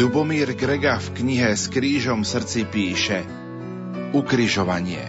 [0.00, 3.20] Ľubomír Grega v knihe S krížom srdci píše
[4.16, 5.04] Ukrižovanie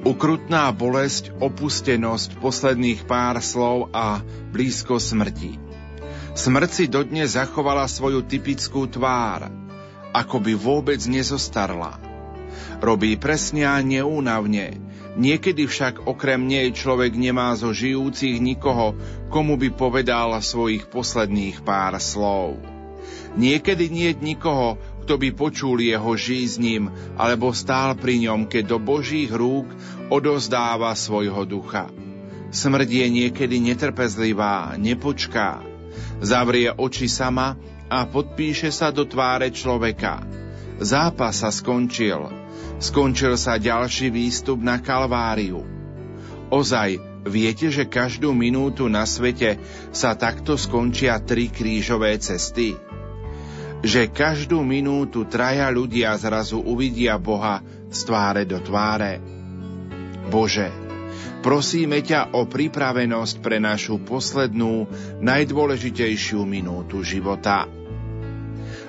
[0.00, 5.60] Ukrutná bolesť, opustenosť, posledných pár slov a blízko smrti.
[6.32, 9.52] Smrť si dodnes zachovala svoju typickú tvár,
[10.16, 12.00] ako by vôbec nezostarla.
[12.80, 14.80] Robí presne a neúnavne,
[15.20, 18.96] niekedy však okrem nej človek nemá zo žijúcich nikoho,
[19.28, 22.77] komu by povedal svojich posledných pár slov.
[23.38, 29.32] Niekedy nie nikoho, kto by počul jeho žízním, alebo stál pri ňom, keď do Božích
[29.32, 29.68] rúk
[30.12, 31.88] odozdáva svojho ducha.
[32.48, 35.64] Smrť je niekedy netrpezlivá, nepočká.
[36.20, 37.56] Zavrie oči sama
[37.88, 40.24] a podpíše sa do tváre človeka.
[40.80, 42.28] Zápas sa skončil.
[42.78, 45.64] Skončil sa ďalší výstup na Kalváriu.
[46.48, 46.96] Ozaj,
[47.28, 49.60] viete, že každú minútu na svete
[49.92, 52.87] sa takto skončia tri krížové cesty?
[53.82, 59.22] Že každú minútu traja ľudia zrazu uvidia Boha z tváre do tváre.
[60.28, 60.68] Bože,
[61.40, 64.90] prosíme ťa o pripravenosť pre našu poslednú,
[65.22, 67.78] najdôležitejšiu minútu života.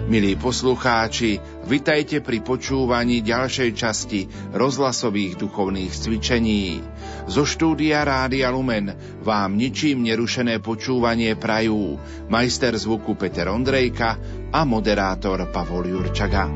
[0.09, 1.37] Milí poslucháči,
[1.69, 4.25] vitajte pri počúvaní ďalšej časti
[4.57, 6.81] rozhlasových duchovných cvičení.
[7.29, 8.89] Zo štúdia Rádia Lumen
[9.21, 14.17] vám ničím nerušené počúvanie prajú majster zvuku Peter Ondrejka
[14.49, 16.49] a moderátor Pavol Jurčaga.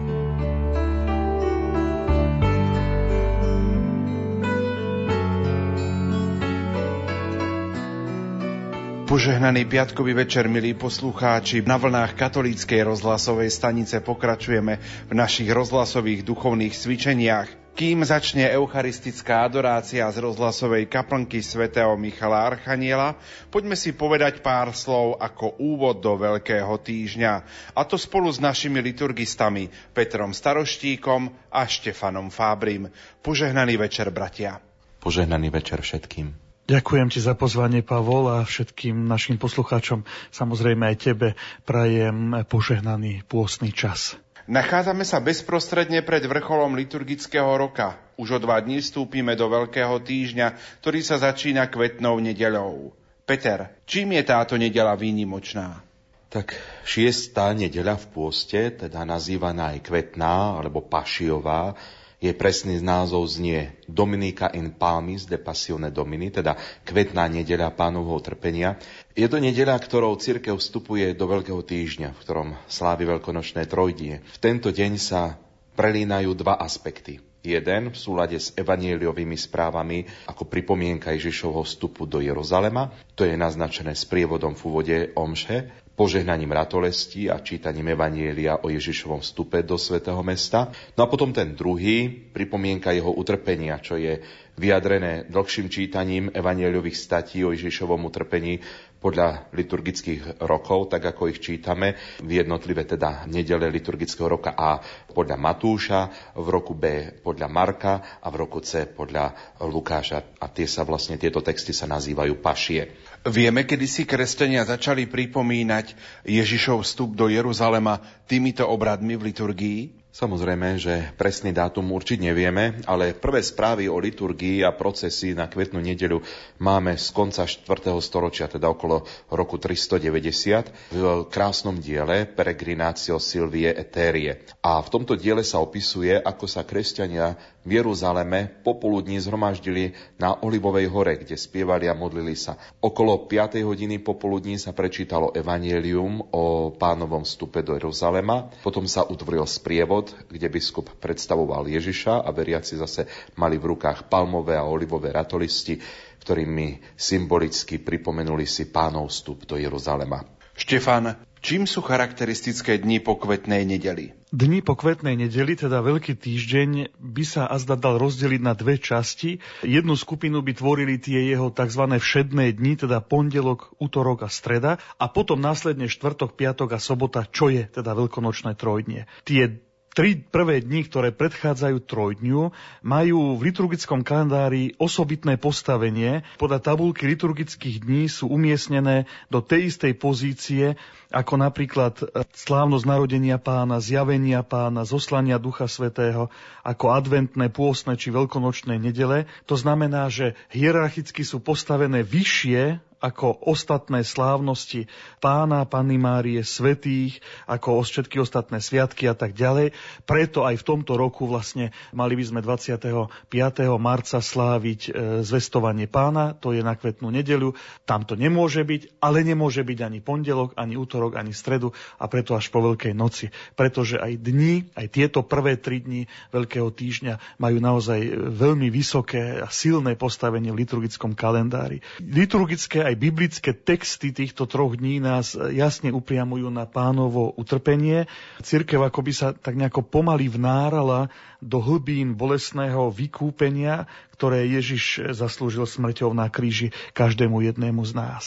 [9.14, 11.62] Požehnaný piatkový večer, milí poslucháči.
[11.62, 17.63] Na vlnách katolíckej rozhlasovej stanice pokračujeme v našich rozhlasových duchovných cvičeniach.
[17.74, 23.18] Kým začne eucharistická adorácia z rozhlasovej kaplnky svätého Michala Archaniela,
[23.50, 27.34] poďme si povedať pár slov ako úvod do Veľkého týždňa.
[27.74, 32.94] A to spolu s našimi liturgistami Petrom Staroštíkom a Štefanom Fábrim.
[33.26, 34.62] Požehnaný večer, bratia.
[35.02, 36.30] Požehnaný večer všetkým.
[36.70, 41.28] Ďakujem ti za pozvanie, Pavol, a všetkým našim poslucháčom, samozrejme aj tebe,
[41.66, 44.14] prajem požehnaný pôstny čas.
[44.44, 47.96] Nachádzame sa bezprostredne pred vrcholom liturgického roka.
[48.20, 52.92] Už o dva dní vstúpime do Veľkého týždňa, ktorý sa začína kvetnou nedeľou.
[53.24, 55.80] Peter, čím je táto nedela výnimočná?
[56.28, 61.80] Tak šiestá nedeľa v pôste, teda nazývaná aj kvetná alebo pašiová,
[62.24, 66.56] jej presný názov znie Dominika in Palmis de Passione Domini, teda
[66.88, 68.80] kvetná nedeľa pánovho trpenia.
[69.14, 74.26] Je to nedeľa, ktorou církev vstupuje do Veľkého týždňa, v ktorom slávi veľkonočné trojdie.
[74.26, 75.38] V tento deň sa
[75.78, 77.22] prelínajú dva aspekty.
[77.46, 83.94] Jeden v súlade s evanieliovými správami ako pripomienka Ježišovho vstupu do Jeruzalema, to je naznačené
[83.94, 90.18] s prievodom v úvode Omše, požehnaním ratolesti a čítaním Evanielia o Ježišovom vstupe do svätého
[90.26, 90.74] mesta.
[90.98, 94.18] No a potom ten druhý, pripomienka jeho utrpenia, čo je
[94.58, 98.58] vyjadrené dlhším čítaním Evanieliových statí o Ježišovom utrpení
[99.04, 104.80] podľa liturgických rokov, tak ako ich čítame v jednotlivé teda nedele liturgického roka A
[105.12, 106.00] podľa Matúša,
[106.40, 107.94] v roku B podľa Marka
[108.24, 110.40] a v roku C podľa Lukáša.
[110.40, 112.96] A tie sa vlastne, tieto texty sa nazývajú pašie.
[113.28, 115.92] Vieme, kedy si kresťania začali pripomínať
[116.24, 120.03] Ježišov vstup do Jeruzalema týmito obradmi v liturgii?
[120.14, 125.82] Samozrejme, že presný dátum určiť nevieme, ale prvé správy o liturgii a procesy na kvetnú
[125.82, 126.22] nedeľu
[126.62, 127.66] máme z konca 4.
[127.98, 134.46] storočia, teda okolo roku 390, v krásnom diele Peregrinatio Silvie Eterie.
[134.62, 140.88] A v tomto diele sa opisuje, ako sa kresťania v Jeruzaleme popoludní zhromaždili na Olivovej
[140.92, 142.60] hore, kde spievali a modlili sa.
[142.84, 143.64] Okolo 5.
[143.64, 150.52] hodiny popoludní sa prečítalo evanielium o pánovom vstupe do Jeruzalema, potom sa utvoril sprievod, kde
[150.52, 153.08] biskup predstavoval Ježiša a veriaci zase
[153.40, 155.80] mali v rukách palmové a olivové ratolisti,
[156.24, 160.24] ktorými symbolicky pripomenuli si pánov vstup do Jeruzalema.
[160.54, 164.23] Štefan, čím sú charakteristické dni po kvetnej nedeli?
[164.34, 169.38] Dni po kvetnej nedeli, teda Veľký týždeň, by sa azda dal rozdeliť na dve časti.
[169.62, 172.02] Jednu skupinu by tvorili tie jeho tzv.
[172.02, 177.54] všedné dni, teda pondelok, útorok a streda, a potom následne štvrtok, piatok a sobota, čo
[177.54, 179.06] je teda veľkonočné trojdnie.
[179.22, 179.62] Tie
[179.94, 182.50] Tri prvé dni, ktoré predchádzajú trojdňu,
[182.82, 186.26] majú v liturgickom kalendári osobitné postavenie.
[186.42, 190.66] Podľa tabulky liturgických dní sú umiestnené do tej istej pozície,
[191.14, 196.34] ako napríklad e, slávnosť narodenia pána, zjavenia pána, zoslania Ducha Svetého,
[196.66, 199.30] ako adventné, pôstne či veľkonočné nedele.
[199.46, 204.88] To znamená, že hierarchicky sú postavené vyššie ako ostatné slávnosti
[205.20, 207.20] pána, Panny Márie, svetých,
[207.52, 209.76] ako všetky ostatné sviatky a tak ďalej.
[210.08, 213.28] Preto aj v tomto roku vlastne mali by sme 25.
[213.76, 214.92] marca sláviť e,
[215.28, 217.60] zvestovanie pána, to je na kvetnú nedeľu.
[217.84, 222.40] Tam to nemôže byť, ale nemôže byť ani pondelok, ani útorok, ani stredu a preto
[222.40, 223.36] až po Veľkej noci.
[223.60, 228.00] Pretože aj dni, aj tieto prvé tri dni Veľkého týždňa majú naozaj
[228.32, 231.84] veľmi vysoké a silné postavenie v liturgickom kalendári.
[232.00, 238.10] Liturgické aj biblické texty týchto troch dní nás jasne upriamujú na pánovo utrpenie.
[238.42, 241.12] Cirkev akoby sa tak nejako pomaly vnárala
[241.44, 243.86] do hlbín bolesného vykúpenia,
[244.16, 248.24] ktoré Ježiš zaslúžil smrťou na kríži každému jednému z nás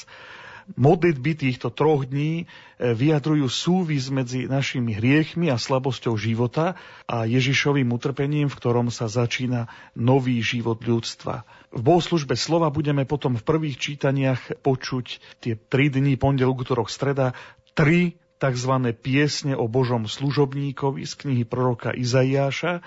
[0.74, 2.44] modlitby týchto troch dní e,
[2.90, 6.74] vyjadrujú súvis medzi našimi hriechmi a slabosťou života
[7.06, 11.46] a Ježišovým utrpením, v ktorom sa začína nový život ľudstva.
[11.70, 15.06] V bohoslužbe slova budeme potom v prvých čítaniach počuť
[15.38, 17.38] tie tri dní, pondelok, útorok, streda,
[17.78, 18.72] tri tzv.
[18.98, 22.84] piesne o Božom služobníkovi z knihy proroka Izaiáša,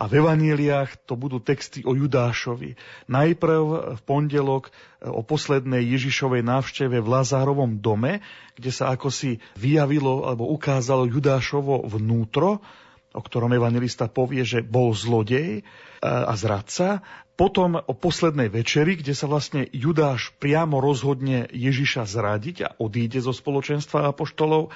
[0.00, 2.72] a v evaneliách to budú texty o Judášovi.
[3.12, 3.62] Najprv
[3.94, 8.24] v pondelok e, o poslednej Ježišovej návšteve v Lazárovom dome,
[8.56, 12.64] kde sa ako si vyjavilo alebo ukázalo Judášovo vnútro,
[13.12, 15.62] o ktorom evangelista povie, že bol zlodej e,
[16.00, 17.04] a zradca.
[17.36, 23.36] Potom o poslednej večeri, kde sa vlastne Judáš priamo rozhodne Ježiša zradiť a odíde zo
[23.36, 24.72] spoločenstva apoštolov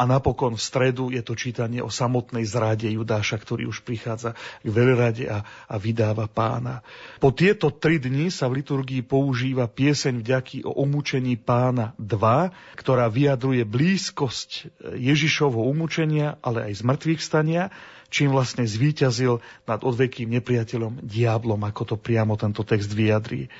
[0.00, 4.32] a napokon v stredu je to čítanie o samotnej zrade Judáša, ktorý už prichádza
[4.64, 6.80] k veľrade a, a vydáva pána.
[7.20, 13.12] Po tieto tri dni sa v liturgii používa pieseň vďaky o umúčení pána 2, ktorá
[13.12, 17.68] vyjadruje blízkosť Ježišovho umúčenia, ale aj zmrtvých stania,
[18.08, 23.52] čím vlastne zvíťazil nad odvekým nepriateľom diablom, ako to priamo tento text vyjadrí.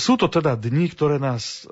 [0.00, 1.68] Sú to teda dni, ktoré nás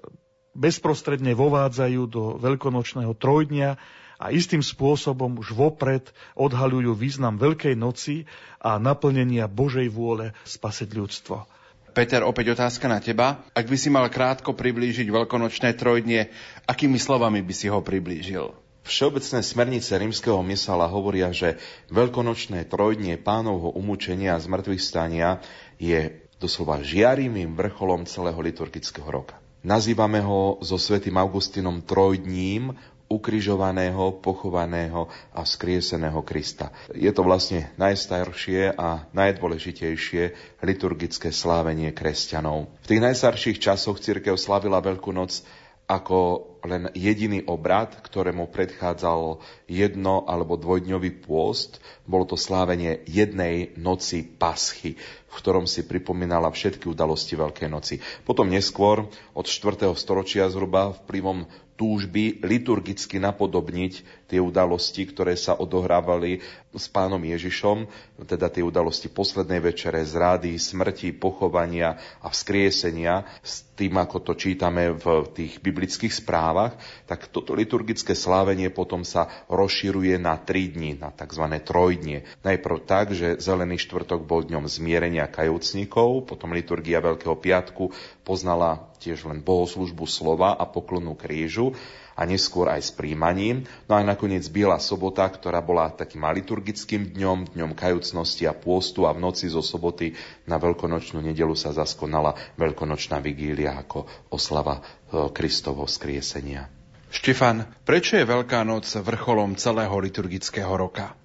[0.52, 8.28] bezprostredne vovádzajú do veľkonočného trojdňa, a istým spôsobom už vopred odhalujú význam Veľkej noci
[8.60, 11.48] a naplnenia Božej vôle spasiť ľudstvo.
[11.90, 13.42] Peter, opäť otázka na teba.
[13.50, 16.30] Ak by si mal krátko priblížiť veľkonočné trojdnie,
[16.68, 18.54] akými slovami by si ho priblížil?
[18.86, 21.58] Všeobecné smernice rímskeho mysala hovoria, že
[21.90, 25.42] veľkonočné trojdnie pánovho umúčenia a zmrtvých stania
[25.82, 29.36] je doslova žiarivým vrcholom celého liturgického roka.
[29.60, 32.72] Nazývame ho so svätým Augustinom trojdním,
[33.10, 36.70] ukrižovaného, pochovaného a vzkrieseného Krista.
[36.94, 40.22] Je to vlastne najstaršie a najdôležitejšie
[40.62, 42.70] liturgické slávenie kresťanov.
[42.86, 45.42] V tých najstarších časoch církev slavila Veľkú noc
[45.90, 51.82] ako len jediný obrad, ktorému predchádzal jedno alebo dvojdňový pôst.
[52.06, 57.98] Bolo to slávenie jednej noci paschy, v ktorom si pripomínala všetky udalosti Veľkej noci.
[58.22, 59.90] Potom neskôr, od 4.
[59.98, 66.38] storočia zhruba, vplyvom túžby liturgicky napodobniť tie udalosti, ktoré sa odohrávali
[66.70, 67.90] s pánom Ježišom,
[68.30, 74.94] teda tie udalosti poslednej večere, zrady, smrti, pochovania a vzkriesenia, s tým, ako to čítame
[74.94, 76.78] v tých biblických správach,
[77.10, 81.44] tak toto liturgické slávenie potom sa rozširuje na tri dni, na tzv.
[81.66, 82.22] trojdnie.
[82.46, 87.90] Najprv tak, že Zelený štvrtok bol dňom zmierenia kajúcnikov, potom liturgia Veľkého piatku
[88.22, 91.72] poznala tiež len bohoslužbu slova a poklonu krížu
[92.20, 93.64] a neskôr aj s príjmaním.
[93.88, 99.16] No a nakoniec Biela sobota, ktorá bola takým liturgickým dňom, dňom kajúcnosti a pôstu a
[99.16, 100.12] v noci zo soboty
[100.44, 106.68] na veľkonočnú nedelu sa zaskonala veľkonočná vigília ako oslava e, Kristovo skriesenia.
[107.10, 111.16] Štefan, prečo je Veľká noc vrcholom celého liturgického roka?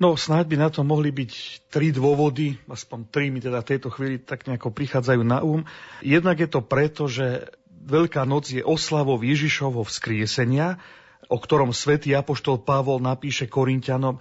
[0.00, 1.32] No, snáď by na to mohli byť
[1.68, 5.60] tri dôvody, aspoň tri mi teda v tejto chvíli tak nejako prichádzajú na úm.
[5.60, 5.68] Um.
[6.00, 10.76] Jednak je to preto, že Veľká noc je oslavou Ježišovho vzkriesenia,
[11.32, 14.20] o ktorom svätý Apoštol Pavol napíše Korintianom,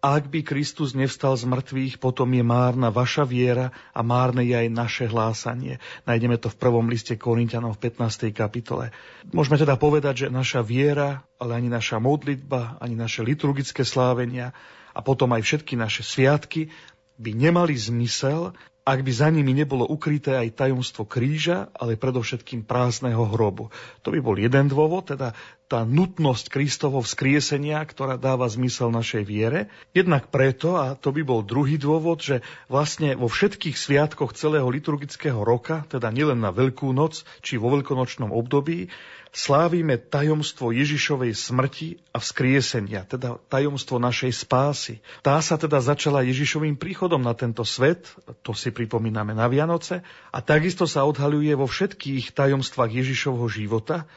[0.00, 4.68] ak by Kristus nevstal z mŕtvych, potom je márna vaša viera a márne je aj
[4.72, 5.76] naše hlásanie.
[6.08, 8.32] Nájdeme to v prvom liste Korintianom v 15.
[8.32, 8.96] kapitole.
[9.28, 14.56] Môžeme teda povedať, že naša viera, ale ani naša modlitba, ani naše liturgické slávenia,
[14.90, 16.72] a potom aj všetky naše sviatky
[17.20, 18.56] by nemali zmysel,
[18.90, 23.70] ak by za nimi nebolo ukryté aj tajomstvo kríža, ale predovšetkým prázdneho hrobu.
[24.02, 25.30] To by bol jeden dôvod, teda
[25.70, 29.70] tá nutnosť Kristovo vzkriesenia, ktorá dáva zmysel našej viere.
[29.94, 35.38] Jednak preto, a to by bol druhý dôvod, že vlastne vo všetkých sviatkoch celého liturgického
[35.46, 38.90] roka, teda nielen na Veľkú noc či vo veľkonočnom období,
[39.30, 44.98] slávime tajomstvo Ježišovej smrti a vzkriesenia, teda tajomstvo našej spásy.
[45.22, 48.10] Tá sa teda začala Ježišovým príchodom na tento svet,
[48.42, 50.02] to si pripomíname na Vianoce,
[50.34, 54.10] a takisto sa odhaľuje vo všetkých tajomstvách Ježišovho života,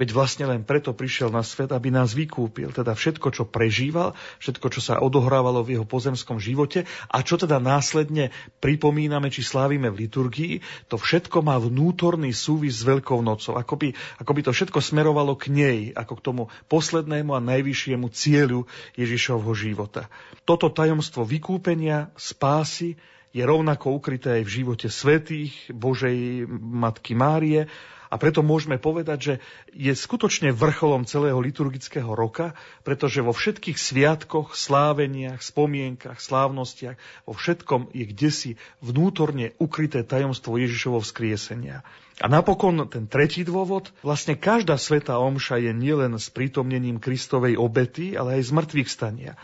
[0.00, 2.72] Veď vlastne len preto prišiel na svet, aby nás vykúpil.
[2.72, 7.60] Teda všetko, čo prežíval, všetko, čo sa odohrávalo v jeho pozemskom živote a čo teda
[7.60, 8.32] následne
[8.64, 10.54] pripomíname či slávime v liturgii,
[10.88, 13.60] to všetko má vnútorný súvis s Veľkou nocou.
[13.60, 16.42] Ako by, to všetko smerovalo k nej, ako k tomu
[16.72, 18.64] poslednému a najvyššiemu cieľu
[18.96, 20.08] Ježišovho života.
[20.48, 22.96] Toto tajomstvo vykúpenia, spásy
[23.36, 27.68] je rovnako ukryté aj v živote svetých, Božej Matky Márie
[28.10, 29.34] a preto môžeme povedať, že
[29.70, 37.94] je skutočne vrcholom celého liturgického roka, pretože vo všetkých sviatkoch, sláveniach, spomienkach, slávnostiach, vo všetkom
[37.94, 38.50] je kdesi
[38.82, 41.86] vnútorne ukryté tajomstvo Ježišovho vzkriesenia.
[42.20, 48.18] A napokon ten tretí dôvod, vlastne každá sveta omša je nielen s prítomnením Kristovej obety,
[48.18, 49.38] ale aj z mŕtvych stania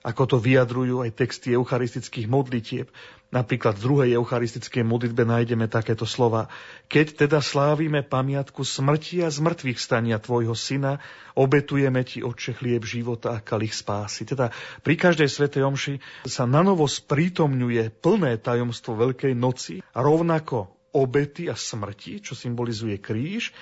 [0.00, 2.88] ako to vyjadrujú aj texty eucharistických modlitieb.
[3.30, 6.50] Napríklad v druhej eucharistickej modlitbe nájdeme takéto slova.
[6.90, 10.98] Keď teda slávime pamiatku smrti a zmrtvých stania Tvojho syna,
[11.38, 14.26] obetujeme Ti, Otče, chlieb života a kalich spásy.
[14.26, 14.50] Teda
[14.82, 15.94] pri každej svetej omši
[16.26, 23.54] sa nanovo sprítomňuje plné tajomstvo Veľkej noci rovnako obety a smrti, čo symbolizuje kríž,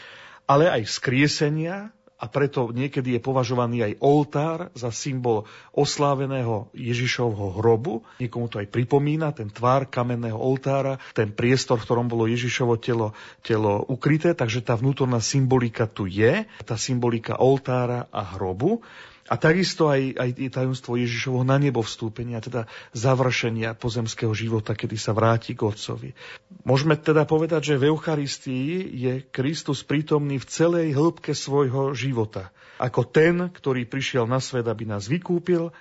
[0.48, 8.02] ale aj skriesenia a preto niekedy je považovaný aj oltár za symbol osláveného Ježišovho hrobu.
[8.18, 13.14] Niekomu to aj pripomína, ten tvár kamenného oltára, ten priestor, v ktorom bolo Ježišovo telo,
[13.46, 18.82] telo ukryté, takže tá vnútorná symbolika tu je, tá symbolika oltára a hrobu.
[19.28, 22.64] A takisto aj, aj tajomstvo Ježišovho na nebo vstúpenia, teda
[22.96, 26.16] završenia pozemského života, kedy sa vráti k Otcovi.
[26.64, 32.48] Môžeme teda povedať, že v Eucharistii je Kristus prítomný v celej hĺbke svojho života.
[32.80, 35.76] Ako ten, ktorý prišiel na svet, aby nás vykúpil,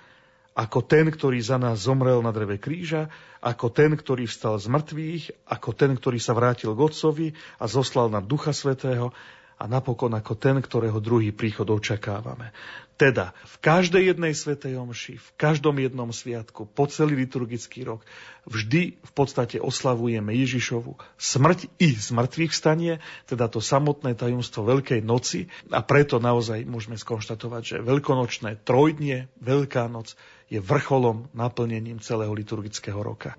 [0.58, 5.24] ako ten, ktorý za nás zomrel na dreve kríža, ako ten, ktorý vstal z mŕtvych,
[5.46, 7.28] ako ten, ktorý sa vrátil k Otcovi
[7.62, 9.14] a zoslal nám Ducha Svetého
[9.58, 12.54] a napokon ako ten, ktorého druhý príchod očakávame.
[12.98, 18.02] Teda v každej jednej svetej omši, v každom jednom sviatku, po celý liturgický rok,
[18.46, 22.98] vždy v podstate oslavujeme Ježišovu smrť i zmrtvých stanie,
[23.30, 29.86] teda to samotné tajomstvo Veľkej noci a preto naozaj môžeme skonštatovať, že veľkonočné trojdnie, Veľká
[29.86, 30.18] noc
[30.50, 33.38] je vrcholom, naplnením celého liturgického roka.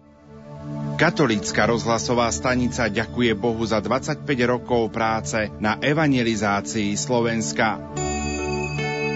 [0.99, 7.79] Katolícka rozhlasová stanica ďakuje Bohu za 25 rokov práce na evangelizácii Slovenska.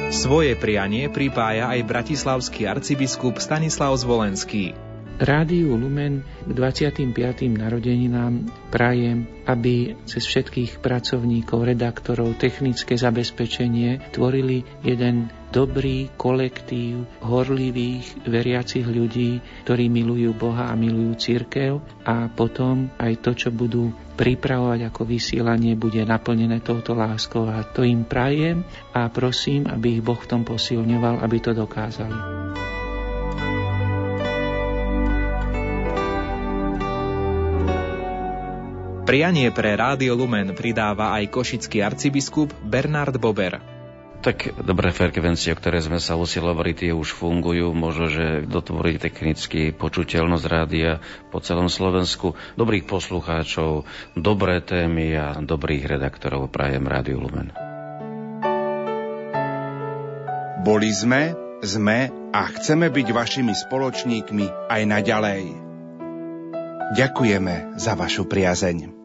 [0.07, 4.92] Svoje prianie pripája aj bratislavský arcibiskup Stanislav Zvolenský.
[5.23, 7.15] Rádiu Lumen k 25.
[7.47, 18.83] narodeninám prajem, aby cez všetkých pracovníkov, redaktorov, technické zabezpečenie tvorili jeden dobrý kolektív horlivých, veriacich
[18.83, 25.07] ľudí, ktorí milujú Boha a milujú církev a potom aj to, čo budú pripravovať ako
[25.07, 30.27] vysielanie, bude naplnené touto láskou a to im prajem a prosím, aby ich Boh v
[30.27, 32.43] tom posilňoval, aby to dokázali.
[39.03, 43.59] Prianie pre Rádio Lumen pridáva aj košický arcibiskup Bernard Bober.
[44.23, 47.75] Tak dobré frekvencie, o ktoré sme sa usilovali, tie už fungujú.
[47.75, 51.03] Možno, že dotvoriť technicky počuteľnosť rádia
[51.35, 52.39] po celom Slovensku.
[52.55, 53.83] Dobrých poslucháčov,
[54.15, 57.51] dobré témy a dobrých redaktorov prajem Rádiu Lumen.
[60.63, 65.72] Boli sme, sme a chceme byť vašimi spoločníkmi aj naďalej.
[66.93, 69.02] Ďakujeme za vašu priazeň.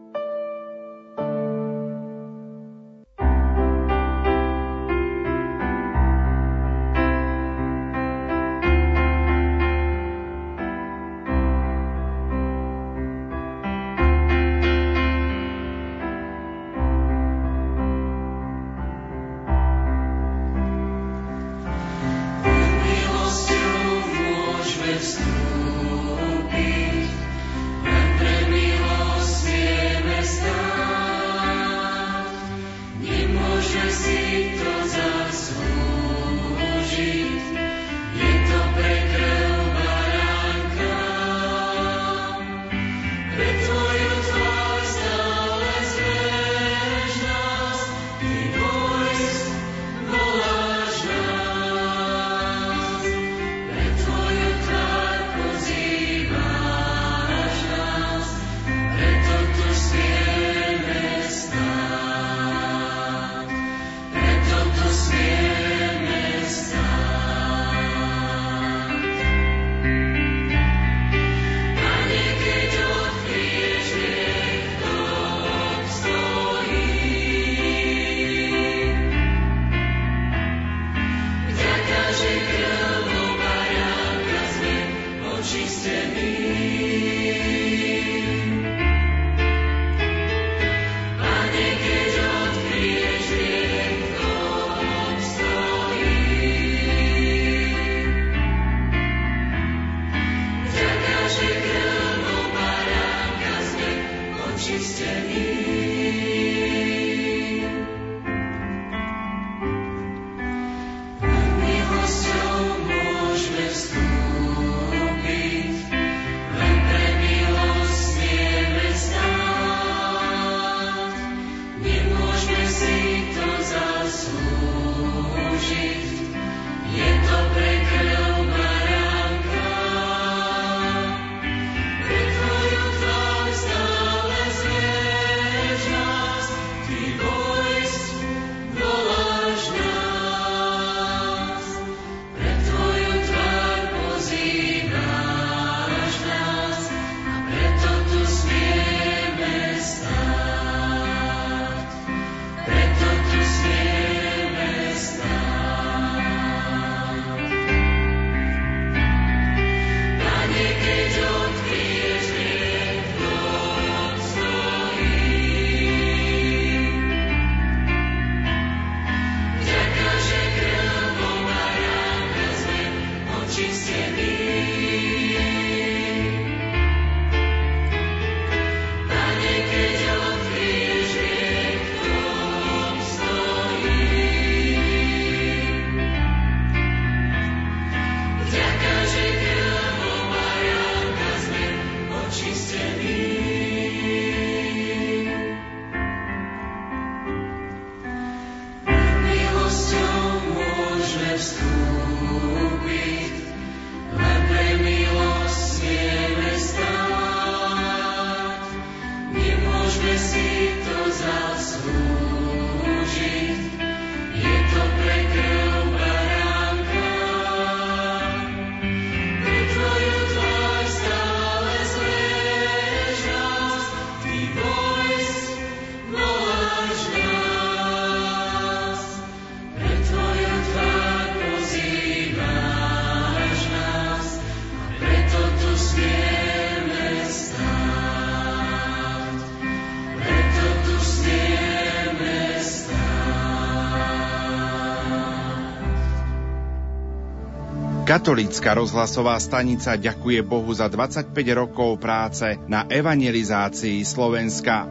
[248.18, 254.90] Katolícka rozhlasová stanica ďakuje Bohu za 25 rokov práce na evangelizácii Slovenska.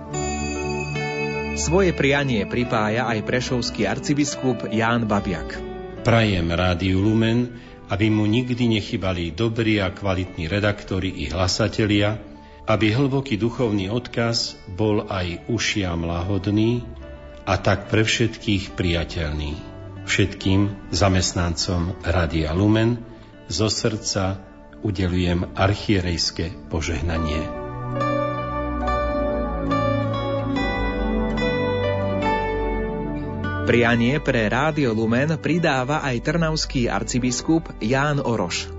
[1.60, 5.60] Svoje prianie pripája aj prešovský arcibiskup Ján Babiak.
[6.08, 7.52] Prajem Rádiu Lumen,
[7.92, 12.24] aby mu nikdy nechybali dobrí a kvalitní redaktori i hlasatelia,
[12.64, 16.80] aby hlboký duchovný odkaz bol aj ušiam lahodný
[17.44, 19.52] a tak pre všetkých priateľný.
[20.08, 23.17] Všetkým zamestnancom Rádia Lumen
[23.48, 24.44] zo srdca
[24.84, 27.44] udelujem archierejské požehnanie.
[33.68, 38.72] Prianie pre Rádio Lumen pridáva aj trnavský arcibiskup Ján Oroš.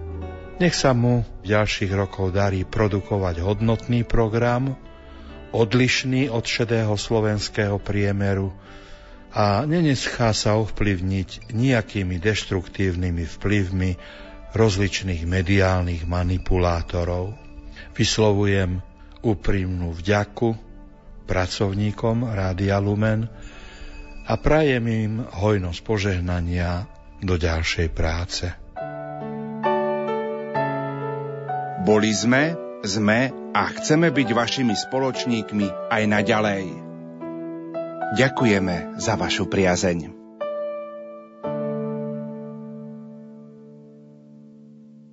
[0.64, 4.80] Nech sa mu v ďalších rokov darí produkovať hodnotný program,
[5.52, 8.52] odlišný od šedého slovenského priemeru,
[9.28, 13.90] a neneschá sa ovplyvniť nejakými deštruktívnymi vplyvmi
[14.56, 17.36] rozličných mediálnych manipulátorov.
[17.92, 18.80] Vyslovujem
[19.20, 20.54] úprimnú vďaku
[21.28, 23.28] pracovníkom Rádia Lumen
[24.24, 26.88] a prajem im hojnosť požehnania
[27.20, 28.46] do ďalšej práce.
[31.88, 32.52] Boli sme,
[32.84, 36.64] sme a chceme byť vašimi spoločníkmi aj naďalej.
[38.16, 40.17] Ďakujeme za vašu priazeň.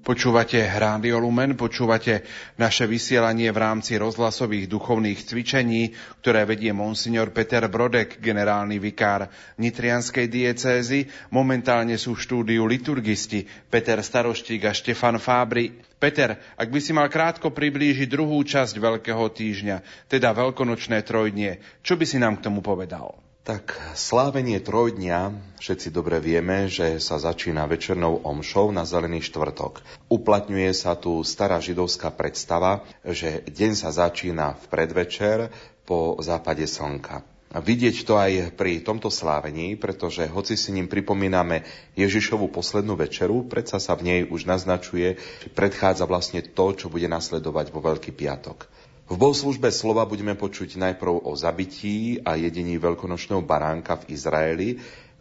[0.06, 2.22] Počúvate Rádio Lumen, počúvate
[2.62, 9.26] naše vysielanie v rámci rozhlasových duchovných cvičení, ktoré vedie monsignor Peter Brodek, generálny vikár
[9.58, 11.10] Nitrianskej diecézy.
[11.34, 15.74] Momentálne sú v štúdiu liturgisti Peter Staroštík a Štefan Fábri.
[15.98, 21.98] Peter, ak by si mal krátko priblížiť druhú časť Veľkého týždňa, teda Veľkonočné trojdnie, čo
[21.98, 23.25] by si nám k tomu povedal?
[23.46, 29.86] Tak slávenie trojdňa, všetci dobre vieme, že sa začína večernou omšou na zelený štvrtok.
[30.10, 35.54] Uplatňuje sa tu stará židovská predstava, že deň sa začína v predvečer
[35.86, 37.22] po západe slnka.
[37.54, 43.78] Vidieť to aj pri tomto slávení, pretože hoci si ním pripomíname Ježišovu poslednú večeru, predsa
[43.78, 48.74] sa v nej už naznačuje, že predchádza vlastne to, čo bude nasledovať vo Veľký piatok.
[49.06, 54.70] V bohoslužbe slova budeme počuť najprv o zabití a jedení veľkonočného baránka v Izraeli,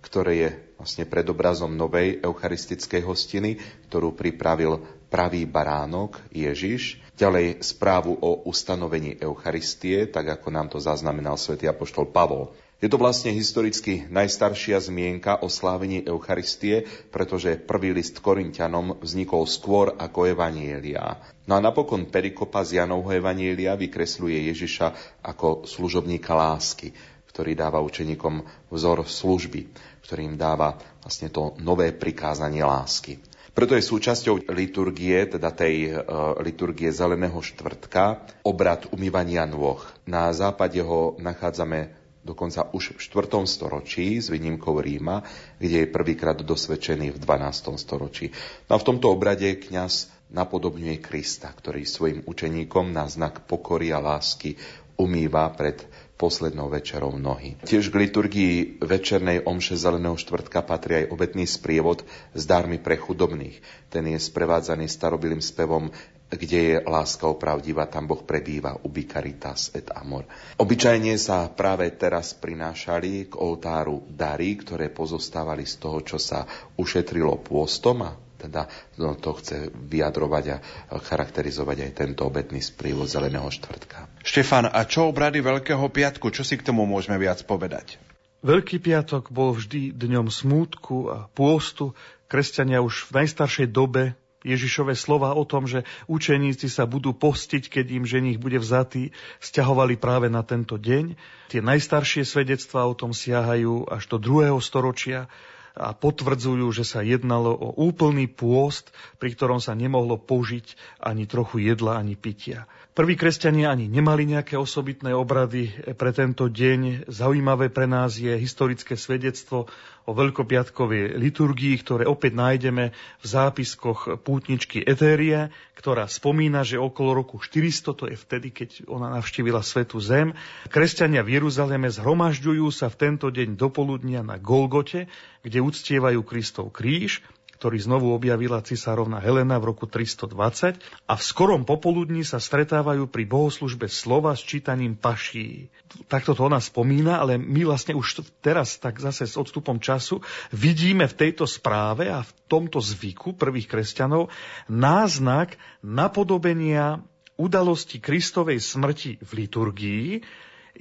[0.00, 3.60] ktoré je vlastne predobrazom novej eucharistickej hostiny,
[3.92, 4.80] ktorú pripravil
[5.12, 6.96] pravý baránok Ježiš.
[7.12, 12.56] Ďalej správu o ustanovení Eucharistie, tak ako nám to zaznamenal svätý apoštol Pavol.
[12.82, 19.94] Je to vlastne historicky najstaršia zmienka o slávení Eucharistie, pretože prvý list Korintianom vznikol skôr
[19.96, 21.16] ako Evanielia.
[21.48, 24.86] No a napokon perikopa z Janovho Evanielia vykresľuje Ježiša
[25.22, 26.92] ako služobníka lásky,
[27.30, 29.70] ktorý dáva učeníkom vzor služby,
[30.04, 33.16] ktorým dáva vlastne to nové prikázanie lásky.
[33.54, 39.78] Preto je súčasťou liturgie, teda tej uh, liturgie Zeleného štvrtka, obrad umývania nôh.
[40.10, 43.44] Na západe ho nachádzame dokonca už v 4.
[43.44, 45.22] storočí s výnimkou Ríma,
[45.60, 47.76] kde je prvýkrát dosvedčený v 12.
[47.76, 48.32] storočí.
[48.66, 54.00] No a v tomto obrade kňaz napodobňuje Krista, ktorý svojim učeníkom na znak pokory a
[54.00, 54.56] lásky
[54.96, 55.84] umýva pred
[56.14, 57.58] poslednou večerou nohy.
[57.66, 63.58] Tiež k liturgii večernej omše Zeleného štvrtka patrí aj obetný sprievod s dármi pre chudobných.
[63.90, 65.90] Ten je sprevádzaný starobilým spevom
[66.30, 70.26] kde je láska opravdivá, tam Boh prebýva, ubi caritas et amor.
[70.58, 77.38] Obyčajne sa práve teraz prinášali k oltáru dary, ktoré pozostávali z toho, čo sa ušetrilo
[77.44, 78.12] pôstom a
[78.44, 78.68] teda
[79.00, 80.56] no, to chce vyjadrovať a
[81.00, 84.20] charakterizovať aj tento obetný sprívod Zeleného štvrtka.
[84.20, 86.28] Štefan, a čo obrady Veľkého piatku?
[86.28, 87.96] Čo si k tomu môžeme viac povedať?
[88.44, 91.96] Veľký piatok bol vždy dňom smútku a pôstu.
[92.28, 94.12] Kresťania už v najstaršej dobe
[94.44, 99.96] Ježišové slova o tom, že učeníci sa budú postiť, keď im ženich bude vzatý, stiahovali
[99.96, 101.16] práve na tento deň.
[101.48, 105.32] Tie najstaršie svedectvá o tom siahajú až do druhého storočia
[105.74, 111.66] a potvrdzujú, že sa jednalo o úplný pôst, pri ktorom sa nemohlo použiť ani trochu
[111.66, 112.70] jedla, ani pitia.
[112.94, 117.10] Prví kresťania ani nemali nejaké osobitné obrady pre tento deň.
[117.10, 119.66] Zaujímavé pre nás je historické svedectvo
[120.06, 127.42] o veľkopiatkovej liturgii, ktoré opäť nájdeme v zápiskoch pútničky Etérie, ktorá spomína, že okolo roku
[127.42, 130.30] 400, to je vtedy, keď ona navštívila Svetu Zem,
[130.70, 135.10] kresťania v Jeruzaleme zhromažďujú sa v tento deň dopoludnia na Golgote,
[135.44, 137.20] kde uctievajú Kristov kríž
[137.64, 140.76] ktorý znovu objavila cisárovna Helena v roku 320
[141.08, 145.72] a v skorom popoludní sa stretávajú pri bohoslužbe slova s čítaním paší.
[146.10, 150.20] Takto to ona spomína, ale my vlastne už teraz tak zase s odstupom času
[150.52, 154.28] vidíme v tejto správe a v tomto zvyku prvých kresťanov
[154.68, 157.00] náznak napodobenia
[157.40, 160.08] udalosti Kristovej smrti v liturgii,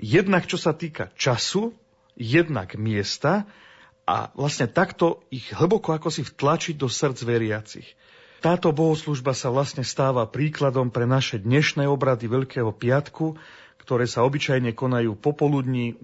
[0.03, 1.71] jednak čo sa týka času,
[2.19, 3.47] jednak miesta
[4.03, 7.87] a vlastne takto ich hlboko ako si vtlačiť do srdc veriacich.
[8.43, 13.39] Táto bohoslužba sa vlastne stáva príkladom pre naše dnešné obrady Veľkého piatku,
[13.79, 15.95] ktoré sa obyčajne konajú popoludní,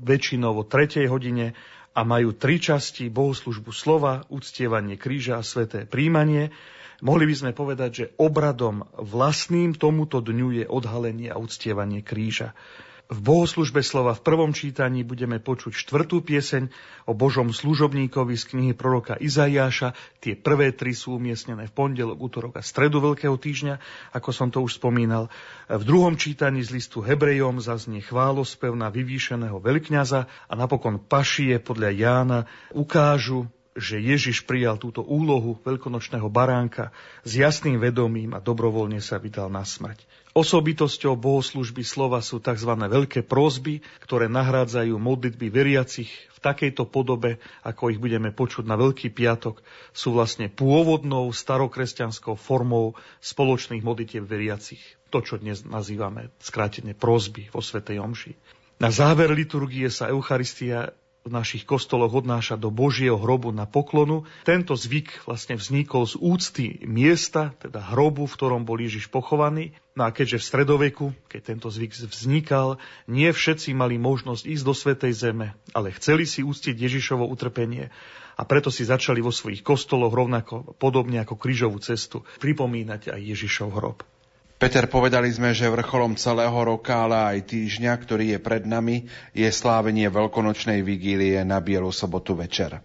[0.00, 1.52] väčšinou o tretej hodine
[1.92, 6.48] a majú tri časti, bohoslužbu slova, uctievanie kríža a sveté príjmanie.
[7.04, 12.56] Mohli by sme povedať, že obradom vlastným tomuto dňu je odhalenie a uctievanie kríža.
[13.12, 16.72] V bohoslužbe slova v prvom čítaní budeme počuť štvrtú pieseň
[17.04, 19.92] o Božom služobníkovi z knihy proroka Izaiáša.
[20.22, 23.82] Tie prvé tri sú umiestnené v pondelok, útorok a stredu Veľkého týždňa,
[24.16, 25.28] ako som to už spomínal.
[25.68, 31.90] V druhom čítaní z listu Hebrejom zaznie chválospev na vyvýšeného veľkňaza a napokon pašie podľa
[31.92, 32.40] Jána
[32.72, 36.92] ukážu že Ježiš prijal túto úlohu veľkonočného baránka
[37.24, 40.04] s jasným vedomím a dobrovoľne sa vydal na smrť.
[40.32, 42.72] Osobitosťou bohoslužby slova sú tzv.
[42.72, 49.12] veľké prosby, ktoré nahrádzajú modlitby veriacich v takejto podobe, ako ich budeme počuť na Veľký
[49.12, 49.60] piatok,
[49.92, 54.80] sú vlastne pôvodnou starokresťanskou formou spoločných modlitieb veriacich.
[55.12, 58.32] To, čo dnes nazývame skrátene prosby vo Svetej Omši.
[58.80, 64.26] Na záver liturgie sa Eucharistia v našich kostoloch odnáša do Božieho hrobu na poklonu.
[64.42, 69.70] Tento zvyk vlastne vznikol z úcty miesta, teda hrobu, v ktorom bol Ježiš pochovaný.
[69.94, 74.74] No a keďže v stredoveku, keď tento zvyk vznikal, nie všetci mali možnosť ísť do
[74.74, 77.94] Svetej Zeme, ale chceli si úctiť Ježišovo utrpenie
[78.34, 83.70] a preto si začali vo svojich kostoloch rovnako podobne ako krížovú cestu pripomínať aj Ježišov
[83.78, 84.02] hrob.
[84.62, 89.50] Peter, povedali sme, že vrcholom celého roka, ale aj týždňa, ktorý je pred nami, je
[89.50, 92.78] slávenie veľkonočnej vigílie na Bielu sobotu večer.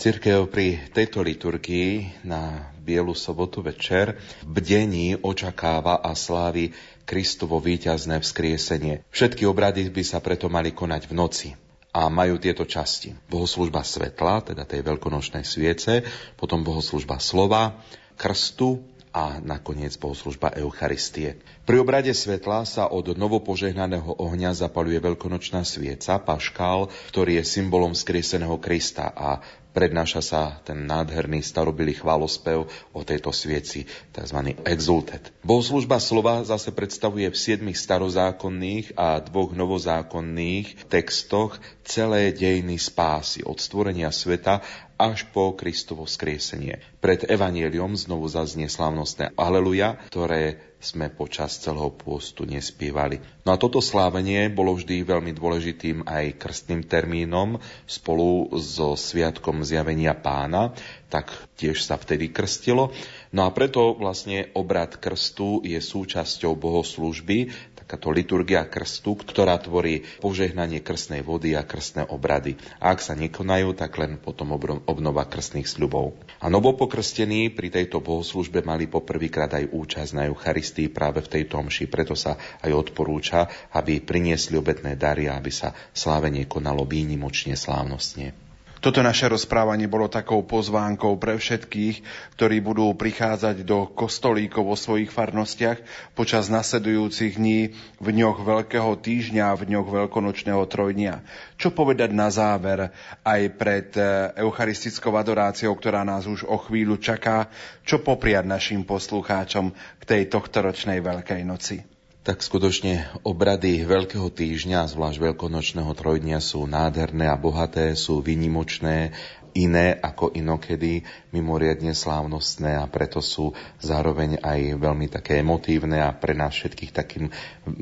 [0.00, 6.72] Cirkev pri tejto liturgii na Bielu sobotu večer v bdení očakáva a slávi
[7.04, 9.04] Kristovo víťazné vzkriesenie.
[9.12, 11.48] Všetky obrady by sa preto mali konať v noci
[11.92, 13.12] a majú tieto časti.
[13.28, 16.00] Bohoslužba svetla, teda tej veľkonočnej sviece,
[16.40, 17.76] potom bohoslužba slova,
[18.16, 18.80] krstu
[19.10, 21.42] a nakoniec bohoslužba Eucharistie.
[21.66, 28.54] Pri obrade svetla sa od novopožehnaného ohňa zapaluje veľkonočná svieca, paškál, ktorý je symbolom skrieseného
[28.62, 34.38] Krista a prednáša sa ten nádherný starobilý chválospev o tejto svieci, tzv.
[34.66, 35.30] exultet.
[35.46, 43.58] Bohoslužba slova zase predstavuje v siedmých starozákonných a dvoch novozákonných textoch celé dejiny spásy od
[43.58, 44.62] stvorenia sveta
[45.00, 46.84] až po Kristovo skriesenie.
[47.00, 53.20] Pred evanieliom znovu zaznie slávnostné Aleluja, ktoré sme počas celého pôstu nespievali.
[53.44, 60.16] No a toto slávenie bolo vždy veľmi dôležitým aj krstným termínom spolu so Sviatkom zjavenia
[60.16, 60.72] pána,
[61.12, 61.28] tak
[61.60, 62.96] tiež sa vtedy krstilo.
[63.28, 67.52] No a preto vlastne obrad krstu je súčasťou bohoslúžby,
[67.90, 72.54] takáto liturgia krstu, ktorá tvorí požehnanie krstnej vody a krstné obrady.
[72.78, 74.54] A ak sa nekonajú, tak len potom
[74.86, 76.14] obnova krstných sľubov.
[76.38, 81.90] A novopokrstení pri tejto bohoslužbe mali poprvýkrát aj účasť na Eucharistii práve v tejto omši,
[81.90, 88.49] preto sa aj odporúča, aby priniesli obetné dary a aby sa slávenie konalo výnimočne slávnostne.
[88.80, 92.00] Toto naše rozprávanie bolo takou pozvánkou pre všetkých,
[92.40, 95.84] ktorí budú prichádzať do kostolíkov vo svojich farnostiach
[96.16, 101.20] počas nasledujúcich dní v dňoch Veľkého týždňa a v dňoch Veľkonočného trojdnia.
[101.60, 102.88] Čo povedať na záver
[103.20, 107.52] aj pred e, eucharistickou adoráciou, ktorá nás už o chvíľu čaká,
[107.84, 111.99] čo popriať našim poslucháčom k tej tohtoročnej Veľkej noci?
[112.30, 119.10] Tak skutočne obrady Veľkého týždňa, zvlášť Veľkonočného trojdňa sú nádherné a bohaté, sú vynimočné,
[119.58, 121.02] iné ako inokedy,
[121.34, 123.50] mimoriadne slávnostné a preto sú
[123.82, 127.34] zároveň aj veľmi také emotívne a pre nás všetkých takým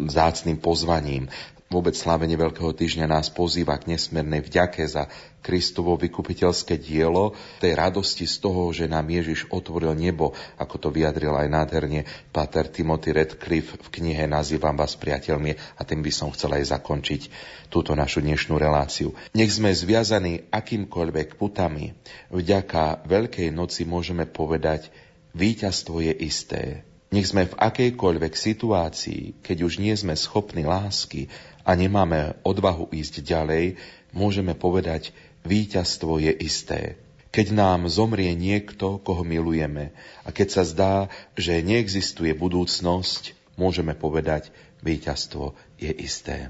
[0.08, 1.28] zácným pozvaním.
[1.68, 5.04] Vôbec slávenie Veľkého týždňa nás pozýva k nesmernej vďake za
[5.44, 11.36] Kristovo vykupiteľské dielo, tej radosti z toho, že nám Ježiš otvoril nebo, ako to vyjadril
[11.36, 16.56] aj nádherne Pater Timothy Redcliffe v knihe Nazývam vás priateľmi a tým by som chcel
[16.56, 17.22] aj zakončiť
[17.68, 19.12] túto našu dnešnú reláciu.
[19.36, 21.92] Nech sme zviazaní akýmkoľvek putami,
[22.32, 24.88] vďaka Veľkej noci môžeme povedať,
[25.36, 26.87] víťazstvo je isté.
[27.08, 31.32] Nech sme v akejkoľvek situácii, keď už nie sme schopní lásky,
[31.68, 33.76] a nemáme odvahu ísť ďalej,
[34.16, 35.12] môžeme povedať,
[35.44, 36.96] víťazstvo je isté.
[37.28, 39.92] keď nám zomrie niekto, koho milujeme
[40.24, 40.94] a keď sa zdá,
[41.36, 44.48] že neexistuje budúcnosť, môžeme povedať,
[44.80, 46.48] víťazstvo je isté.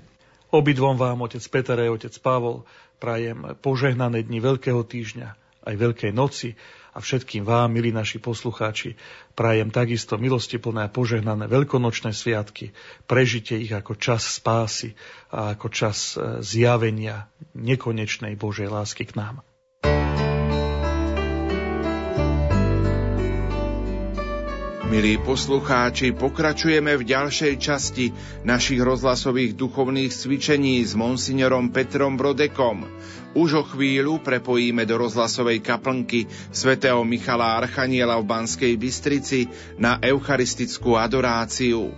[0.55, 2.63] Obidvom vám, otec Peter a otec Pavol,
[3.03, 5.29] prajem požehnané dni Veľkého týždňa,
[5.67, 6.55] aj Veľkej noci
[6.99, 8.99] a všetkým vám, milí naši poslucháči,
[9.39, 12.75] prajem takisto milostiplné a požehnané veľkonočné sviatky.
[13.07, 14.99] Prežite ich ako čas spásy
[15.31, 19.47] a ako čas e, zjavenia nekonečnej Božej lásky k nám.
[24.89, 28.09] Milí poslucháči, pokračujeme v ďalšej časti
[28.41, 32.89] našich rozhlasových duchovných cvičení s monsignorom Petrom Brodekom.
[33.37, 40.97] Už o chvíľu prepojíme do rozhlasovej kaplnky svätého Michala Archaniela v Banskej Bystrici na eucharistickú
[40.97, 41.93] adoráciu.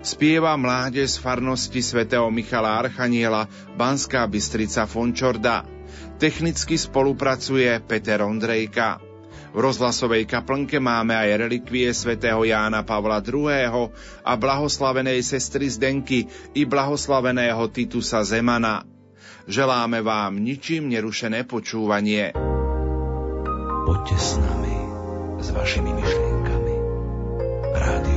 [0.00, 5.68] Spieva mládež z farnosti svätého Michala Archaniela Banská Bystrica Fončorda.
[6.16, 9.09] Technicky spolupracuje Peter Ondrejka.
[9.50, 13.90] V rozhlasovej kaplnke máme aj relikvie svätého Jána Pavla II.
[14.22, 18.86] a blahoslavenej sestry Zdenky i blahoslaveného Titusa Zemana.
[19.50, 22.30] Želáme vám ničím nerušené počúvanie.
[23.90, 24.76] Poďte s nami,
[25.42, 26.74] s vašimi myšlienkami.
[27.74, 28.09] Rádio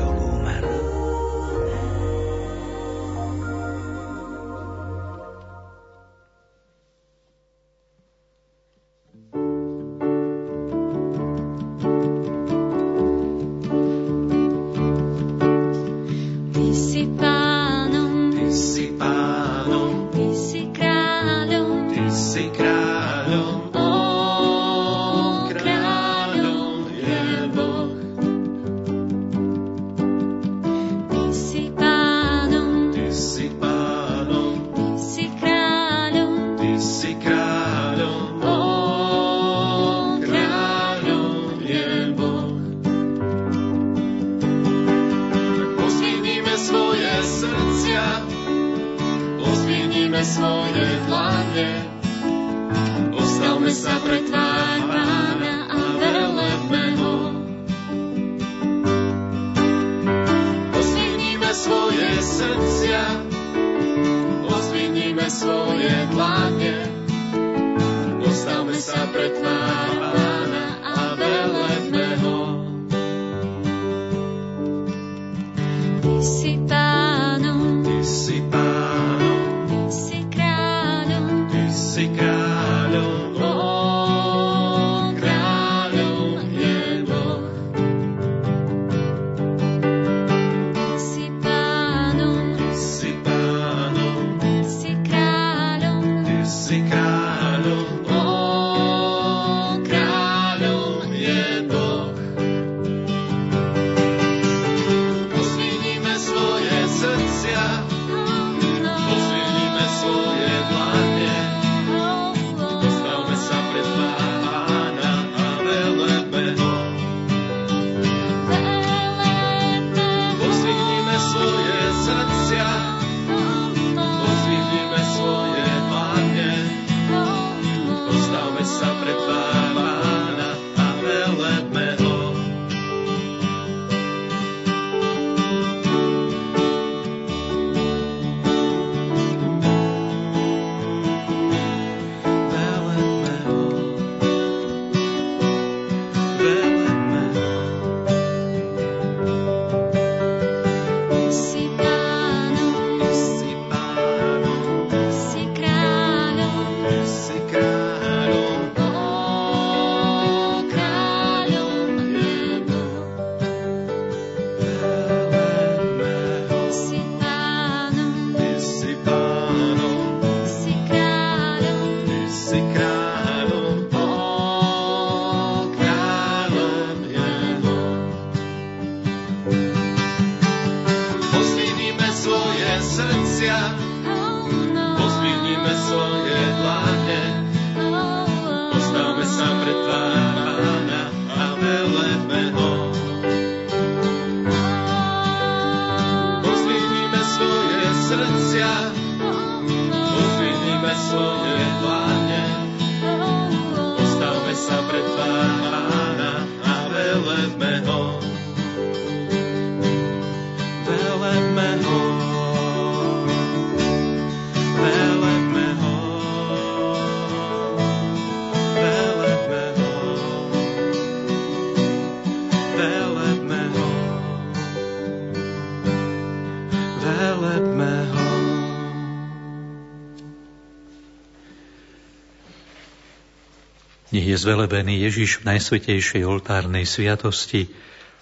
[234.34, 237.70] je zvelebený Ježiš v najsvetejšej oltárnej sviatosti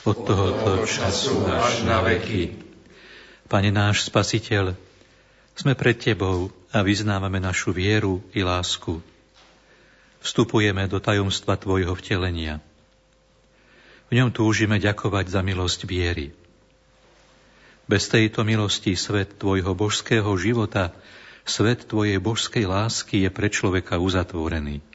[0.03, 2.51] od tohoto času až na veky.
[3.47, 4.75] Pane náš Spasiteľ,
[5.55, 8.99] sme pred Tebou a vyznávame našu vieru i lásku.
[10.19, 12.59] Vstupujeme do tajomstva Tvojho vtelenia.
[14.11, 16.35] V ňom túžime ďakovať za milosť viery.
[17.87, 20.91] Bez tejto milosti svet Tvojho božského života,
[21.47, 24.90] svet Tvojej božskej lásky je pre človeka uzatvorený.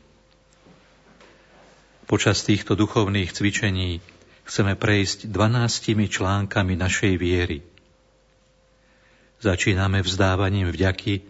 [2.06, 3.98] Počas týchto duchovných cvičení
[4.46, 7.66] chceme prejsť dvanáctimi článkami našej viery.
[9.42, 11.26] Začíname vzdávaním vďaky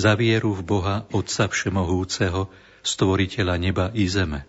[0.00, 2.48] za vieru v Boha Otca Všemohúceho,
[2.80, 4.48] Stvoriteľa neba i zeme.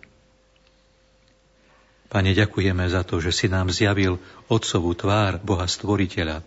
[2.08, 4.16] Pane, ďakujeme za to, že si nám zjavil
[4.48, 6.40] Otcovú tvár Boha Stvoriteľa.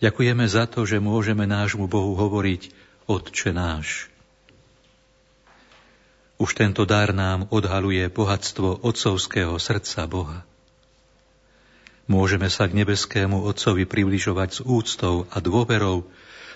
[0.00, 2.72] Ďakujeme za to, že môžeme nášmu Bohu hovoriť
[3.04, 4.08] Otče náš.
[6.36, 10.44] Už tento dar nám odhaluje bohatstvo otcovského srdca Boha.
[12.06, 16.06] Môžeme sa k nebeskému Otcovi približovať s úctou a dôverou,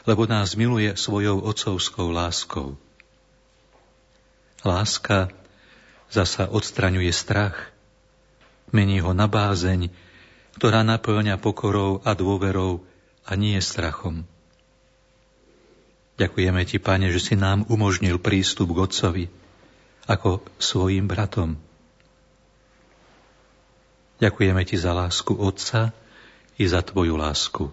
[0.07, 2.79] lebo nás miluje svojou otcovskou láskou.
[4.63, 5.33] Láska
[6.13, 7.73] zasa odstraňuje strach,
[8.71, 9.91] mení ho na bázeň,
[10.61, 12.85] ktorá naplňa pokorou a dôverou
[13.25, 14.29] a nie strachom.
[16.21, 19.25] Ďakujeme Ti, Pane, že si nám umožnil prístup k Otcovi,
[20.07, 21.61] ako svojim bratom.
[24.21, 25.97] Ďakujeme Ti za lásku Otca
[26.61, 27.73] i za Tvoju lásku.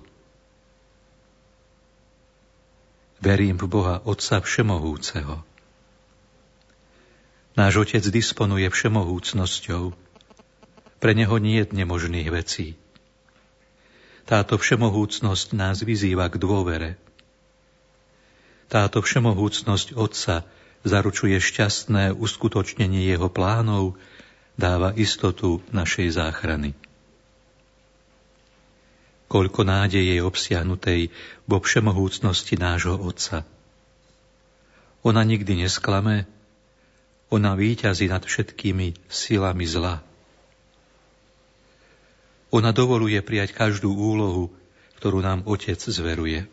[3.19, 5.43] Verím v Boha Otca Všemohúceho.
[7.57, 9.89] Náš Otec disponuje všemohúcnosťou.
[10.97, 12.77] Pre Neho nie je nemožných vecí.
[14.29, 17.01] Táto všemohúcnosť nás vyzýva k dôvere.
[18.69, 20.45] Táto všemohúcnosť Otca
[20.87, 23.99] zaručuje šťastné uskutočnenie jeho plánov,
[24.57, 26.73] dáva istotu našej záchrany.
[29.27, 31.01] Koľko nádeje je obsiahnutej
[31.45, 33.43] vo všemohúcnosti nášho Otca.
[35.03, 36.25] Ona nikdy nesklame,
[37.27, 39.99] ona víťazí nad všetkými silami zla.
[42.55, 44.47] Ona dovoluje prijať každú úlohu,
[44.97, 46.47] ktorú nám Otec zveruje.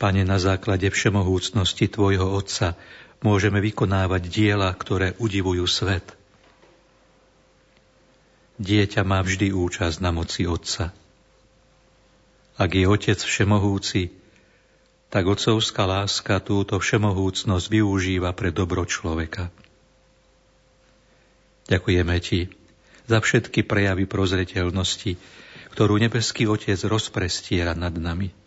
[0.00, 2.72] Pane, na základe všemohúcnosti Tvojho Otca
[3.20, 6.16] môžeme vykonávať diela, ktoré udivujú svet.
[8.56, 10.96] Dieťa má vždy účasť na moci Otca.
[12.56, 14.16] Ak je Otec všemohúci,
[15.12, 19.52] tak otcovská láska túto všemohúcnosť využíva pre dobro človeka.
[21.68, 22.48] Ďakujeme Ti
[23.04, 25.20] za všetky prejavy prozreteľnosti,
[25.76, 28.39] ktorú nebeský Otec rozprestiera nad nami.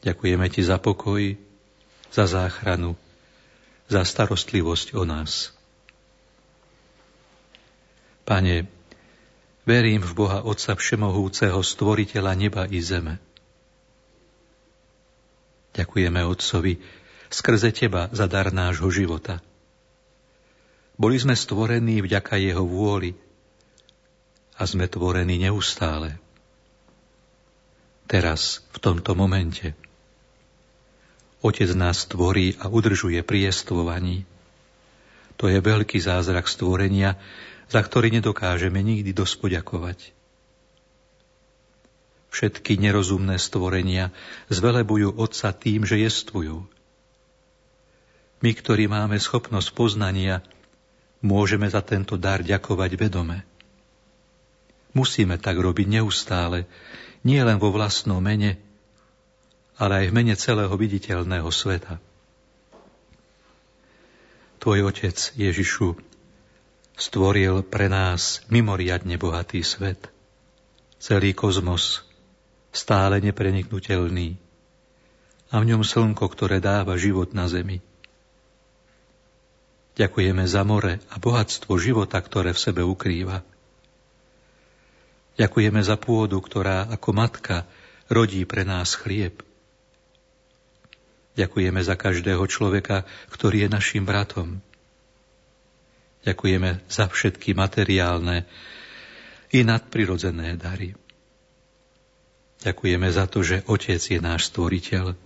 [0.00, 1.36] Ďakujeme Ti za pokoj,
[2.08, 2.96] za záchranu,
[3.90, 5.52] za starostlivosť o nás.
[8.24, 8.70] Pane,
[9.66, 13.18] verím v Boha Otca Všemohúceho, Stvoriteľa neba i zeme.
[15.74, 16.78] Ďakujeme Otcovi
[17.30, 19.38] skrze Teba za dar nášho života.
[21.00, 23.16] Boli sme stvorení vďaka Jeho vôli
[24.60, 26.20] a sme tvorení neustále.
[28.10, 29.89] Teraz, v tomto momente.
[31.40, 34.28] Otec nás tvorí a udržuje pri jestvovaní.
[35.40, 37.16] To je veľký zázrak stvorenia,
[37.72, 39.98] za ktorý nedokážeme nikdy dosť poďakovať.
[42.30, 44.12] Všetky nerozumné stvorenia
[44.52, 46.62] zvelebujú Otca tým, že jestvujú.
[48.40, 50.44] My, ktorí máme schopnosť poznania,
[51.24, 53.42] môžeme za tento dar ďakovať vedome.
[54.92, 56.68] Musíme tak robiť neustále,
[57.24, 58.58] nie len vo vlastnom mene,
[59.80, 61.96] ale aj v mene celého viditeľného sveta.
[64.60, 65.96] Tvoj Otec Ježišu
[67.00, 70.12] stvoril pre nás mimoriadne bohatý svet,
[71.00, 72.04] celý kozmos,
[72.76, 74.36] stále nepreniknutelný
[75.48, 77.80] a v ňom slnko, ktoré dáva život na zemi.
[79.96, 83.40] Ďakujeme za more a bohatstvo života, ktoré v sebe ukrýva.
[85.40, 87.64] Ďakujeme za pôdu, ktorá ako matka
[88.12, 89.40] rodí pre nás chlieb.
[91.40, 94.60] Ďakujeme za každého človeka, ktorý je našim bratom.
[96.20, 98.44] Ďakujeme za všetky materiálne
[99.48, 100.92] i nadprirodzené dary.
[102.60, 105.16] Ďakujeme za to, že Otec je náš stvoriteľ,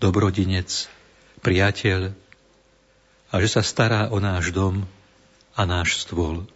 [0.00, 0.88] dobrodinec,
[1.44, 2.16] priateľ
[3.28, 4.88] a že sa stará o náš dom
[5.52, 6.48] a náš stôl.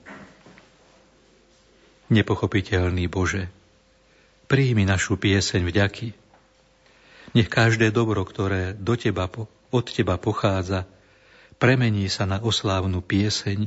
[2.08, 3.52] Nepochopiteľný Bože,
[4.48, 6.25] príjmi našu pieseň vďaky,
[7.34, 9.26] nech každé dobro, ktoré do Teba
[9.72, 10.86] od Teba pochádza,
[11.58, 13.66] premení sa na oslávnu pieseň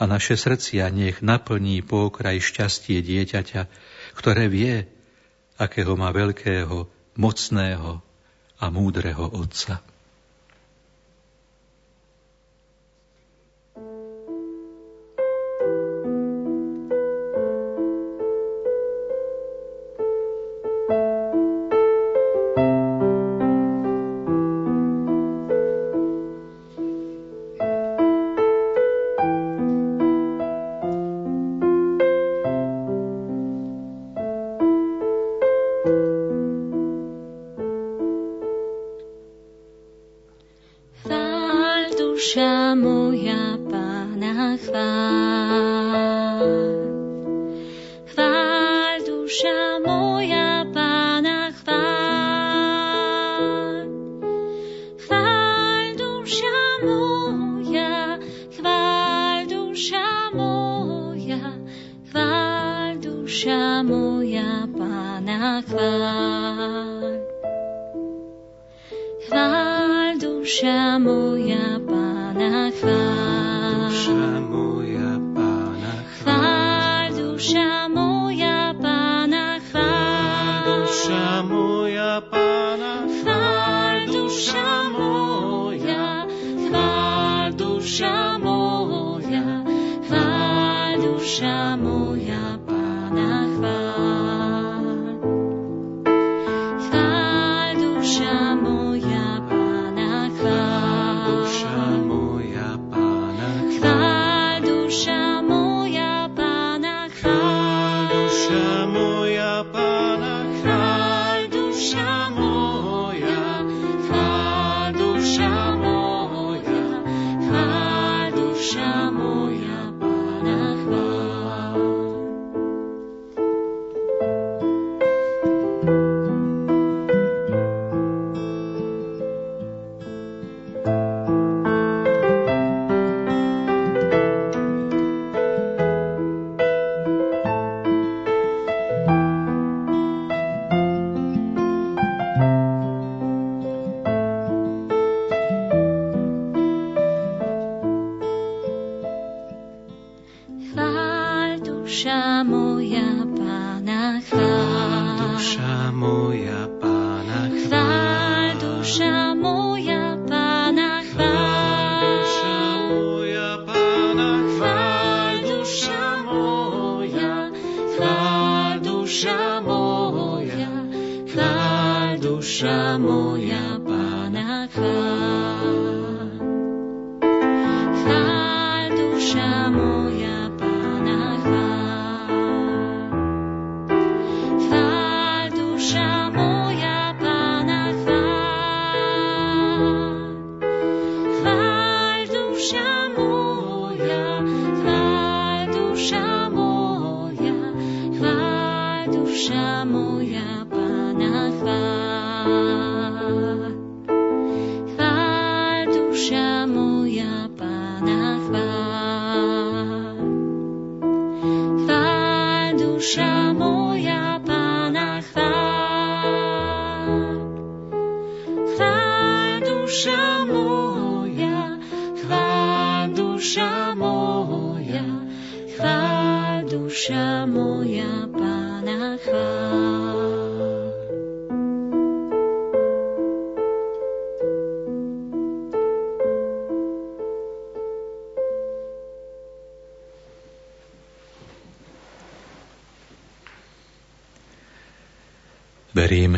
[0.00, 3.70] a naše srdcia nech naplní po okraj šťastie dieťaťa,
[4.18, 4.90] ktoré vie,
[5.54, 8.02] akého má veľkého, mocného
[8.58, 9.93] a múdreho Otca.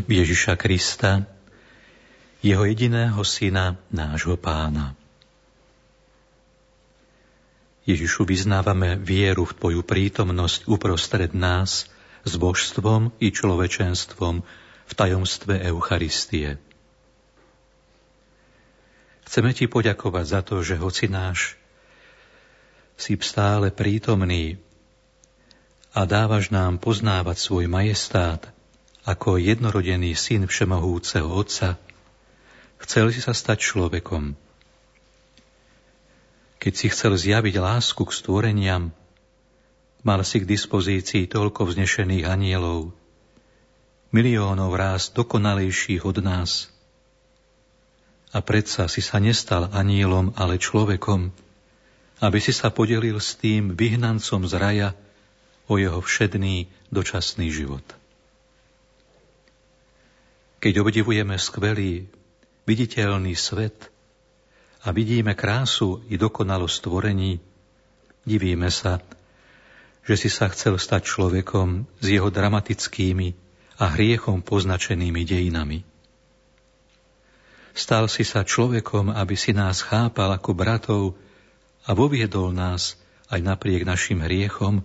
[0.07, 1.27] Ježiša Krista,
[2.43, 4.95] jeho jediného syna, nášho pána.
[7.87, 11.87] Ježišu, vyznávame vieru v Tvoju prítomnosť uprostred nás
[12.27, 14.43] s božstvom i človečenstvom
[14.87, 16.59] v tajomstve Eucharistie.
[19.27, 21.55] Chceme Ti poďakovať za to, že hoci náš
[22.99, 24.59] si stále prítomný
[25.93, 28.56] a dávaš nám poznávať svoj majestát,
[29.07, 31.79] ako jednorodený syn všemohúceho Otca,
[32.83, 34.35] chcel si sa stať človekom.
[36.59, 38.91] Keď si chcel zjaviť lásku k stvoreniam,
[40.03, 42.91] mal si k dispozícii toľko vznešených anielov,
[44.11, 46.67] miliónov ráz dokonalejších od nás.
[48.35, 51.31] A predsa si sa nestal anielom, ale človekom,
[52.27, 54.89] aby si sa podelil s tým vyhnancom z raja
[55.71, 57.87] o jeho všedný dočasný život.
[60.57, 62.09] Keď obdivujeme skvelý,
[62.67, 63.93] viditeľný svet
[64.83, 67.39] a vidíme krásu i dokonalosť stvorení,
[68.25, 68.99] divíme sa,
[70.07, 73.35] že si sa chcel stať človekom s jeho dramatickými
[73.77, 75.85] a hriechom poznačenými dejinami.
[77.77, 81.03] Stal si sa človekom, aby si nás chápal ako bratov
[81.85, 82.97] a voviedol nás
[83.29, 84.81] aj napriek našim hriechom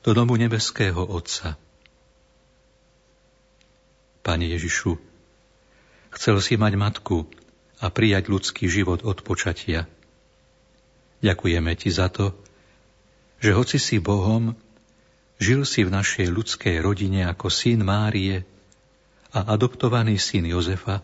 [0.00, 1.60] do domu nebeského Otca.
[4.24, 5.09] Pane Ježišu,
[6.10, 7.26] Chcel si mať matku
[7.78, 9.86] a prijať ľudský život od počatia.
[11.22, 12.34] Ďakujeme ti za to,
[13.40, 14.52] že hoci si Bohom,
[15.40, 18.44] žil si v našej ľudskej rodine ako syn Márie
[19.32, 21.00] a adoptovaný syn Jozefa,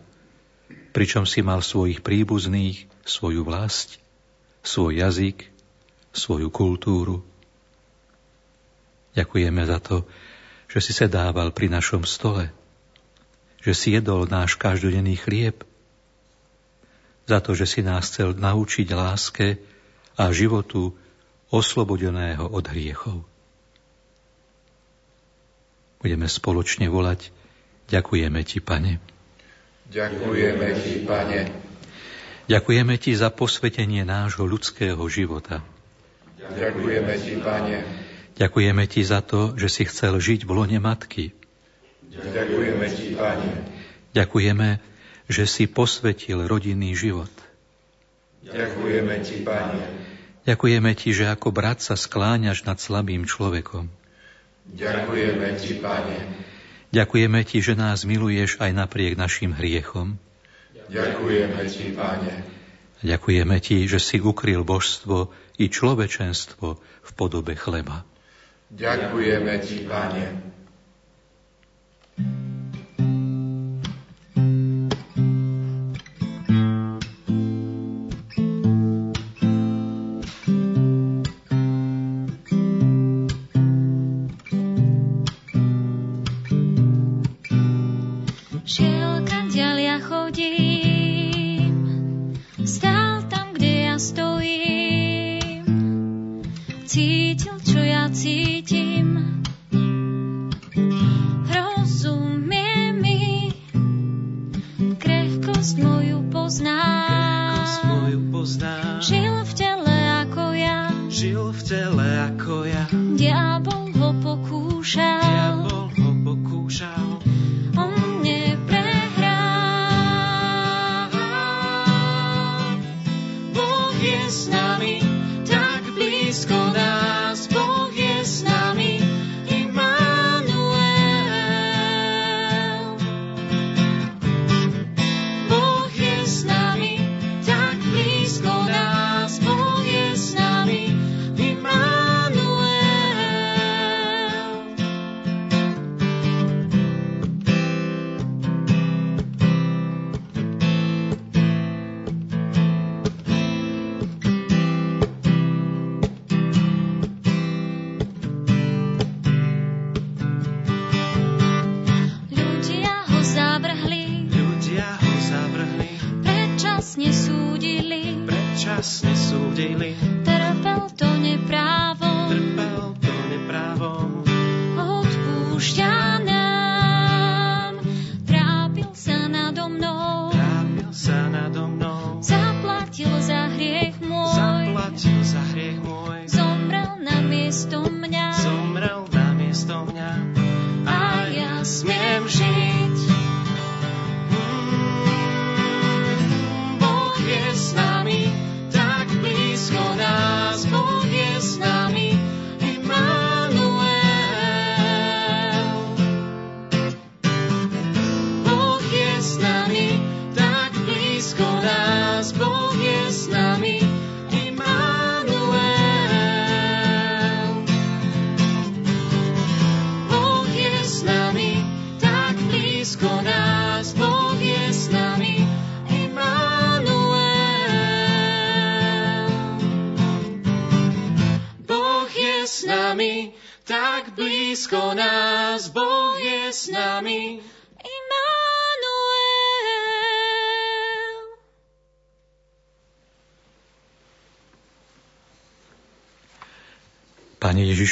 [0.93, 3.97] pričom si mal svojich príbuzných, svoju vlast,
[4.61, 5.47] svoj jazyk,
[6.11, 7.23] svoju kultúru.
[9.17, 10.05] Ďakujeme za to,
[10.69, 12.53] že si sa dával pri našom stole,
[13.61, 15.65] že si jedol náš každodenný chlieb,
[17.27, 19.59] za to, že si nás chcel naučiť láske
[20.15, 20.95] a životu
[21.51, 23.27] oslobodeného od hriechov.
[25.99, 27.35] Budeme spoločne volať
[27.87, 28.99] Ďakujeme Ti, Pane.
[29.87, 31.41] Ďakujeme Ti, Pane.
[32.47, 35.63] Ďakujeme Ti za posvetenie nášho ľudského života.
[36.35, 37.77] Ďakujeme Ti, Pane.
[38.35, 41.31] Ďakujeme Ti za to, že si chcel žiť v lone matky,
[42.17, 43.49] Ďakujeme Ti, Pane.
[44.17, 44.69] Ďakujeme,
[45.29, 47.29] že si posvetil rodinný život.
[48.47, 49.83] Ďakujeme Ti, Pane.
[50.47, 53.91] Ďakujeme Ti, že ako brat sa skláňaš nad slabým človekom.
[54.73, 56.17] Ďakujeme Ti, Pane.
[56.95, 60.15] Ďakujeme Ti, že nás miluješ aj napriek našim hriechom.
[60.87, 62.33] Ďakujeme Ti, Pane.
[63.03, 68.07] Ďakujeme Ti, že si ukryl božstvo i človečenstvo v podobe chleba.
[68.71, 70.56] Ďakujeme Ti, Pane.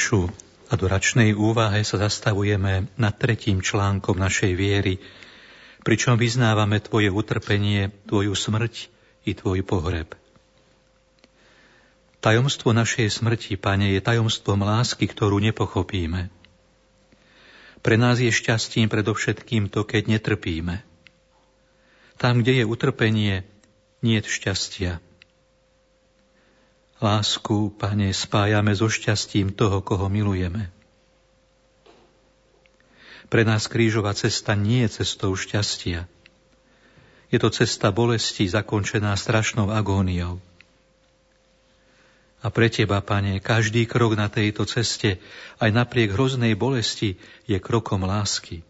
[0.05, 0.29] Ježišu,
[0.69, 5.01] adoračnej úvahe sa zastavujeme nad tretím článkom našej viery,
[5.81, 8.85] pričom vyznávame Tvoje utrpenie, Tvoju smrť
[9.25, 10.13] i Tvoj pohreb.
[12.21, 16.29] Tajomstvo našej smrti, Pane, je tajomstvom lásky, ktorú nepochopíme.
[17.81, 20.85] Pre nás je šťastím predovšetkým to, keď netrpíme.
[22.21, 23.41] Tam, kde je utrpenie,
[24.05, 25.01] nie je šťastia.
[27.05, 30.73] Lásku, Pane, spájame so šťastím toho, koho milujeme.
[33.29, 36.09] Pre nás krížová cesta nie je cestou šťastia.
[37.29, 40.41] Je to cesta bolesti zakončená strašnou agóniou.
[42.41, 45.21] A pre Teba, Pane, každý krok na tejto ceste,
[45.61, 48.65] aj napriek hroznej bolesti, je krokom lásky.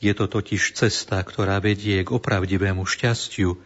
[0.00, 3.56] Je to totiž cesta, ktorá vedie k opravdivému šťastiu,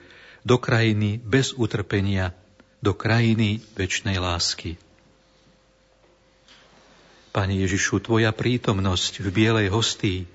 [0.42, 2.34] do krajiny bez utrpenia,
[2.82, 4.78] do krajiny väčšnej lásky.
[7.34, 10.26] Pane Ježišu, Tvoja prítomnosť v bielej hostí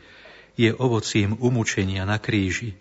[0.55, 2.75] je ovocím umúčenia na kríži.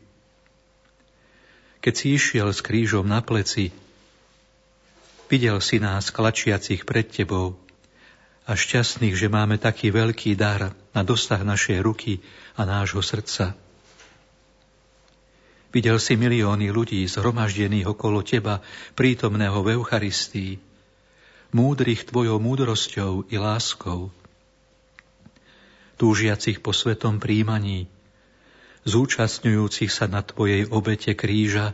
[1.82, 3.74] Keď si išiel s krížom na pleci,
[5.32, 7.56] Videl si nás klačiacich pred Tebou
[8.44, 12.20] a šťastných, že máme taký veľký dar na dosah našej ruky
[12.52, 13.56] a nášho srdca.
[15.72, 18.60] Videl si milióny ľudí zhromaždených okolo Teba,
[18.92, 20.60] prítomného v Eucharistii,
[21.56, 24.12] múdrych Tvojou múdrosťou i láskou,
[25.96, 27.88] túžiacich po svetom príjmaní,
[28.84, 31.72] zúčastňujúcich sa na Tvojej obete kríža,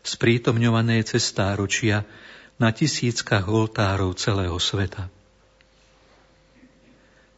[0.00, 2.08] sprítomňované cestáročia
[2.56, 5.12] na tisíckach oltárov celého sveta.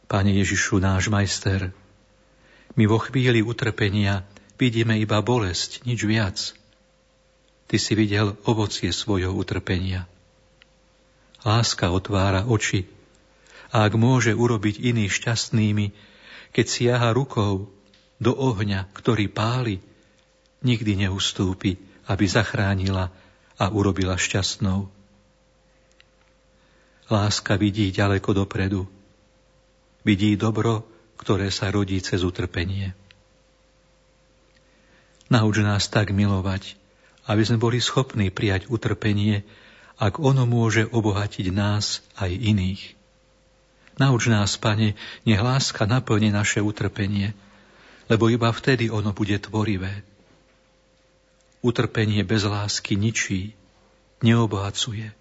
[0.07, 1.75] Pane Ježišu, náš majster,
[2.77, 4.23] my vo chvíli utrpenia
[4.57, 6.37] vidíme iba bolesť, nič viac.
[7.69, 10.09] Ty si videl ovocie svojho utrpenia.
[11.45, 12.89] Láska otvára oči
[13.71, 15.85] a ak môže urobiť iných šťastnými,
[16.51, 17.69] keď siaha rukou
[18.17, 19.77] do ohňa, ktorý páli,
[20.65, 21.77] nikdy neustúpi,
[22.09, 23.13] aby zachránila
[23.59, 24.89] a urobila šťastnou.
[27.07, 28.83] Láska vidí ďaleko dopredu.
[30.03, 30.87] Vidí dobro,
[31.19, 32.95] ktoré sa rodí cez utrpenie.
[35.27, 36.79] Nauč nás tak milovať,
[37.27, 39.43] aby sme boli schopní prijať utrpenie,
[39.99, 42.95] ak ono môže obohatiť nás aj iných.
[43.97, 44.93] Nauč nás, Pane,
[45.25, 47.33] nech láska naplne naše utrpenie,
[48.07, 50.05] lebo iba vtedy ono bude tvorivé.
[51.65, 53.57] Utrpenie bez lásky ničí,
[54.21, 55.11] neobohacuje.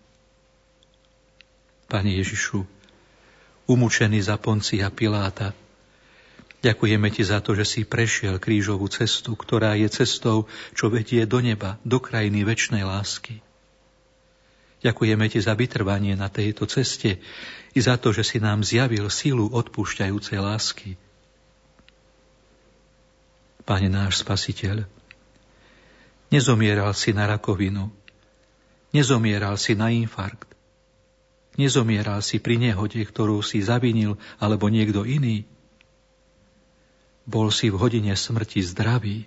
[1.89, 2.63] Pane Ježišu,
[3.67, 5.57] umúčený za Poncia Piláta,
[6.63, 11.41] ďakujeme Ti za to, že si prešiel krížovú cestu, ktorá je cestou, čo vedie do
[11.41, 13.41] neba, do krajiny väčšnej lásky.
[14.85, 17.19] Ďakujeme Ti za vytrvanie na tejto ceste
[17.73, 20.91] i za to, že si nám zjavil silu odpúšťajúcej lásky.
[23.67, 24.87] Pane náš Spasiteľ,
[26.31, 27.91] nezomieral si na rakovinu,
[28.95, 30.57] nezomieral si na infarkt,
[31.57, 35.49] Nezomieral si pri nehode, ktorú si zavinil, alebo niekto iný.
[37.27, 39.27] Bol si v hodine smrti zdravý.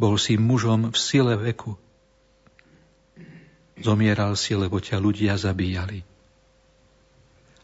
[0.00, 1.76] Bol si mužom v sile veku.
[3.80, 6.00] Zomieral si, lebo ťa ľudia zabíjali.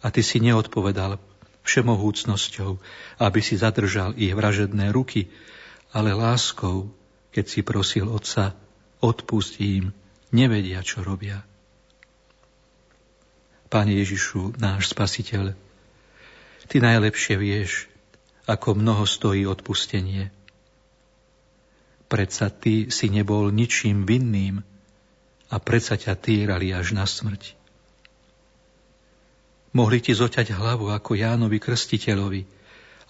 [0.05, 1.17] A ty si neodpovedal
[1.65, 2.79] všemohúcnosťou,
[3.21, 5.33] aby si zadržal ich vražedné ruky,
[5.91, 6.93] ale láskou,
[7.33, 8.53] keď si prosil Otca,
[9.01, 9.93] odpust im,
[10.31, 11.43] nevedia, čo robia.
[13.67, 15.57] Pane Ježišu, náš Spasiteľ,
[16.67, 17.87] Ty najlepšie vieš,
[18.47, 20.31] ako mnoho stojí odpustenie.
[22.07, 24.63] Predsa Ty si nebol ničím vinným
[25.51, 27.59] a predsa ťa týrali až na smrť.
[29.75, 32.43] Mohli ti zoťať hlavu ako Jánovi Krstiteľovi,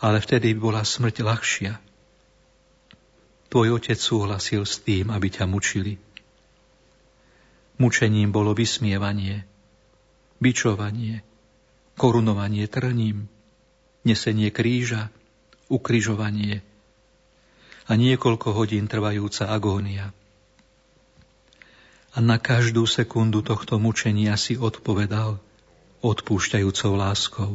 [0.03, 1.73] ale vtedy bola smrť ľahšia.
[3.53, 6.01] Tvoj otec súhlasil s tým, aby ťa mučili.
[7.77, 9.45] Mučením bolo vysmievanie–
[10.41, 11.25] bičovanie,
[11.97, 13.29] korunovanie trním,
[14.05, 15.09] nesenie kríža,
[15.69, 16.63] ukrižovanie
[17.87, 20.11] a niekoľko hodín trvajúca agónia.
[22.17, 25.39] A na každú sekundu tohto mučenia si odpovedal
[26.01, 27.53] odpúšťajúcou láskou.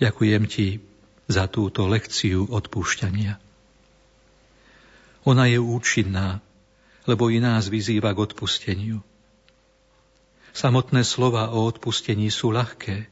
[0.00, 0.80] Ďakujem ti
[1.28, 3.38] za túto lekciu odpúšťania.
[5.22, 6.42] Ona je účinná,
[7.06, 8.98] lebo i nás vyzýva k odpusteniu–
[10.52, 13.08] Samotné slova o odpustení sú ľahké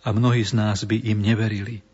[0.00, 1.84] a mnohí z nás by im neverili.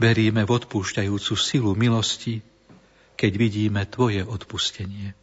[0.00, 2.42] Veríme v odpúšťajúcu silu milosti,
[3.14, 5.14] keď vidíme Tvoje odpustenie.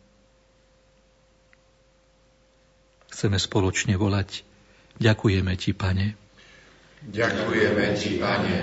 [3.21, 4.41] chceme spoločne volať
[4.97, 6.07] Ďakujeme Ti, Pane.
[7.05, 8.57] Ďakujeme Ti, Pane.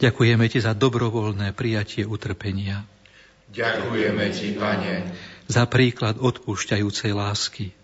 [0.00, 2.88] Ďakujeme Ti za dobrovoľné prijatie utrpenia.
[3.52, 4.94] Ďakujeme Ti, Pane.
[5.52, 7.76] Za príklad odpúšťajúcej lásky.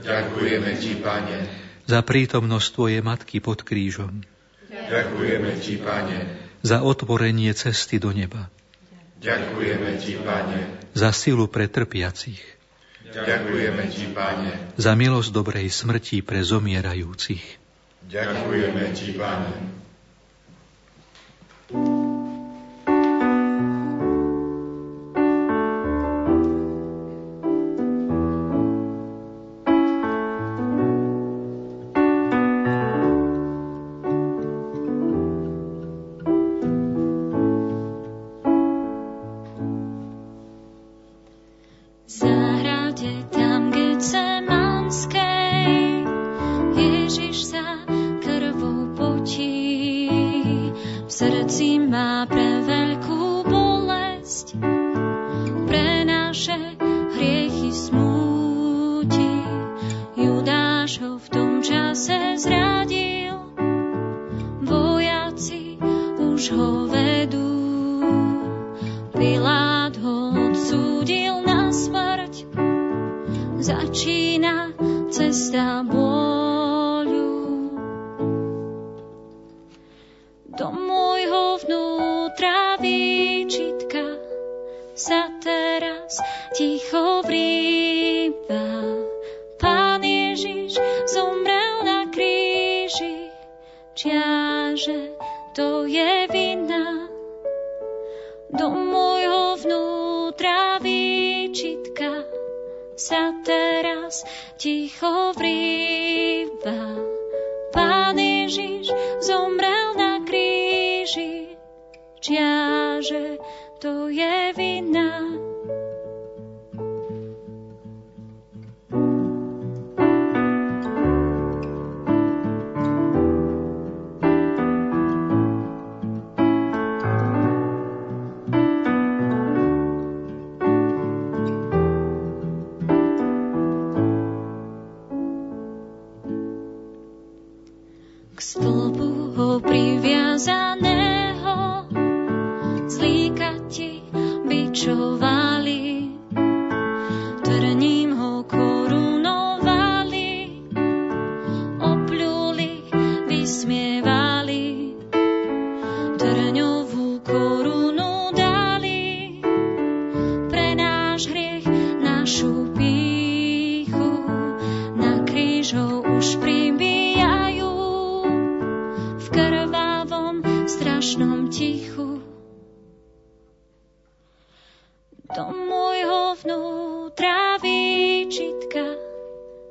[0.00, 1.38] Ďakujeme Ti, Pane.
[1.86, 4.26] Za prítomnosť Tvojej Matky pod krížom.
[4.66, 6.18] Ďakujeme Ti, Pane.
[6.66, 8.50] Za otvorenie cesty do neba.
[9.22, 10.58] Ďakujeme Ti, Pane.
[10.98, 12.42] Za silu pre trpiacich.
[13.06, 14.74] Ďakujeme Ti, Pane.
[14.74, 17.44] Za milosť dobrej smrti pre zomierajúcich.
[18.10, 19.54] Ďakujeme Ti, Pane.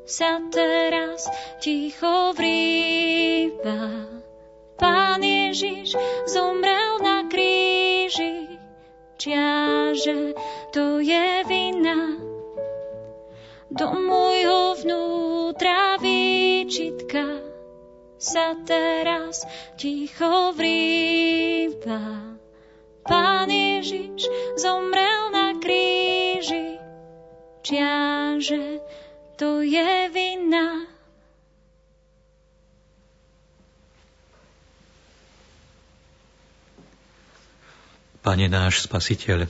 [0.06, 1.26] sa teraz
[1.58, 4.06] ticho vrýva.
[4.78, 5.98] Pán Ježiš
[6.30, 8.62] zomrel na kríži,
[9.18, 10.38] čiaže
[10.70, 12.22] to je vina.
[13.74, 17.42] Do môjho vnútra výčitka
[18.22, 19.42] sa teraz
[19.74, 22.38] ticho vrýva.
[23.02, 24.30] Pán Ježiš
[24.62, 26.78] zomrel na kríži,
[27.66, 28.85] čiaže
[38.24, 39.44] Pane náš Spasiteľ,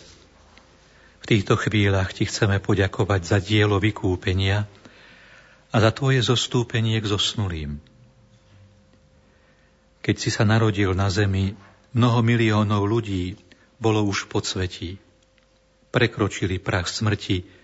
[1.21, 4.65] v týchto chvíľach Ti chceme poďakovať za dielo vykúpenia
[5.69, 7.77] a za Tvoje zostúpenie k zosnulým.
[10.01, 11.53] Keď si sa narodil na zemi,
[11.93, 13.37] mnoho miliónov ľudí
[13.77, 14.97] bolo už pod svetí.
[15.93, 17.54] Prekročili prach smrti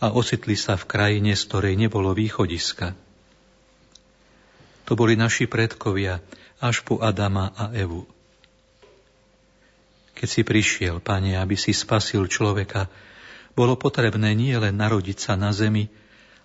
[0.00, 2.92] a ocitli sa v krajine, z ktorej nebolo východiska.
[4.86, 6.20] To boli naši predkovia
[6.60, 8.06] až po Adama a Evu.
[10.16, 12.88] Keď si prišiel, Pane, aby si spasil človeka,
[13.56, 15.88] bolo potrebné nie len narodiť sa na zemi,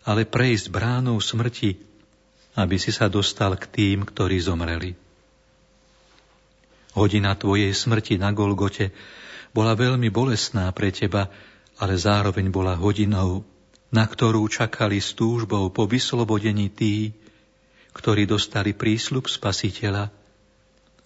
[0.07, 1.79] ale prejsť bránou smrti,
[2.55, 4.95] aby si sa dostal k tým, ktorí zomreli.
[6.91, 8.91] Hodina tvojej smrti na Golgote
[9.55, 11.31] bola veľmi bolestná pre teba,
[11.81, 13.41] ale zároveň bola hodinou,
[13.89, 17.17] na ktorú čakali s túžbou po vyslobodení tí,
[17.97, 20.13] ktorí dostali prísľub spasiteľa,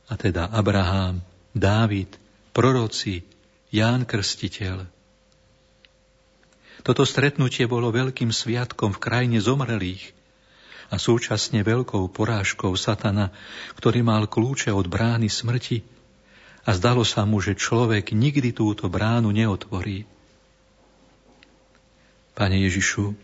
[0.06, 1.24] a teda Abraham,
[1.56, 2.20] Dávid,
[2.54, 3.26] proroci,
[3.74, 4.86] Ján Krstiteľ.
[6.86, 10.14] Toto stretnutie bolo veľkým sviatkom v krajine zomrelých
[10.94, 13.34] a súčasne veľkou porážkou satana,
[13.74, 15.82] ktorý mal kľúče od brány smrti
[16.62, 20.06] a zdalo sa mu, že človek nikdy túto bránu neotvorí.
[22.36, 23.16] Pane Ježišu,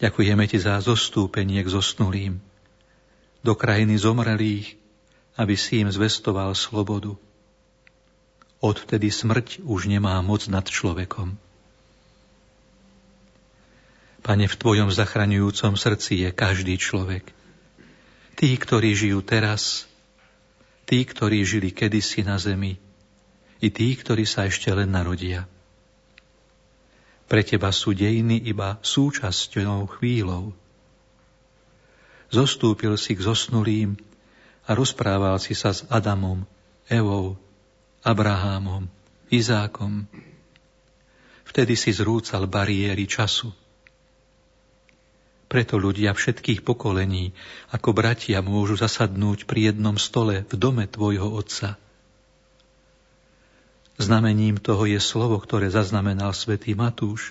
[0.00, 2.40] ďakujeme Ti za zostúpenie k zosnulým,
[3.44, 4.80] do krajiny zomrelých,
[5.36, 7.12] aby si im zvestoval slobodu.
[8.64, 11.36] Odvtedy smrť už nemá moc nad človekom.
[14.24, 17.28] Pane, v Tvojom zachraňujúcom srdci je každý človek.
[18.40, 19.84] Tí, ktorí žijú teraz,
[20.88, 22.80] tí, ktorí žili kedysi na zemi,
[23.60, 25.44] i tí, ktorí sa ešte len narodia.
[27.24, 30.52] Pre Teba sú dejiny iba súčasťou chvíľou.
[32.28, 33.96] Zostúpil si k zosnulým
[34.64, 36.44] a rozprával si sa s Adamom,
[36.88, 37.36] Evou,
[38.04, 38.88] Abrahámom,
[39.32, 40.04] Izákom.
[41.48, 43.52] Vtedy si zrúcal bariéry času–
[45.54, 47.30] preto ľudia všetkých pokolení
[47.70, 51.78] ako bratia môžu zasadnúť pri jednom stole v dome tvojho Otca.
[53.94, 57.30] Znamením toho je slovo, ktoré zaznamenal svätý Matúš,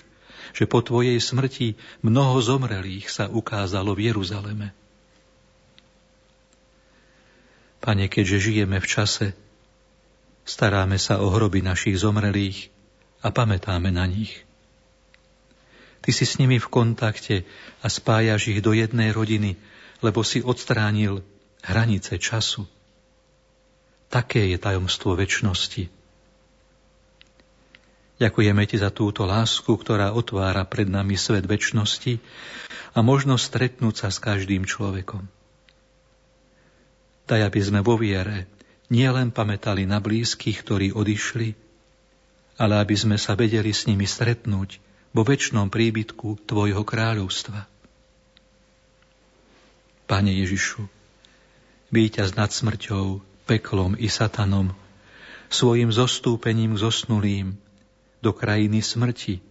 [0.56, 4.72] že po tvojej smrti mnoho zomrelých sa ukázalo v Jeruzaleme.
[7.84, 9.26] Pane, keďže žijeme v čase,
[10.48, 12.72] staráme sa o hroby našich zomrelých
[13.20, 14.44] a pamätáme na nich.
[16.00, 17.44] Ty si s nimi v kontakte
[17.80, 19.56] a spájaš ich do jednej rodiny,
[20.04, 21.24] lebo si odstránil
[21.64, 22.68] hranice času.
[24.12, 26.03] Také je tajomstvo väčšnosti.
[28.14, 32.22] Ďakujeme Ti za túto lásku, ktorá otvára pred nami svet väčšnosti
[32.94, 35.26] a možnosť stretnúť sa s každým človekom.
[37.26, 38.46] Daj, aby sme vo viere
[38.86, 41.58] nielen pamätali na blízkych, ktorí odišli,
[42.54, 44.78] ale aby sme sa vedeli s nimi stretnúť
[45.10, 47.66] vo väčšnom príbytku Tvojho kráľovstva.
[50.04, 50.86] Pane Ježišu,
[51.90, 54.70] víťaz nad smrťou, peklom i satanom,
[55.48, 57.63] svojim zostúpením k zosnulým
[58.24, 59.44] do krajiny smrti,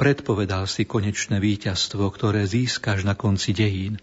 [0.00, 4.00] predpovedal si konečné víťazstvo, ktoré získaš na konci dejín.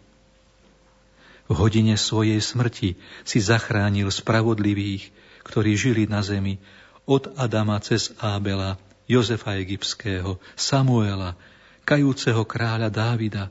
[1.50, 5.10] V hodine svojej smrti si zachránil spravodlivých,
[5.41, 6.62] ktorí žili na zemi
[7.10, 8.78] od Adama cez Ábela
[9.08, 11.39] Jozefa Egyptského, Samuela,
[11.88, 13.48] kajúceho kráľa Dávida,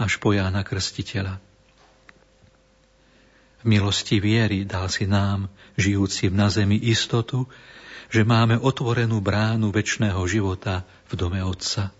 [0.00, 1.36] až po Jána Krstiteľa.
[3.60, 7.44] V milosti viery dal si nám, žijúcim na zemi, istotu,
[8.10, 11.90] že máme otvorenú bránu väčšného života v dome Otca.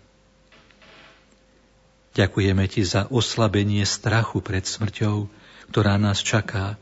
[2.15, 5.29] Ďakujeme Ti za oslabenie strachu pred smrťou,
[5.69, 6.79] ktorá nás čaká,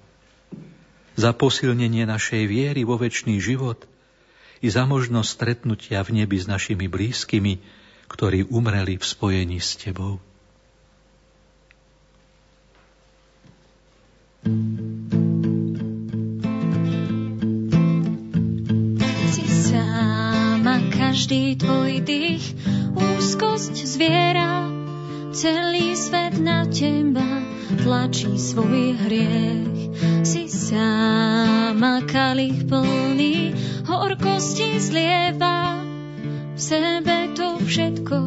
[1.16, 3.84] za posilnenie našej viery vo väčší život–
[4.66, 7.62] i za možnosť stretnutia v nebi s našimi blízkymi,
[8.10, 10.18] ktorí umreli v spojení s Tebou.
[14.46, 14.85] Si
[21.16, 22.44] každý tvoj dých,
[22.92, 24.68] úzkosť zviera,
[25.32, 27.40] celý svet na teba
[27.80, 29.96] tlačí svoj hriech.
[30.28, 33.56] Si sama kalich plný,
[33.88, 35.80] horkosti zlieva
[36.52, 38.20] v sebe to všetko,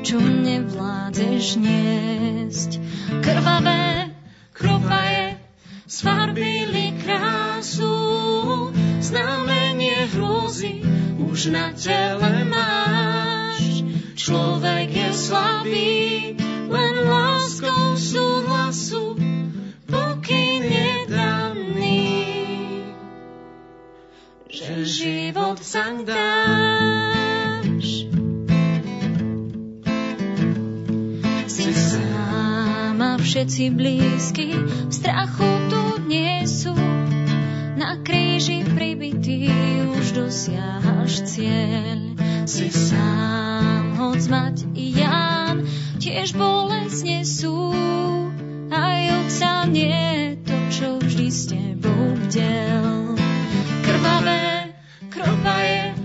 [0.00, 2.80] čo nevládeš niesť.
[3.20, 4.16] Krvavé
[4.56, 5.36] kropaje
[5.84, 8.72] sfarbili krásu,
[9.04, 10.99] znamenie hrôzy
[11.40, 13.80] už na tele máš.
[14.12, 16.36] Človek je slabý,
[16.68, 19.16] len láskou súhlasu
[24.50, 27.88] že život zaň dáš.
[31.48, 36.99] Si sama, všetci blízky, v strachu tu nie sú.
[37.80, 39.48] Na kríži pribitý
[39.96, 42.12] už dosiahaš cieľ.
[42.44, 45.64] Si sám, hoď mať i Ján,
[45.96, 47.72] tiež bolesť nesú.
[48.68, 53.16] Aj otca nie to, čo vždy s tebou vdel.
[53.80, 54.76] Krvavé
[55.08, 55.96] kropaje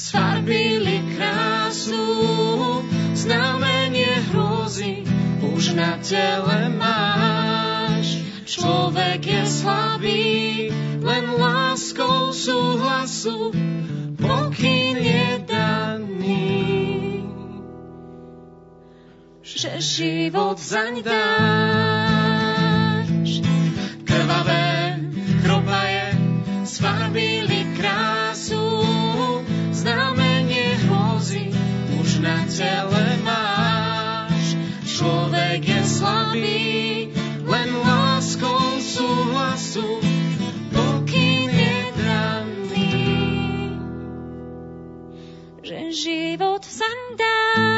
[0.00, 2.08] sfarbili krásu,
[3.12, 5.04] znamenie hrozy
[5.44, 7.27] už na tele máš.
[8.48, 10.72] Človek je slabý,
[11.04, 13.52] len láskou súhlasu,
[14.16, 16.64] pokyn je daný.
[19.44, 22.24] Že život zaň dáš,
[24.08, 24.96] krvavé
[25.44, 26.16] kropaje
[26.64, 28.64] sfarbili krásu,
[29.76, 31.52] znamenie hrozy
[32.00, 34.56] už na tele máš.
[34.88, 36.87] Človek je slabý,
[39.68, 39.84] sú
[40.72, 42.88] pokyn jedranný.
[45.92, 46.88] Život sa
[47.20, 47.77] dá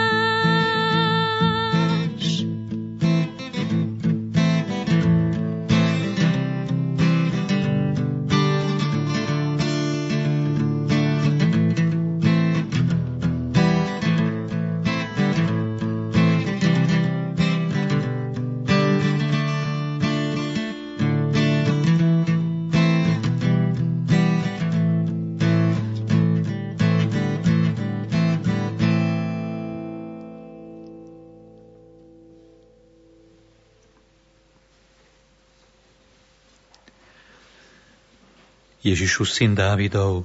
[38.81, 40.25] Ježišu, syn Dávidov,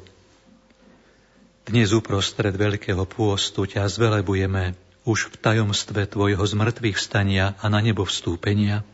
[1.67, 8.07] dnes uprostred Veľkého pôstu ťa zvelebujeme už v tajomstve Tvojho zmrtvých vstania a na nebo
[8.07, 8.87] vstúpenia.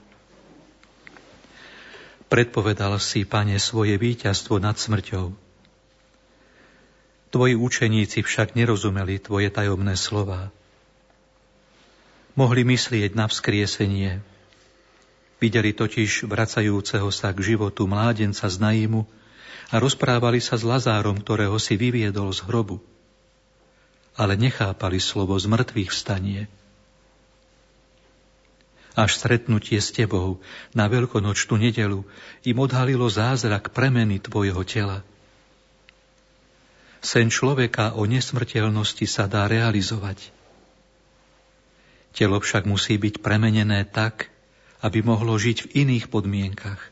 [2.25, 5.29] Predpovedal si, Pane, svoje víťazstvo nad smrťou.
[7.29, 10.49] Tvoji učeníci však nerozumeli Tvoje tajomné slova.
[12.33, 14.25] Mohli myslieť na vzkriesenie.
[15.37, 19.20] Videli totiž vracajúceho sa k životu mládenca z Naímu,
[19.71, 22.83] a rozprávali sa s Lazárom, ktorého si vyviedol z hrobu.
[24.19, 26.51] Ale nechápali slovo z mŕtvych vstanie.
[28.91, 30.43] Až stretnutie s tebou
[30.75, 32.03] na veľkonočnú nedelu
[32.43, 35.07] im odhalilo zázrak premeny tvojho tela.
[36.99, 40.35] Sen človeka o nesmrteľnosti sa dá realizovať.
[42.11, 44.27] Telo však musí byť premenené tak,
[44.83, 46.90] aby mohlo žiť v iných podmienkach.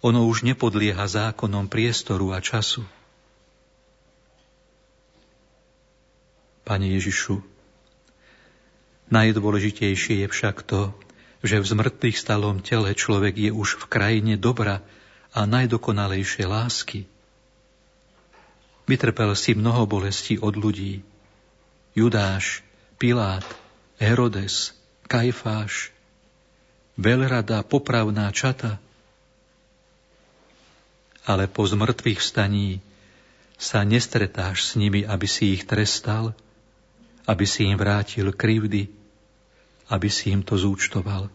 [0.00, 2.80] Ono už nepodlieha zákonom priestoru a času.
[6.64, 7.44] Pane Ježišu,
[9.12, 10.96] najdôležitejšie je však to,
[11.44, 14.80] že v zmrtvých stalom tele človek je už v krajine dobra
[15.36, 17.00] a najdokonalejšej lásky.
[18.88, 21.04] Vytrpel si mnoho bolestí od ľudí.
[21.92, 22.64] Judáš,
[22.96, 23.44] Pilát,
[24.00, 24.72] Herodes,
[25.12, 25.92] Kajfáš,
[26.96, 28.80] veľrada, popravná čata–
[31.24, 32.80] ale po zmrtvých vstaní
[33.60, 36.32] sa nestretáš s nimi, aby si ich trestal,
[37.28, 38.88] aby si im vrátil krivdy,
[39.92, 41.28] aby si im to zúčtoval.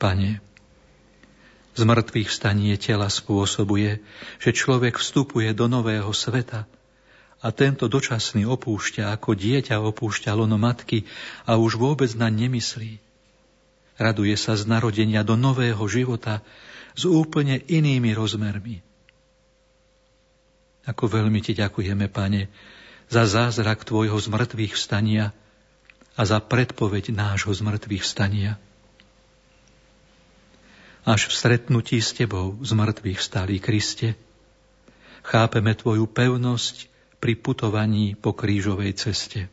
[0.00, 0.40] Pane,
[1.76, 4.00] z mŕtvych vstanie tela spôsobuje,
[4.40, 6.64] že človek vstupuje do nového sveta
[7.40, 11.08] a tento dočasný opúšťa, ako dieťa opúšťa lono matky
[11.48, 13.00] a už vôbec na nemyslí.
[14.00, 16.40] Raduje sa z narodenia do nového života,
[16.94, 18.82] s úplne inými rozmermi.
[20.88, 22.50] Ako veľmi ti ďakujeme, Pane,
[23.10, 25.34] za zázrak Tvojho zmrtvých vstania
[26.18, 28.56] a za predpoveď nášho zmrtvých vstania.
[31.04, 34.20] Až v stretnutí s Tebou z mŕtvych vstali Kriste,
[35.24, 39.48] chápeme Tvoju pevnosť pri putovaní po krížovej ceste.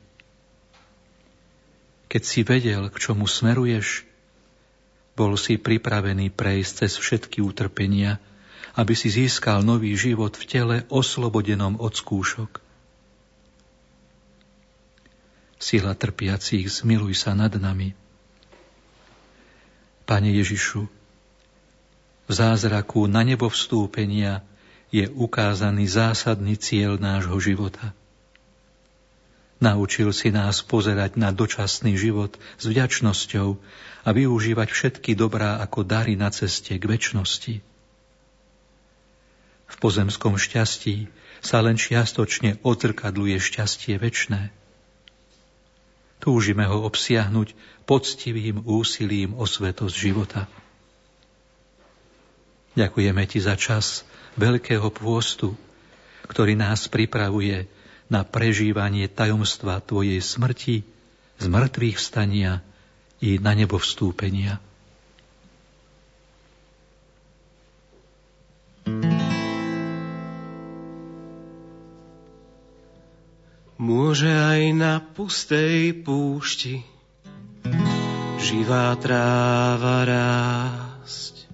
[2.07, 4.06] Keď si vedel, k čomu smeruješ,
[5.17, 8.21] bol si pripravený prejsť cez všetky utrpenia,
[8.77, 12.61] aby si získal nový život v tele oslobodenom od skúšok.
[15.57, 17.97] Sila trpiacich, zmiluj sa nad nami.
[20.05, 20.85] Pane Ježišu,
[22.27, 24.45] v zázraku na nebo vstúpenia
[24.93, 27.91] je ukázaný zásadný cieľ nášho života–
[29.57, 33.57] Naučil si nás pozerať na dočasný život s vďačnosťou
[34.05, 37.55] a využívať všetky dobrá ako dary na ceste k väčšnosti.
[39.67, 41.09] V pozemskom šťastí
[41.41, 44.53] sa len čiastočne odzrkadluje šťastie väčné.
[46.21, 47.53] Túžime ho obsiahnuť
[47.89, 50.45] poctivým úsilím o svetosť života.
[52.77, 54.05] Ďakujeme Ti za čas
[54.37, 55.57] veľkého pôstu,
[56.29, 57.65] ktorý nás pripravuje
[58.07, 60.83] na prežívanie tajomstva Tvojej smrti,
[61.37, 62.65] z mŕtvych vstania
[63.21, 64.57] i na nebo vstúpenia.
[73.77, 76.81] Môže aj na pustej púšti
[78.41, 81.45] živá tráva rásť,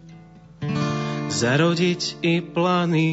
[1.28, 3.12] zarodiť i planý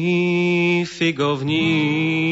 [0.87, 2.31] figovník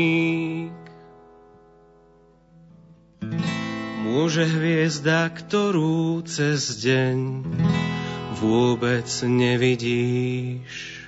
[4.10, 7.46] Môže hviezda, ktorú cez deň
[8.42, 11.06] vôbec nevidíš,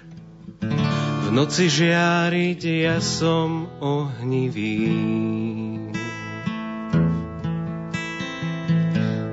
[0.62, 4.86] v noci žiariť ja som ohnivý.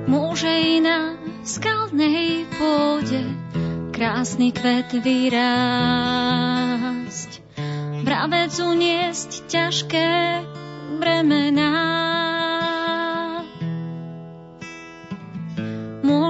[0.09, 1.13] Môže i na
[1.45, 3.21] skalnej pôde
[3.93, 6.09] krásny kvet vyrásť,
[8.01, 10.41] mravec uniesť ťažké
[10.97, 12.18] bremená.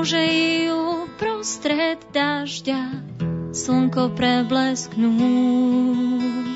[0.10, 0.26] Môže
[0.66, 3.06] ju prostred dažďa
[3.54, 6.50] slnko preblesknúť.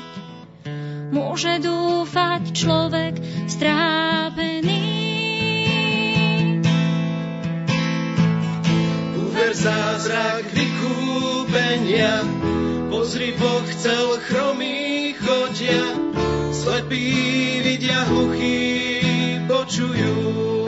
[1.14, 3.14] Môže dúfať človek
[3.46, 4.90] strápený.
[9.22, 12.26] Uver zázrak vykúpenia,
[12.90, 15.94] pozri Boh chcel chromý chodia,
[16.50, 18.66] slepí vidia, hluchí
[19.46, 20.63] počujú.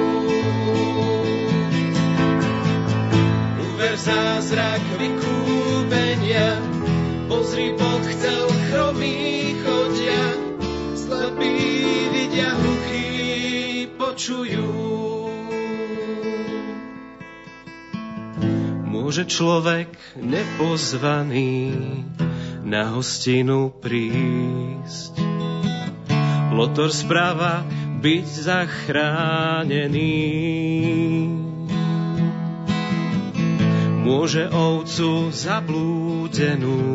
[4.46, 6.62] Zázrak vykúpenia,
[7.26, 10.38] Pozri, Boh chcel chromí chodia,
[10.94, 11.58] slepí
[12.14, 13.10] vidia, hluchí
[13.98, 14.70] počujú.
[18.86, 21.74] Môže človek nepozvaný
[22.62, 25.18] na hostinu prísť.
[26.54, 27.66] Lotor správa
[27.98, 30.14] byť zachránený.
[34.06, 36.94] Môže ovcu zablúdenú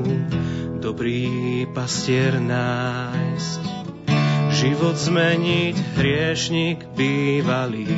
[0.79, 3.61] dobrý pastier nájsť.
[4.55, 7.91] Život zmeniť hriešnik bývalý.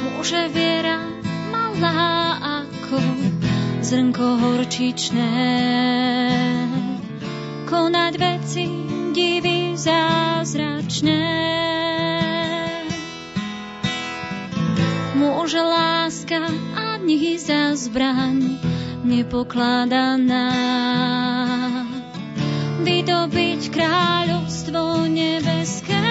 [0.00, 1.04] Môže viera
[1.52, 2.96] malá ako
[3.84, 5.32] zrnko horčičné
[7.68, 8.64] konať veci
[9.12, 11.65] divy zázračné.
[15.16, 16.44] Môže láska
[16.76, 18.60] ani za zbraň
[19.00, 20.52] nepokladaná
[22.84, 26.04] vydobiť kráľovstvo nebeské.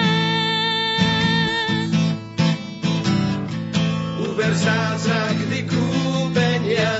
[4.26, 6.98] Uver zázrak vykúpenia,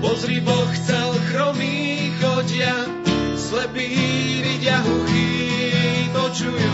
[0.00, 2.88] pozri Boh chcel chromí chodia,
[3.36, 3.92] slepí
[4.40, 5.28] vidia huchy
[6.08, 6.72] počujú.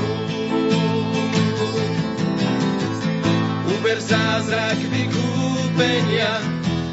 [3.81, 6.37] Uber zázrak vykúpenia.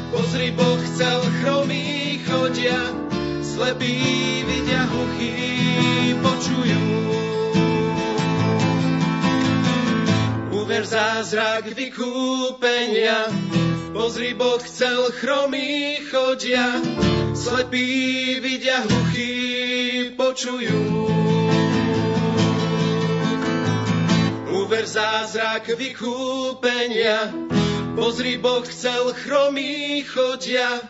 [0.08, 2.80] Pozri, Boh chcel chromí chodia,
[3.44, 4.00] slepí
[4.48, 5.36] vidia hluchí
[6.16, 6.80] počujú.
[10.48, 13.36] Uver zázrak vykúpenia.
[13.92, 16.72] Pozri, Boh chcel chromí chodia,
[17.36, 20.80] slepí vidia hluchí počujú.
[24.88, 27.28] Zázrak vykúpenia.
[27.92, 30.80] Pozri, Boh chcel chromí chodia,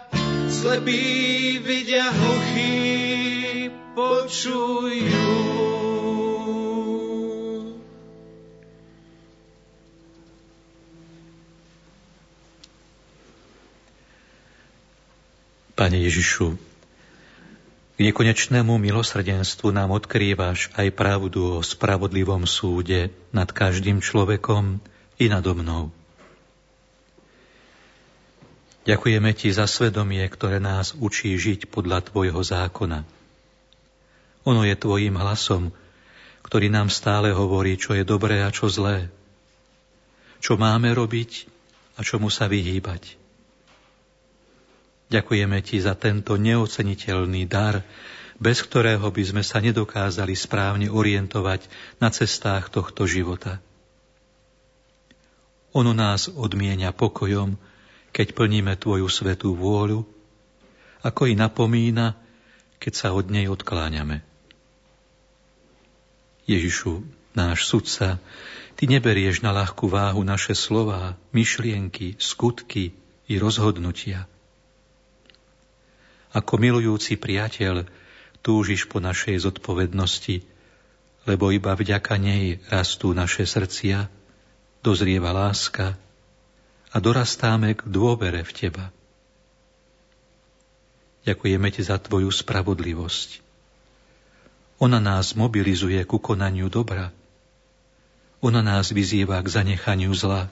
[0.46, 5.26] slepí vidia hluchí počujú.
[15.78, 16.67] Pane Ježišu,
[17.98, 24.78] k nekonečnému milosrdenstvu nám odkrývaš aj pravdu o spravodlivom súde nad každým človekom
[25.18, 25.90] i nado mnou.
[28.86, 33.02] Ďakujeme Ti za svedomie, ktoré nás učí žiť podľa Tvojho zákona.
[34.46, 35.74] Ono je Tvojim hlasom,
[36.46, 39.10] ktorý nám stále hovorí, čo je dobré a čo zlé,
[40.38, 41.50] čo máme robiť
[41.98, 43.17] a čomu sa vyhýbať.
[45.08, 47.80] Ďakujeme Ti za tento neoceniteľný dar,
[48.36, 51.64] bez ktorého by sme sa nedokázali správne orientovať
[51.96, 53.58] na cestách tohto života.
[55.72, 57.56] Ono nás odmienia pokojom,
[58.12, 60.04] keď plníme Tvoju svetú vôľu,
[61.00, 62.12] ako i napomína,
[62.76, 64.20] keď sa od nej odkláňame.
[66.44, 68.20] Ježišu, náš sudca,
[68.78, 72.94] Ty neberieš na ľahkú váhu naše slová, myšlienky, skutky
[73.26, 74.28] i rozhodnutia–
[76.32, 77.88] ako milujúci priateľ
[78.44, 80.44] túžiš po našej zodpovednosti,
[81.28, 84.08] lebo iba vďaka nej rastú naše srdcia,
[84.80, 85.98] dozrieva láska
[86.88, 88.86] a dorastáme k dôvere v Teba.
[91.28, 93.44] Ďakujeme Ti za Tvoju spravodlivosť.
[94.80, 97.12] Ona nás mobilizuje ku konaniu dobra.
[98.40, 100.48] Ona nás vyzýva k zanechaniu zla.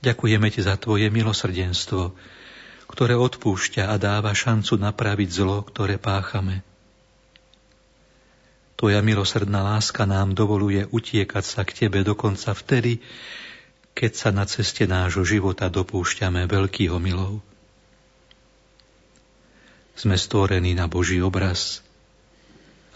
[0.00, 2.14] Ďakujeme Ti za Tvoje milosrdenstvo,
[2.92, 6.60] ktoré odpúšťa a dáva šancu napraviť zlo, ktoré páchame.
[8.76, 13.00] Tvoja milosrdná láska nám dovoluje utiekať sa k Tebe dokonca vtedy,
[13.96, 17.40] keď sa na ceste nášho života dopúšťame veľkých milov.
[19.96, 21.80] Sme stvorení na Boží obraz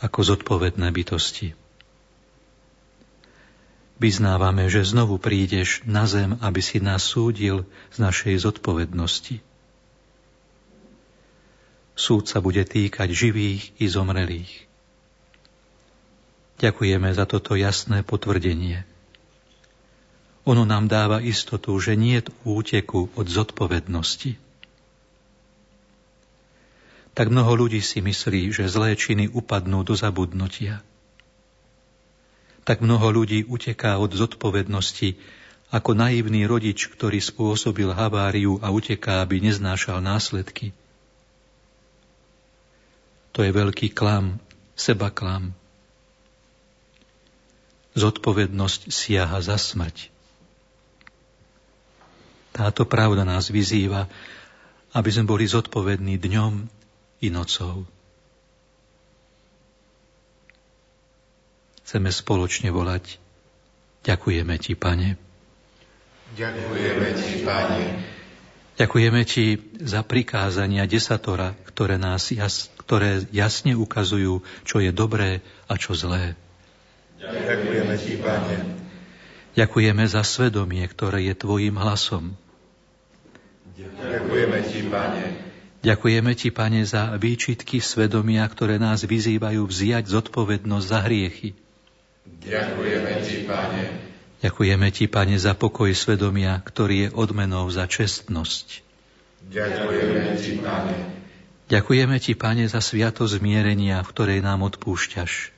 [0.02, 1.54] ako zodpovedné bytosti.
[3.96, 7.64] Vyznávame, že znovu prídeš na zem, aby si nás súdil
[7.94, 9.45] z našej zodpovednosti.
[11.96, 14.68] Súd sa bude týkať živých i zomrelých.
[16.60, 18.84] Ďakujeme za toto jasné potvrdenie.
[20.46, 24.38] Ono nám dáva istotu, že nie je úteku od zodpovednosti.
[27.16, 30.84] Tak mnoho ľudí si myslí, že zlé činy upadnú do zabudnutia.
[32.68, 35.16] Tak mnoho ľudí uteká od zodpovednosti
[35.72, 40.76] ako naivný rodič, ktorý spôsobil haváriu a uteká, aby neznášal následky.
[43.36, 44.40] To je veľký klam,
[44.72, 45.52] seba klam.
[47.92, 50.08] Zodpovednosť siaha za smrť.
[52.56, 54.08] Táto pravda nás vyzýva,
[54.96, 56.64] aby sme boli zodpovední dňom
[57.20, 57.84] i nocou.
[61.84, 63.20] Chceme spoločne volať
[64.06, 65.18] Ďakujeme Ti, Pane.
[66.38, 67.82] Ďakujeme Ti, Pane.
[68.78, 69.44] Ďakujeme Ti
[69.82, 76.38] za prikázania desatora, ktoré, nás jas, ktoré jasne ukazujú, čo je dobré a čo zlé.
[77.18, 78.56] Ďakujeme Ti, Pane.
[79.58, 82.38] Ďakujeme za svedomie, ktoré je Tvojim hlasom.
[83.74, 85.24] Ďakujeme Ti, Pane.
[85.82, 91.58] Ďakujeme Ti, Pane, za výčitky svedomia, ktoré nás vyzývajú vziať zodpovednosť za hriechy.
[92.46, 93.84] Ďakujeme Ti, Pane.
[94.46, 98.84] Ďakujeme Ti, Pane, za pokoj svedomia, ktorý je odmenou za čestnosť.
[99.50, 101.15] Ďakujeme Ti, Pane.
[101.66, 105.50] Ďakujeme Ti, Pane, za sviatosť zmierenia, v ktorej nám odpúšťaš.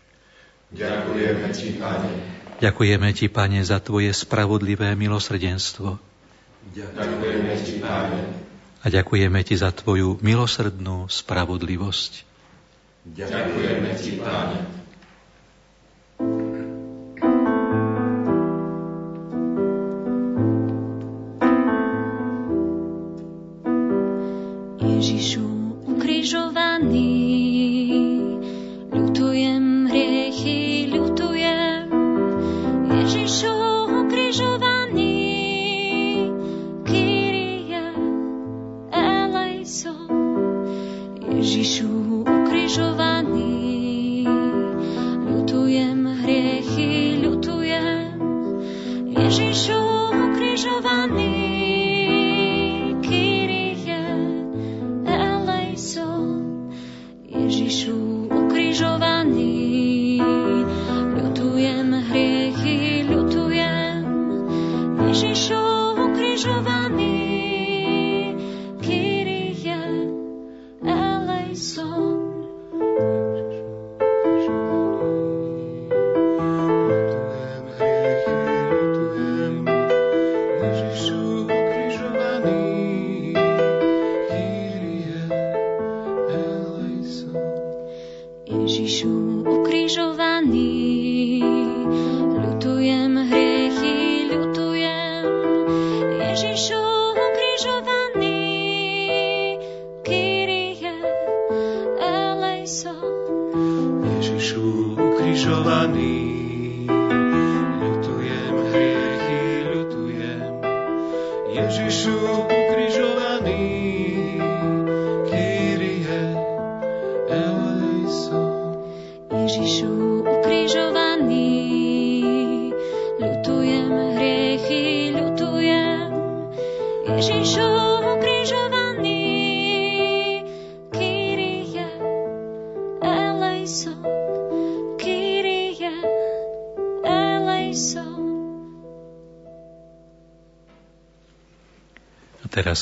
[0.73, 2.13] Ďakujeme Ti, Pane.
[2.59, 6.01] Ďakujeme Ti, Pane, za Tvoje spravodlivé milosrdenstvo.
[6.73, 8.21] Ďakujeme Ti, Pane.
[8.81, 12.13] A ďakujeme Ti za Tvoju milosrdnú spravodlivosť.
[13.05, 14.88] Ďakujeme Ti, Pane.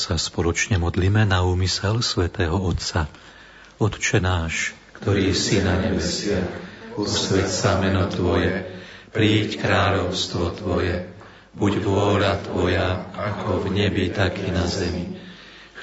[0.07, 3.11] Sa spoločne modlíme na úmysel svätého Otca.
[3.75, 4.71] Otče náš,
[5.03, 6.47] ktorý si na nebesiach,
[6.95, 8.71] usveď sa meno Tvoje,
[9.11, 11.11] príď kráľovstvo Tvoje,
[11.59, 15.19] buď vôľa Tvoja, ako v nebi, tak i na zemi.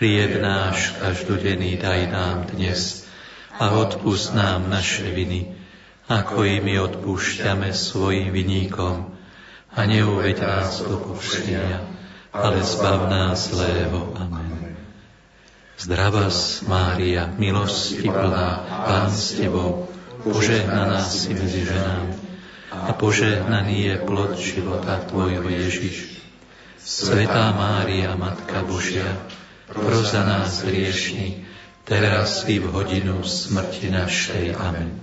[0.00, 3.04] Chlieb náš každodenný daj nám dnes
[3.60, 5.52] a odpust nám naše viny,
[6.08, 9.04] ako i my odpúšťame svojim viníkom.
[9.76, 11.93] A neuveď nás do pokušenia,
[12.34, 14.10] ale zbav nás zlého.
[14.18, 14.74] Amen.
[15.78, 18.50] Zdravás, Mária, milosti plná,
[18.86, 19.86] Pán s Tebou,
[20.22, 22.14] požehnaná si medzi ženami
[22.74, 26.18] a požehnaný je plod života Tvojho Ježiš.
[26.82, 29.06] Svetá Mária, Matka Božia,
[29.70, 31.46] pros za nás hriešni,
[31.86, 34.58] teraz i v hodinu smrti našej.
[34.58, 35.00] Amen.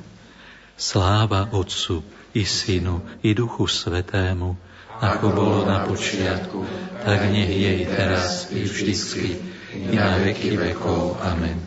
[0.77, 2.03] Sláva Otcu
[2.35, 4.70] i Synu i Duchu Svetému,
[5.01, 6.61] ako bolo na počiatku,
[7.01, 9.41] tak nech je i teraz i vždycky,
[9.73, 11.17] i na veky vekov.
[11.25, 11.57] Amen.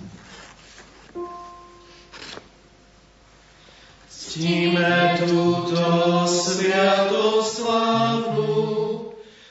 [4.06, 5.82] Ctíme túto
[6.27, 8.55] sviatosť slávnu,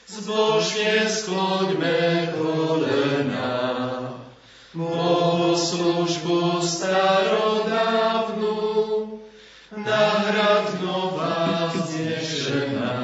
[0.08, 3.52] zbožne skloňme kolena.
[4.76, 8.56] Bohoslužbu starodávnu,
[9.76, 13.03] nahrad nová vznešená.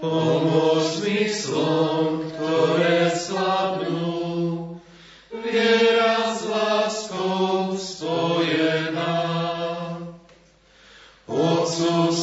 [0.00, 4.80] Pomôž zmyslom, ktoré slabnú,
[5.28, 9.20] viera s láskou spojená.
[11.28, 12.16] Otcu,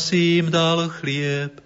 [0.00, 1.58] si im dal chlieb,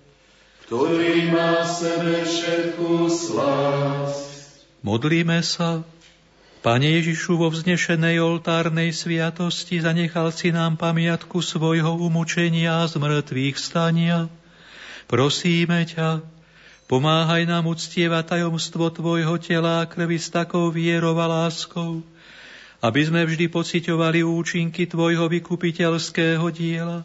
[0.71, 4.25] ktorý má v sebe všetku slásť.
[4.81, 5.83] Modlíme sa.
[6.65, 14.33] Pane Ježišu, vo vznešenej oltárnej sviatosti zanechal si nám pamiatku svojho umučenia a zmrtvých stania.
[15.05, 16.25] Prosíme ťa,
[16.89, 22.01] pomáhaj nám uctievať tajomstvo Tvojho tela a krvi s takou vierou a láskou,
[22.81, 27.05] aby sme vždy pociťovali účinky Tvojho vykupiteľského diela,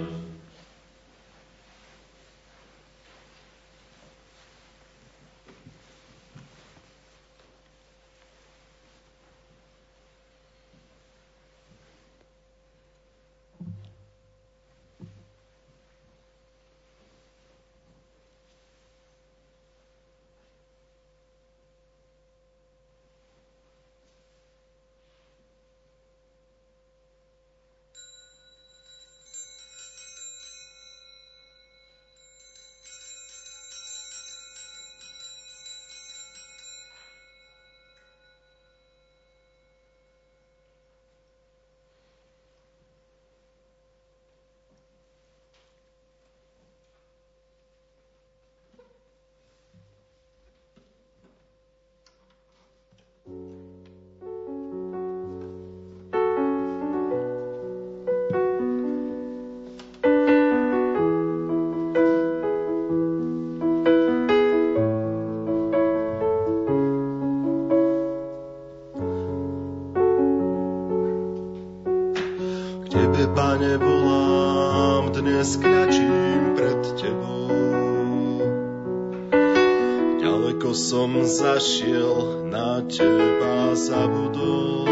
[81.31, 84.87] Zašiel, na teba zabudol.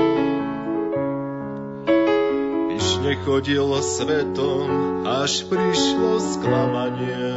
[2.71, 4.67] Vyšne chodil svetom,
[5.05, 7.35] až prišlo sklamanie.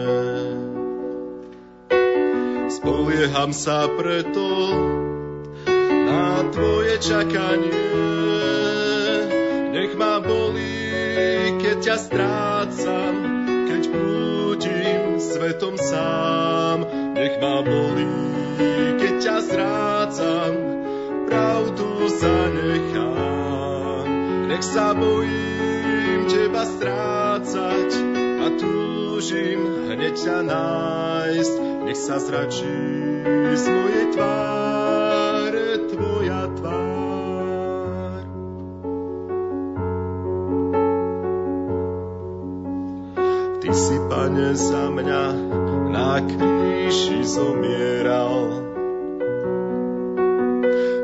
[2.73, 4.49] Spolieham sa preto
[5.87, 7.91] na tvoje čakanie.
[9.77, 13.15] Nech ma bolí, keď ťa strácam,
[13.69, 17.02] keď budím svetom sám.
[17.23, 18.11] Nech ma bolí,
[18.99, 20.59] keď ťa zrácam,
[21.31, 24.11] pravdu zanechám.
[24.51, 31.55] Nech sa bojím teba strácať a túžim hneď ťa nájsť.
[31.86, 32.82] Nech sa zračí
[33.55, 38.27] z mojej tváre tvoja tvár.
[43.62, 45.23] Ty si, pane, za mňa
[46.27, 46.52] kríži
[47.32, 48.62] zomieral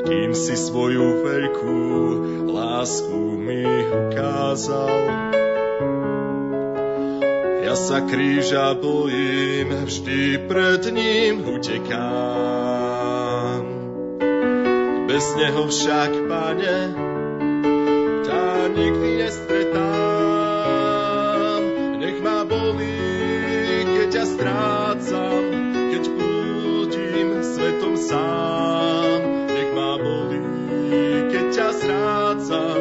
[0.08, 1.80] kým si svoju veľkú
[2.48, 3.60] lásku mi
[3.92, 5.04] ukázal.
[7.60, 12.08] Ja sa kríža bojím, vždy pred ním utekám.
[15.08, 16.78] Bez neho však, pane,
[18.24, 19.57] tá nikdy nestretám.
[28.08, 28.88] Sám
[32.38, 32.80] strácam,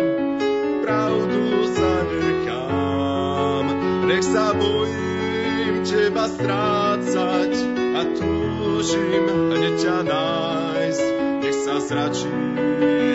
[0.83, 3.65] pravdu zanechám.
[4.07, 7.51] Nech sa bojím teba strácať
[7.95, 9.25] a túžim
[9.55, 11.05] hneď ťa nájsť.
[11.43, 12.31] Nech sa zračí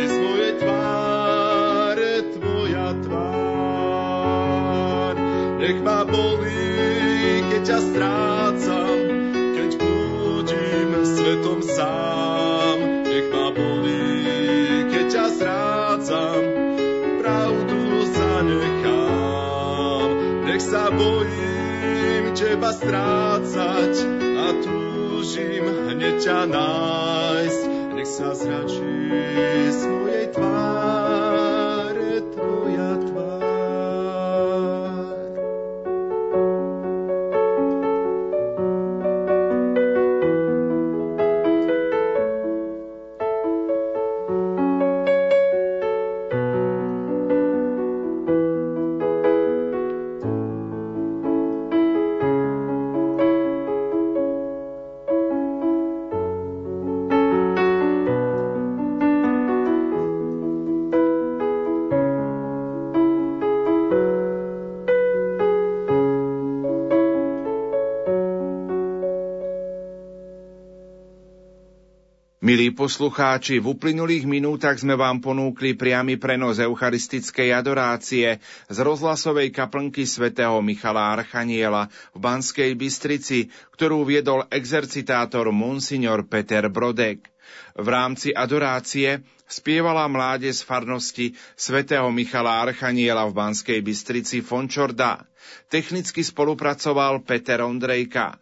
[0.08, 4.34] z mojej tváre tvoja tvár.
[5.60, 8.81] Nech ma bolí, keď ťa strácam, keď
[11.42, 12.78] svetom sám.
[13.02, 16.42] Nech ma bolí, ťa zrádzam,
[17.18, 20.08] pravdu zanechám.
[20.46, 23.94] Nech sa bojím teba strácať
[24.38, 27.62] a túžim hneď ťa nájsť.
[27.98, 29.10] Nech sa zračí
[29.66, 29.80] z
[72.52, 80.04] Milí poslucháči, v uplynulých minútach sme vám ponúkli priamy prenos eucharistickej adorácie z rozhlasovej kaplnky
[80.04, 87.24] svätého Michala Archaniela v Banskej Bystrici, ktorú viedol exercitátor Monsignor Peter Brodek.
[87.72, 91.26] V rámci adorácie spievala mládež z farnosti
[91.56, 95.24] svätého Michala Archaniela v Banskej Bystrici Fončorda.
[95.72, 98.36] Technicky spolupracoval Peter Ondrejka.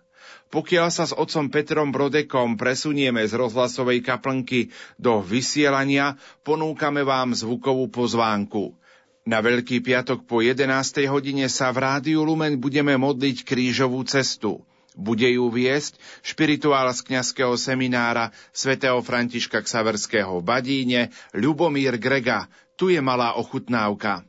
[0.50, 7.86] Pokiaľ sa s otcom Petrom Brodekom presunieme z rozhlasovej kaplnky do vysielania, ponúkame vám zvukovú
[7.86, 8.74] pozvánku.
[9.22, 11.06] Na Veľký piatok po 11.
[11.06, 14.66] hodine sa v Rádiu Lumen budeme modliť krížovú cestu.
[14.98, 21.00] Bude ju viesť špirituál z kňazského seminára svätého Františka Ksaverského v Badíne
[21.30, 22.50] Ľubomír Grega.
[22.74, 24.26] Tu je malá ochutnávka.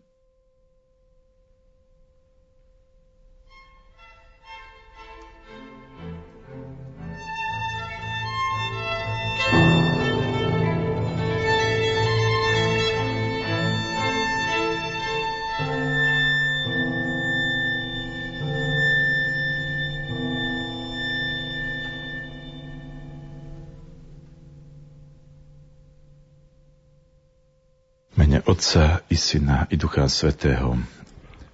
[28.41, 30.77] Mene Otca i Syna i Ducha Svetého.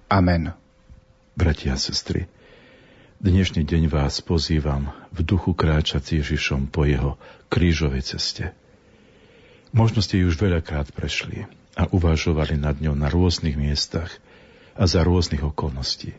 [0.08, 0.52] Amen.
[1.36, 2.26] Bratia a sestry,
[3.20, 7.20] dnešný deň vás pozývam v duchu kráčať s Ježišom po jeho
[7.52, 8.56] krížovej ceste.
[9.70, 11.44] Možno ste ju už veľakrát prešli
[11.76, 14.08] a uvažovali nad ňou na rôznych miestach
[14.72, 16.16] a za rôznych okolností.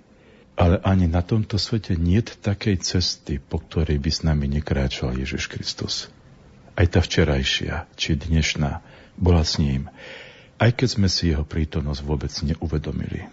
[0.53, 5.49] Ale ani na tomto svete nie takej cesty, po ktorej by s nami nekráčal Ježiš
[5.49, 6.13] Kristus.
[6.77, 8.85] Aj tá včerajšia, či dnešná,
[9.17, 9.89] bola s ním
[10.59, 13.25] aj keď sme si jeho prítomnosť vôbec neuvedomili.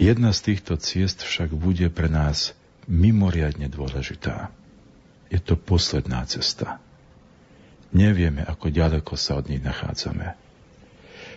[0.00, 2.56] Jedna z týchto ciest však bude pre nás
[2.88, 4.48] mimoriadne dôležitá.
[5.28, 6.80] Je to posledná cesta.
[7.92, 10.34] Nevieme, ako ďaleko sa od nej nachádzame.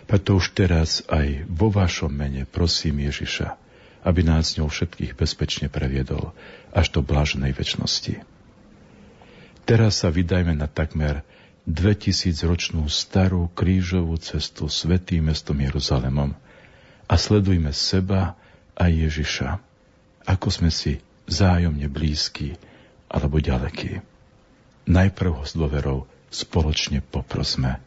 [0.08, 3.56] Preto už teraz aj vo vašom mene prosím Ježiša,
[4.04, 6.32] aby nás ňou všetkých bezpečne previedol
[6.72, 8.20] až do bláženej väčšnosti.
[9.64, 11.24] Teraz sa vydajme na takmer
[11.64, 16.36] 2000 ročnú starú krížovú cestu svetým mestom Jeruzalemom
[17.08, 18.36] a sledujme seba
[18.76, 19.56] a Ježiša,
[20.28, 22.52] ako sme si vzájomne blízki
[23.08, 24.04] alebo ďalekí.
[24.84, 27.80] Najprv ho s dôverou spoločne poprosme.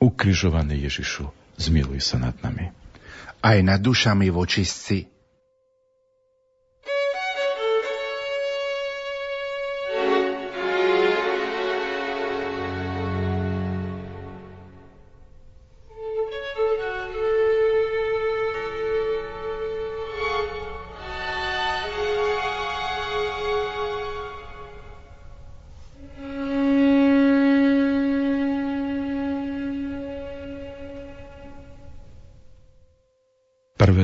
[0.00, 1.28] Ukrižovaný Ježišu,
[1.60, 2.72] zmiluj sa nad nami.
[3.44, 5.15] Aj nad dušami vočistci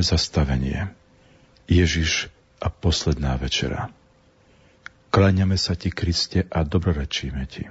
[0.03, 0.91] zastavenie.
[1.65, 2.27] Ježiš
[2.59, 3.89] a posledná večera.
[5.13, 7.69] Kláňame sa ti, Kriste, a dobrorečíme ti.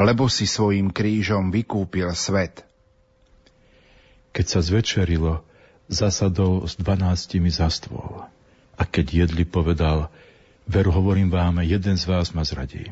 [0.00, 2.66] Lebo si svojim krížom vykúpil svet.
[4.34, 5.46] Keď sa zvečerilo,
[5.86, 8.26] zasadol s dvanáctimi za stôl.
[8.74, 10.10] A keď jedli, povedal,
[10.66, 12.90] veru hovorím vám, jeden z vás ma zradí.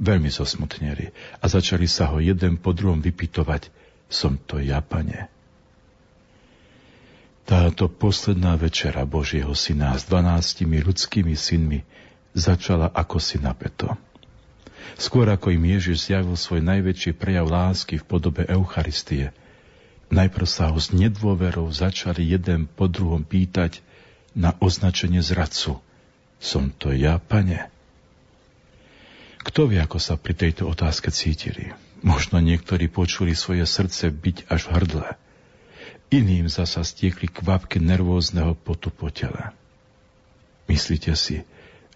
[0.00, 3.68] Veľmi zosmutneli a začali sa ho jeden po druhom vypitovať,
[4.08, 5.33] som to ja, pane.
[7.44, 11.84] Táto posledná večera Božieho syna s dvanáctimi ľudskými synmi
[12.32, 13.92] začala ako si napeto.
[14.96, 19.36] Skôr ako im Ježiš zjavil svoj najväčší prejav lásky v podobe Eucharistie,
[20.08, 23.84] najprv sa ho s nedôverou začali jeden po druhom pýtať
[24.32, 25.84] na označenie zradcu.
[26.40, 27.68] Som to ja, pane?
[29.44, 31.76] Kto vie, ako sa pri tejto otázke cítili?
[32.00, 35.08] Možno niektorí počuli svoje srdce byť až v hrdle–
[36.14, 39.50] Iným zasa stiekli kvapky nervózneho potu po tele.
[40.70, 41.42] Myslíte si,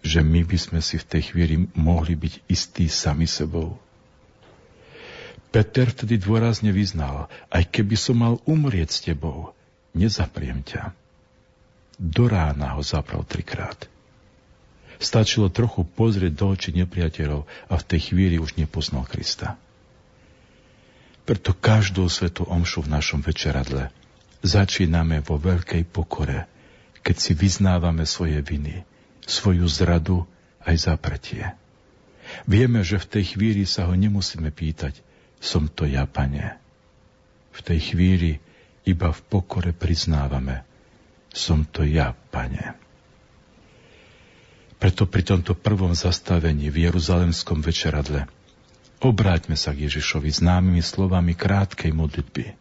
[0.02, 3.78] že my by sme si v tej chvíli mohli byť istí sami sebou?
[5.54, 9.54] Peter vtedy dôrazne vyznal, aj keby som mal umrieť s tebou,
[9.94, 10.90] nezapriem ťa.
[11.94, 13.86] Do rána ho zapral trikrát.
[14.98, 19.54] Stačilo trochu pozrieť do očí nepriateľov a v tej chvíli už nepoznal Krista.
[21.22, 23.94] Preto každú svetú omšu v našom večeradle
[24.44, 26.46] začíname vo veľkej pokore,
[27.02, 28.84] keď si vyznávame svoje viny,
[29.24, 30.24] svoju zradu
[30.64, 31.44] aj zapretie.
[32.44, 35.00] Vieme, že v tej chvíli sa ho nemusíme pýtať,
[35.40, 36.60] som to ja, pane.
[37.54, 38.36] V tej chvíli
[38.84, 40.62] iba v pokore priznávame,
[41.32, 42.76] som to ja, pane.
[44.78, 48.30] Preto pri tomto prvom zastavení v Jeruzalemskom večeradle
[48.98, 52.58] Obráťme sa k Ježišovi známymi slovami krátkej modlitby.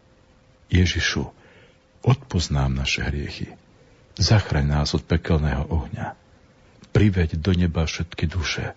[0.70, 1.26] Ježišu,
[2.02, 3.54] odpoznám naše hriechy.
[4.18, 6.18] Zachraň nás od pekelného ohňa.
[6.90, 8.74] Priveď do neba všetky duše,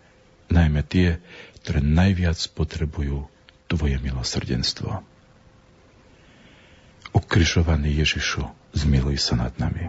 [0.54, 1.18] najmä tie,
[1.62, 3.26] ktoré najviac potrebujú
[3.72, 5.00] Tvoje milosrdenstvo.
[7.16, 8.44] Ukrižovaný Ježišu,
[8.76, 9.88] zmiluj sa nad nami.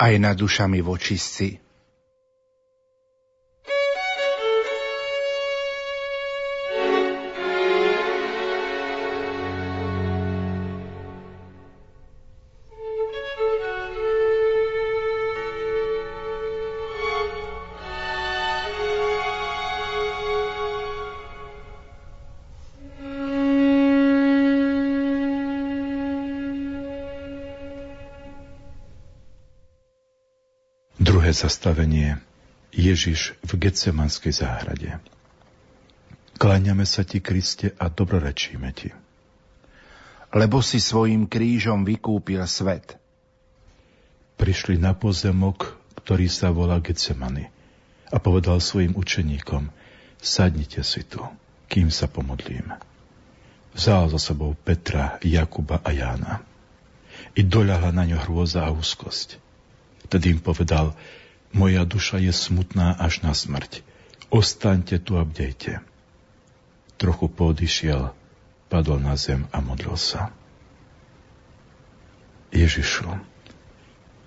[0.00, 1.63] Aj nad dušami vočistci,
[31.34, 32.22] zastavenie
[32.70, 35.02] Ježiš v Getsemanskej záhrade.
[36.38, 38.90] Kláňame sa ti, Kriste, a dobrorečíme ti.
[40.34, 42.98] Lebo si svojim krížom vykúpil svet.
[44.34, 47.46] Prišli na pozemok, ktorý sa volá Getsemany
[48.10, 49.70] a povedal svojim učeníkom,
[50.18, 51.22] sadnite si tu,
[51.70, 52.74] kým sa pomodlím.
[53.74, 56.42] Vzal za sebou Petra, Jakuba a Jána.
[57.34, 59.38] I doľahla na ňo hrôza a úzkosť.
[60.10, 60.94] Tedy im povedal,
[61.54, 63.86] moja duša je smutná až na smrť.
[64.28, 65.78] Ostaňte tu a bdejte.
[66.98, 68.10] Trochu poodišiel,
[68.66, 70.34] padol na zem a modlil sa.
[72.50, 73.06] Ježišu,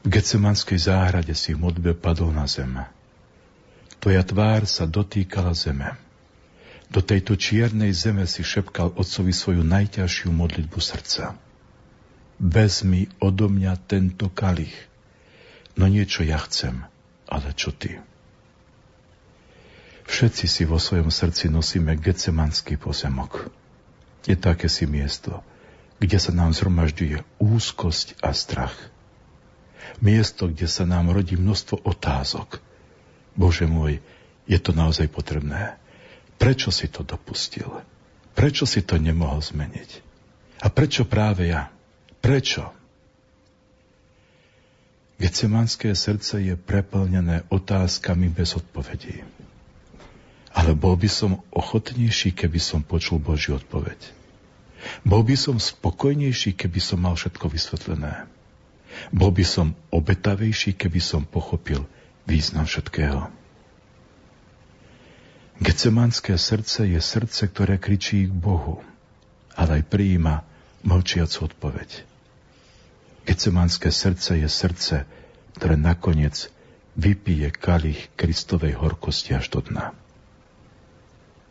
[0.03, 2.79] v Gecemanskej záhrade si v modbe padol na zem.
[3.99, 5.99] Tvoja tvár sa dotýkala zeme.
[6.87, 11.35] Do tejto čiernej zeme si šepkal otcovi svoju najťažšiu modlitbu srdca.
[12.39, 14.75] Vezmi odo mňa tento kalich,
[15.75, 16.83] no niečo ja chcem–
[17.27, 17.99] ale čo ty?
[20.07, 23.51] Všetci si vo svojom srdci nosíme gecemanský pozemok.
[24.23, 25.43] Je také si miesto,
[25.99, 28.75] kde sa nám zhromažďuje úzkosť a strach.
[29.99, 32.63] Miesto, kde sa nám rodí množstvo otázok.
[33.35, 33.99] Bože môj,
[34.47, 35.75] je to naozaj potrebné.
[36.39, 37.83] Prečo si to dopustil?
[38.37, 39.89] Prečo si to nemohol zmeniť?
[40.63, 41.73] A prečo práve ja?
[42.21, 42.76] Prečo?
[45.17, 49.25] Gecemanské srdce je preplnené otázkami bez odpovedí.
[50.53, 53.97] Ale bol by som ochotnejší, keby som počul Božiu odpoveď.
[55.01, 58.29] Bol by som spokojnejší, keby som mal všetko vysvetlené.
[59.09, 61.85] Bol by som obetavejší, keby som pochopil
[62.29, 63.29] význam všetkého.
[65.57, 68.85] Gecemanské srdce je srdce, ktoré kričí k Bohu,
[69.57, 70.45] ale aj prijíma
[70.85, 72.06] mlčiacu odpoveď.
[73.27, 75.03] Gecemanské srdce je srdce,
[75.59, 76.47] ktoré nakoniec
[76.95, 79.91] vypije kalich Kristovej horkosti až do dna.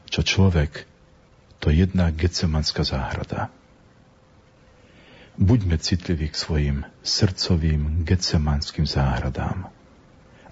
[0.08, 0.88] Čo človek,
[1.60, 3.52] to jedna gecemanská záhrada.
[5.36, 9.68] Buďme citliví k svojim srdcovým gecemanským záhradám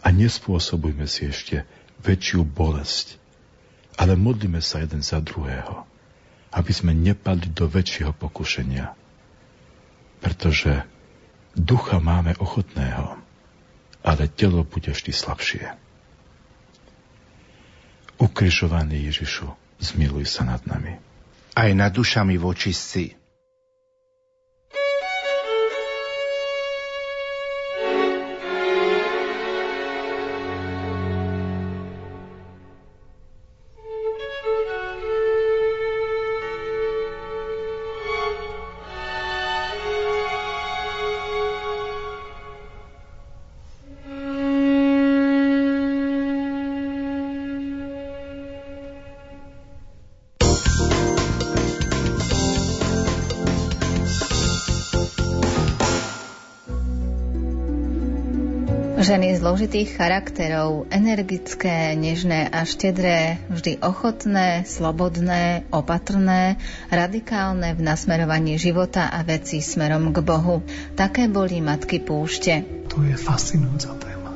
[0.04, 1.64] a nespôsobujme si ešte
[2.04, 3.16] väčšiu bolesť,
[3.96, 5.88] ale modlíme sa jeden za druhého,
[6.52, 8.92] aby sme nepadli do väčšieho pokušenia.
[10.20, 10.84] Pretože
[11.54, 13.18] Ducha máme ochotného,
[14.02, 15.64] ale telo bude vždy slabšie.
[18.18, 19.48] Ukrižovaný Ježišu,
[19.78, 20.98] zmiluj sa nad nami.
[21.54, 23.14] Aj nad dušami vočistci,
[59.54, 66.58] zložitých charakterov, energické, nežné a štedré, vždy ochotné, slobodné, opatrné,
[66.90, 70.66] radikálne v nasmerovaní života a veci smerom k Bohu.
[70.98, 72.66] Také boli matky púšte.
[72.90, 74.34] To je fascinujúca téma.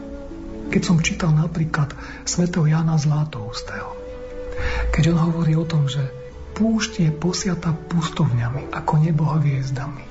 [0.70, 3.99] Keď som čítal napríklad svätého Jana Zlatoustého,
[4.95, 6.07] keď on hovorí o tom, že
[6.55, 10.07] púšť je posiata pustovňami ako nebo hviezdami.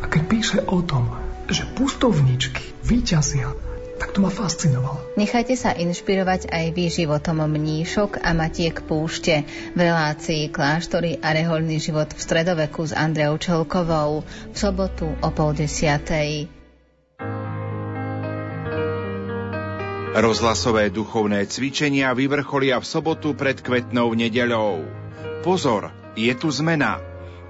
[0.00, 1.12] A keď píše o tom,
[1.52, 3.67] že pustovničky vyťazia
[3.98, 5.18] tak to ma fascinovalo.
[5.18, 9.42] Nechajte sa inšpirovať aj vy životom mníšok a matiek púšte
[9.74, 15.52] v relácii Kláštory a reholný život v stredoveku s Andreou Čelkovou v sobotu o pol
[15.58, 16.46] desiatej.
[20.18, 24.82] Rozhlasové duchovné cvičenia vyvrcholia v sobotu pred kvetnou nedeľou.
[25.46, 26.98] Pozor, je tu zmena.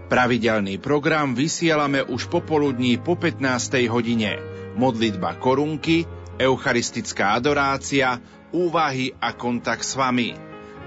[0.09, 3.89] Pravidelný program vysielame už popoludní po 15.
[3.89, 4.37] hodine.
[4.77, 6.05] Modlitba korunky,
[6.39, 8.23] eucharistická adorácia,
[8.55, 10.33] úvahy a kontakt s vami.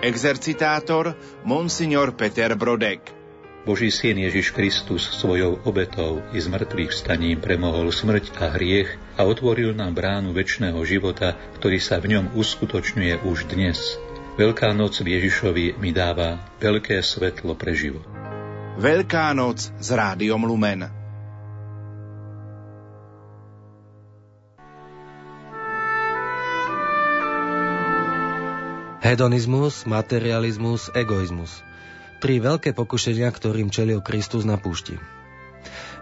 [0.01, 1.13] Exercitátor
[1.45, 3.13] Monsignor Peter Brodek.
[3.61, 9.77] Boží syn Ježiš Kristus svojou obetou i zmrtvých staním premohol smrť a hriech a otvoril
[9.77, 14.01] nám bránu väčšného života, ktorý sa v ňom uskutočňuje už dnes.
[14.41, 18.01] Veľká noc v Ježišovi mi dáva veľké svetlo pre život.
[18.81, 21.00] Veľká noc s rádiom Lumen.
[29.01, 31.59] Hedonizmus, materializmus, egoizmus–
[32.21, 35.01] Tri veľké pokušenia, ktorým čelil Kristus na púšti.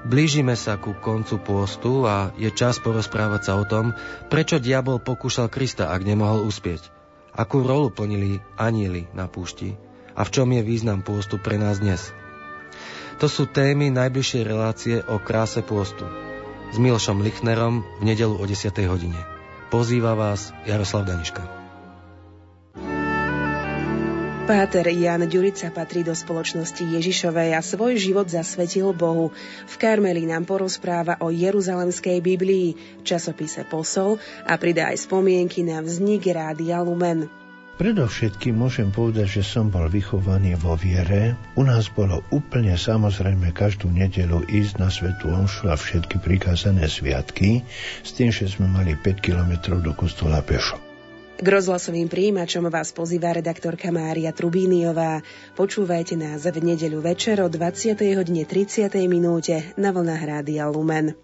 [0.04, 3.96] Blížime sa ku koncu pôstu a je čas porozprávať sa o tom,
[4.28, 6.92] prečo diabol pokúšal Krista, ak nemohol uspieť.
[7.32, 9.80] Akú rolu plnili anieli na púšti
[10.12, 12.12] a v čom je význam pôstu pre nás dnes.
[13.24, 16.04] To sú témy najbližšej relácie o kráse pôstu
[16.72, 18.76] s Milšom Lichnerom v nedelu o 10.
[18.92, 19.20] hodine.
[19.72, 21.59] Pozýva vás Jaroslav Daniška.
[24.50, 29.30] Páter Jan Ďurica patrí do spoločnosti Ježišovej a svoj život zasvetil Bohu.
[29.70, 32.74] V Karmeli nám porozpráva o Jeruzalemskej Biblii,
[33.06, 34.18] časopise Posol
[34.50, 37.30] a pridá aj spomienky na vznik Rádia Lumen.
[37.78, 41.38] Predovšetkým môžem povedať, že som bol vychovaný vo viere.
[41.54, 47.62] U nás bolo úplne samozrejme každú nedelu ísť na Svetú Omšu a všetky prikázané sviatky,
[48.02, 50.89] s tým, že sme mali 5 kilometrov do kostola pešo.
[51.40, 55.24] K rozhlasovým príjimačom vás pozýva redaktorka Mária Trubíniová.
[55.56, 57.96] Počúvajte nás v nedeľu večer o 20.
[57.96, 58.92] hodine 30.
[59.08, 61.16] minúte na vlnách Rádia Lumen.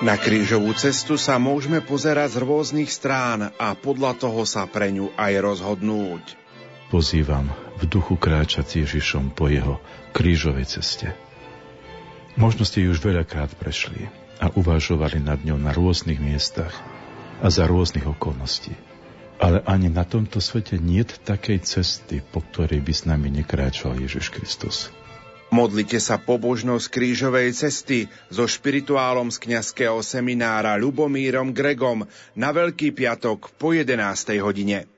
[0.00, 5.12] Na krížovú cestu sa môžeme pozerať z rôznych strán a podľa toho sa pre ňu
[5.20, 6.24] aj rozhodnúť.
[6.88, 9.84] Pozývam v duchu kráčať Ježišom po jeho
[10.16, 11.12] krížovej ceste.
[12.40, 16.74] Možno ste ju už veľakrát prešli a uvažovali nad ňou na rôznych miestach
[17.42, 18.74] a za rôznych okolností.
[19.42, 23.98] Ale ani na tomto svete nie je takej cesty, po ktorej by s nami nekráčal
[23.98, 24.94] Ježiš Kristus.
[25.54, 33.54] Modlite sa pobožnosť krížovej cesty so špirituálom z kňazského seminára Lubomírom Gregom na Veľký piatok
[33.54, 33.94] po 11.
[34.42, 34.93] hodine.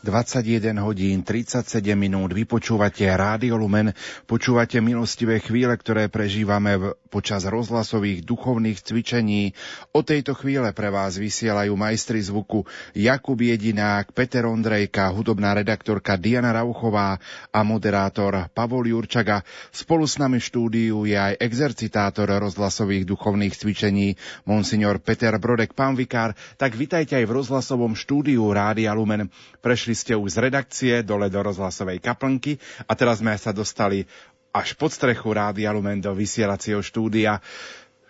[0.00, 3.92] 21 hodín 37 minút vypočúvate Rádio Lumen,
[4.24, 9.52] počúvate milostivé chvíle, ktoré prežívame počas rozhlasových duchovných cvičení.
[9.92, 12.64] O tejto chvíle pre vás vysielajú majstri zvuku
[12.96, 17.20] Jakub Jedinák, Peter Ondrejka, hudobná redaktorka Diana Rauchová
[17.52, 19.44] a moderátor Pavol Jurčaga.
[19.68, 24.16] Spolu s nami v štúdiu je aj exercitátor rozhlasových duchovných cvičení
[24.48, 25.76] Monsignor Peter Brodek.
[25.76, 29.28] Pán Vikár, tak vitajte aj v rozhlasovom štúdiu Rádia Lumen.
[29.60, 34.06] Prešli Prišli ste už z redakcie dole do rozhlasovej kaplnky a teraz sme sa dostali
[34.54, 37.42] až pod strechu Rádia Lumen do vysielacieho štúdia.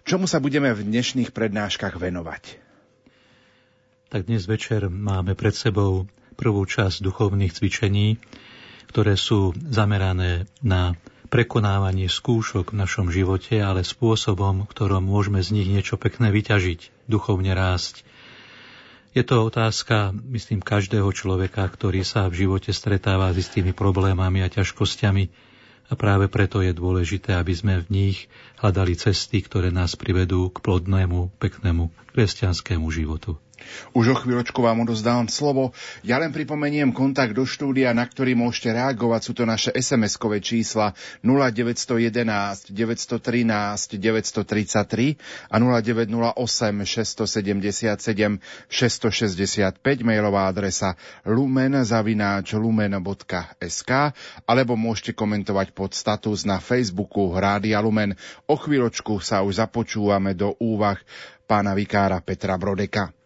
[0.04, 2.60] Čomu sa budeme v dnešných prednáškach venovať?
[4.12, 6.04] Tak dnes večer máme pred sebou
[6.36, 8.20] prvú časť duchovných cvičení,
[8.92, 11.00] ktoré sú zamerané na
[11.32, 17.56] prekonávanie skúšok v našom živote, ale spôsobom, ktorom môžeme z nich niečo pekné vyťažiť, duchovne
[17.56, 18.04] rásť.
[19.10, 24.52] Je to otázka, myslím, každého človeka, ktorý sa v živote stretáva s istými problémami a
[24.52, 25.24] ťažkosťami
[25.90, 28.18] a práve preto je dôležité, aby sme v nich
[28.62, 33.34] hľadali cesty, ktoré nás privedú k plodnému, peknému kresťanskému životu.
[33.96, 35.72] Už o chvíľočku vám odozdávam slovo.
[36.06, 39.20] Ja len pripomeniem kontakt do štúdia, na ktorý môžete reagovať.
[39.22, 40.92] Sú to naše SMS-kové čísla
[41.22, 45.20] 0911 913 933
[45.50, 50.96] a 0908 677 665 mailová adresa
[52.60, 53.90] lumen.sk
[54.46, 58.16] alebo môžete komentovať pod status na Facebooku Rádia Lumen.
[58.46, 60.98] O chvíľočku sa už započúvame do úvah
[61.44, 63.19] pána vikára Petra Brodeka.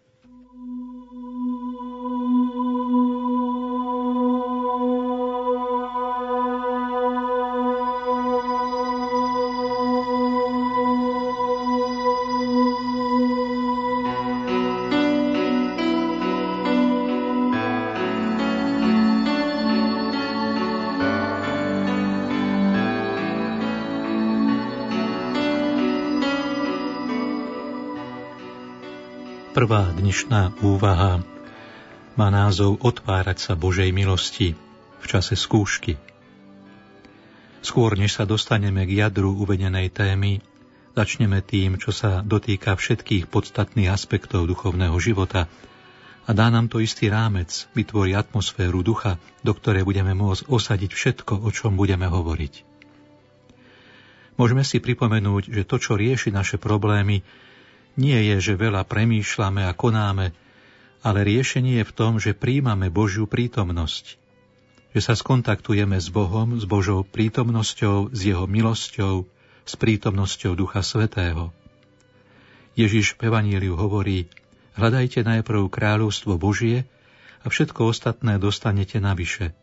[29.65, 31.25] Prvá dnešná úvaha
[32.21, 34.53] má názov Otvárať sa Božej milosti
[35.01, 35.97] v čase skúšky.
[37.65, 40.45] Skôr než sa dostaneme k jadru uvedenej témy,
[40.93, 45.49] Začneme tým, čo sa dotýka všetkých podstatných aspektov duchovného života
[46.29, 51.41] a dá nám to istý rámec, vytvorí atmosféru ducha, do ktorej budeme môcť osadiť všetko,
[51.41, 52.69] o čom budeme hovoriť.
[54.37, 57.25] Môžeme si pripomenúť, že to, čo rieši naše problémy,
[57.95, 60.35] nie je, že veľa premýšľame a konáme,
[61.05, 64.17] ale riešenie je v tom, že príjmame Božiu prítomnosť,
[64.97, 69.29] že sa skontaktujeme s Bohom, s Božou prítomnosťou, s Jeho milosťou,
[69.65, 71.53] s prítomnosťou Ducha Svetého.
[72.75, 74.27] Ježiš v Evaníliu hovorí,
[74.75, 76.89] hľadajte najprv kráľovstvo Božie
[77.45, 79.55] a všetko ostatné dostanete navyše.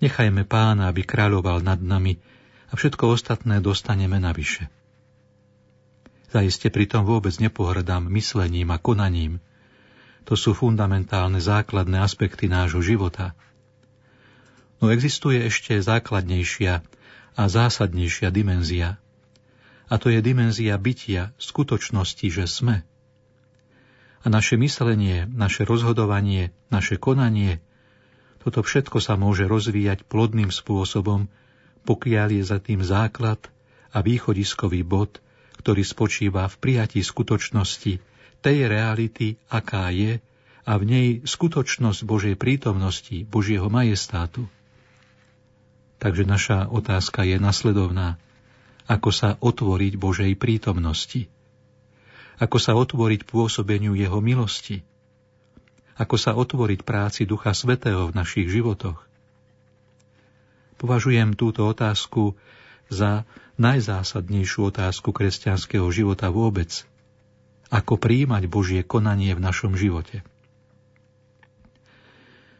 [0.00, 2.16] Nechajme pána, aby kráľoval nad nami
[2.70, 4.72] a všetko ostatné dostaneme navyše.
[6.30, 9.42] Zajiste pritom vôbec nepohrdám myslením a konaním.
[10.30, 13.34] To sú fundamentálne základné aspekty nášho života.
[14.78, 16.86] No existuje ešte základnejšia
[17.34, 19.02] a zásadnejšia dimenzia.
[19.90, 22.86] A to je dimenzia bytia, skutočnosti, že sme.
[24.22, 27.58] A naše myslenie, naše rozhodovanie, naše konanie,
[28.38, 31.26] toto všetko sa môže rozvíjať plodným spôsobom,
[31.84, 33.40] pokiaľ je za tým základ
[33.90, 35.18] a východiskový bod,
[35.60, 38.00] ktorý spočíva v prijatí skutočnosti,
[38.40, 40.24] tej reality, aká je,
[40.64, 44.48] a v nej skutočnosť Božej prítomnosti, Božieho majestátu.
[46.00, 48.16] Takže naša otázka je nasledovná.
[48.88, 51.28] Ako sa otvoriť Božej prítomnosti?
[52.40, 54.80] Ako sa otvoriť pôsobeniu Jeho milosti?
[56.00, 59.04] Ako sa otvoriť práci Ducha Svetého v našich životoch?
[60.80, 62.32] Považujem túto otázku
[62.88, 63.28] za
[63.60, 66.88] najzásadnejšiu otázku kresťanského života vôbec.
[67.68, 70.24] Ako príjmať Božie konanie v našom živote?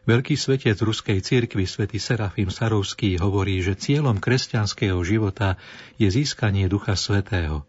[0.05, 5.61] Veľký svetec ruskej cirkvi svätý Serafim Sarovský hovorí, že cieľom kresťanského života
[5.97, 7.65] je získanie Ducha Svetého.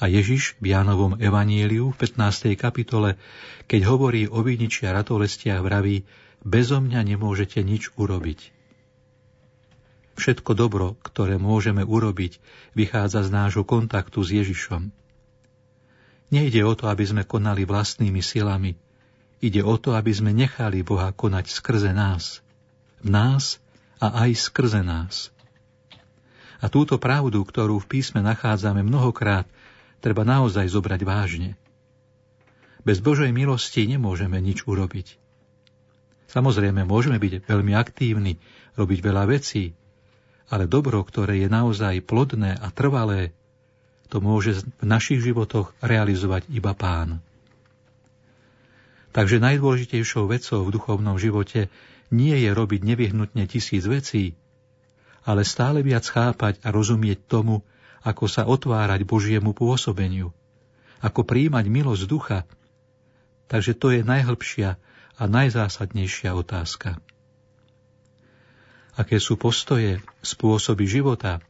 [0.00, 2.56] A Ježiš v Jánovom evanieliu v 15.
[2.56, 3.20] kapitole,
[3.68, 6.08] keď hovorí o viniči a ratolestiach, vraví,
[6.40, 8.59] bezo mňa nemôžete nič urobiť.
[10.20, 12.36] Všetko dobro, ktoré môžeme urobiť,
[12.76, 14.92] vychádza z nášho kontaktu s Ježišom.
[16.28, 18.76] Nejde o to, aby sme konali vlastnými silami,
[19.40, 22.44] Ide o to, aby sme nechali Boha konať skrze nás.
[23.00, 23.56] V nás
[23.96, 25.32] a aj skrze nás.
[26.60, 29.48] A túto pravdu, ktorú v písme nachádzame mnohokrát,
[30.04, 31.50] treba naozaj zobrať vážne.
[32.84, 35.16] Bez Božej milosti nemôžeme nič urobiť.
[36.28, 38.36] Samozrejme, môžeme byť veľmi aktívni,
[38.76, 39.72] robiť veľa vecí,
[40.50, 43.30] ale dobro, ktoré je naozaj plodné a trvalé,
[44.10, 47.22] to môže v našich životoch realizovať iba Pán.
[49.14, 51.70] Takže najdôležitejšou vecou v duchovnom živote
[52.10, 54.34] nie je robiť nevyhnutne tisíc vecí,
[55.22, 57.62] ale stále viac chápať a rozumieť tomu,
[58.02, 60.34] ako sa otvárať Božiemu pôsobeniu,
[60.98, 62.38] ako príjmať milosť ducha.
[63.46, 64.78] Takže to je najhlbšia
[65.20, 66.98] a najzásadnejšia otázka.
[69.00, 71.40] Aké sú postoje, spôsoby života,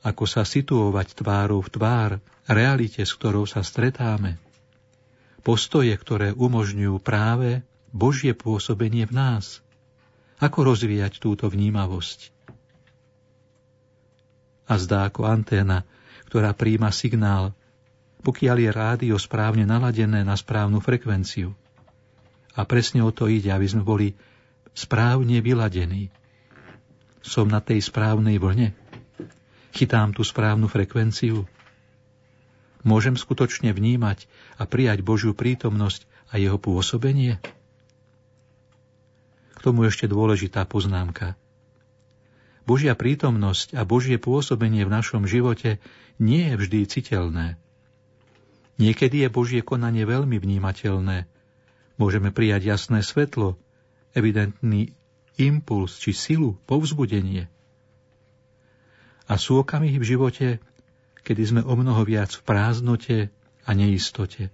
[0.00, 2.10] ako sa situovať tvárou v tvár
[2.48, 4.40] realite, s ktorou sa stretáme–
[5.40, 9.64] postoje, ktoré umožňujú práve Božie pôsobenie v nás.
[10.40, 12.32] Ako rozvíjať túto vnímavosť?
[14.70, 15.82] A zdá ako anténa,
[16.30, 17.50] ktorá príjma signál,
[18.22, 21.50] pokiaľ je rádio správne naladené na správnu frekvenciu.
[22.54, 24.14] A presne o to ide, aby sme boli
[24.76, 26.12] správne vyladení.
[27.20, 28.72] Som na tej správnej vlne.
[29.70, 31.46] Chytám tú správnu frekvenciu
[32.80, 34.24] Môžem skutočne vnímať
[34.56, 37.36] a prijať Božiu prítomnosť a jeho pôsobenie?
[39.52, 41.36] K tomu ešte dôležitá poznámka.
[42.64, 45.76] Božia prítomnosť a Božie pôsobenie v našom živote
[46.16, 47.46] nie je vždy citeľné.
[48.80, 51.28] Niekedy je Božie konanie veľmi vnímateľné.
[52.00, 53.60] Môžeme prijať jasné svetlo,
[54.16, 54.96] evidentný
[55.38, 57.46] impuls či silu, povzbudenie.
[59.30, 60.46] A sú okamihy v živote,
[61.22, 63.18] kedy sme o mnoho viac v prázdnote
[63.62, 64.50] a neistote.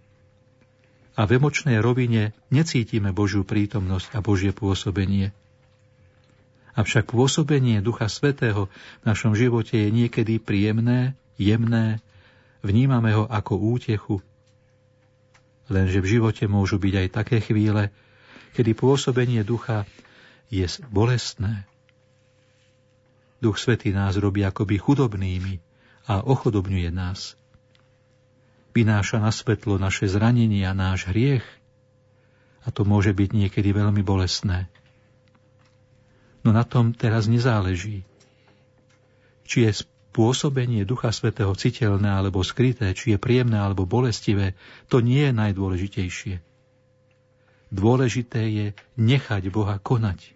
[1.16, 5.32] A v emočnej rovine necítime Božiu prítomnosť a Božie pôsobenie.
[6.77, 8.69] Avšak pôsobenie Ducha Svetého
[9.01, 12.05] v našom živote je niekedy príjemné, jemné,
[12.61, 14.20] vnímame ho ako útechu.
[15.73, 17.89] Lenže v živote môžu byť aj také chvíle,
[18.53, 19.89] kedy pôsobenie ducha
[20.48, 21.66] je bolestné.
[23.43, 25.60] Duch Svetý nás robí akoby chudobnými,
[26.06, 27.35] a ochodobňuje nás.
[28.73, 31.43] Vynáša na svetlo naše zranenie a náš hriech
[32.62, 34.70] a to môže byť niekedy veľmi bolestné.
[36.47, 38.06] No na tom teraz nezáleží.
[39.47, 39.70] Či je
[40.16, 44.56] Pôsobenie Ducha Svetého citeľné alebo skryté, či je príjemné alebo bolestivé,
[44.89, 46.35] to nie je najdôležitejšie.
[47.68, 48.66] Dôležité je
[48.97, 50.35] nechať Boha konať,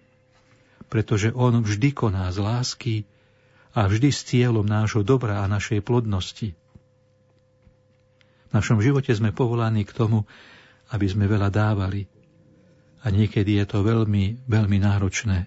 [0.90, 2.94] pretože On vždy koná z lásky
[3.72, 6.58] a vždy s cieľom nášho dobra a našej plodnosti.
[8.50, 10.26] V našom živote sme povolaní k tomu,
[10.90, 12.10] aby sme veľa dávali.
[13.00, 15.46] A niekedy je to veľmi, veľmi náročné.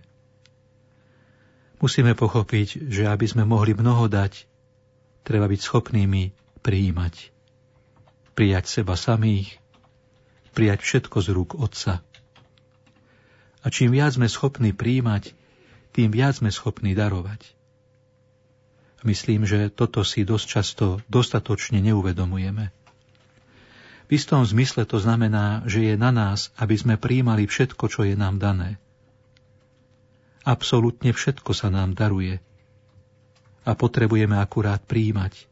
[1.83, 4.47] Musíme pochopiť, že aby sme mohli mnoho dať,
[5.27, 6.31] treba byť schopnými
[6.63, 7.35] prijímať.
[8.33, 9.59] Prijať seba samých,
[10.55, 11.99] prijať všetko z rúk Otca.
[13.63, 15.31] A čím viac sme schopní príjmať,
[15.95, 17.55] tým viac sme schopní darovať.
[19.03, 22.71] Myslím, že toto si dosť často dostatočne neuvedomujeme.
[24.07, 28.15] V istom zmysle to znamená, že je na nás, aby sme príjmali všetko, čo je
[28.15, 28.79] nám dané.
[30.43, 32.43] Absolútne všetko sa nám daruje.
[33.63, 35.47] A potrebujeme akurát príjmať.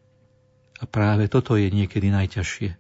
[0.80, 2.76] A práve toto je niekedy najťažšie.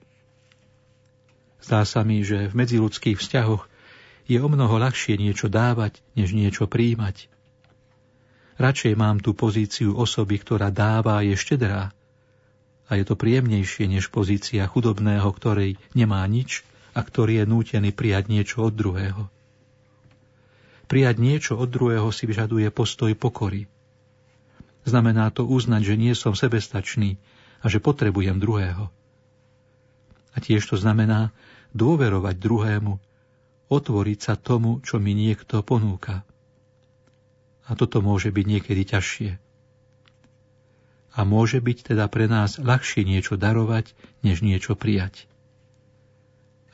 [1.61, 3.70] Zdá sa mi, že v medziludských vzťahoch
[4.29, 7.31] je o mnoho ľahšie niečo dávať, než niečo príjmať.
[8.61, 11.89] Radšej mám tú pozíciu osoby, ktorá dáva a je štedrá.
[12.85, 16.61] A je to príjemnejšie než pozícia chudobného, ktorej nemá nič
[16.91, 19.31] a ktorý je nútený prijať niečo od druhého.
[20.91, 23.71] Prijať niečo od druhého si vyžaduje postoj pokory.
[24.83, 27.15] Znamená to uznať, že nie som sebestačný
[27.63, 28.91] a že potrebujem druhého.
[30.31, 31.31] A tiež to znamená
[31.71, 32.99] dôverovať druhému,
[33.71, 36.27] otvoriť sa tomu, čo mi niekto ponúka.
[37.65, 39.31] A toto môže byť niekedy ťažšie.
[41.15, 43.95] A môže byť teda pre nás ľahšie niečo darovať,
[44.27, 45.31] než niečo prijať.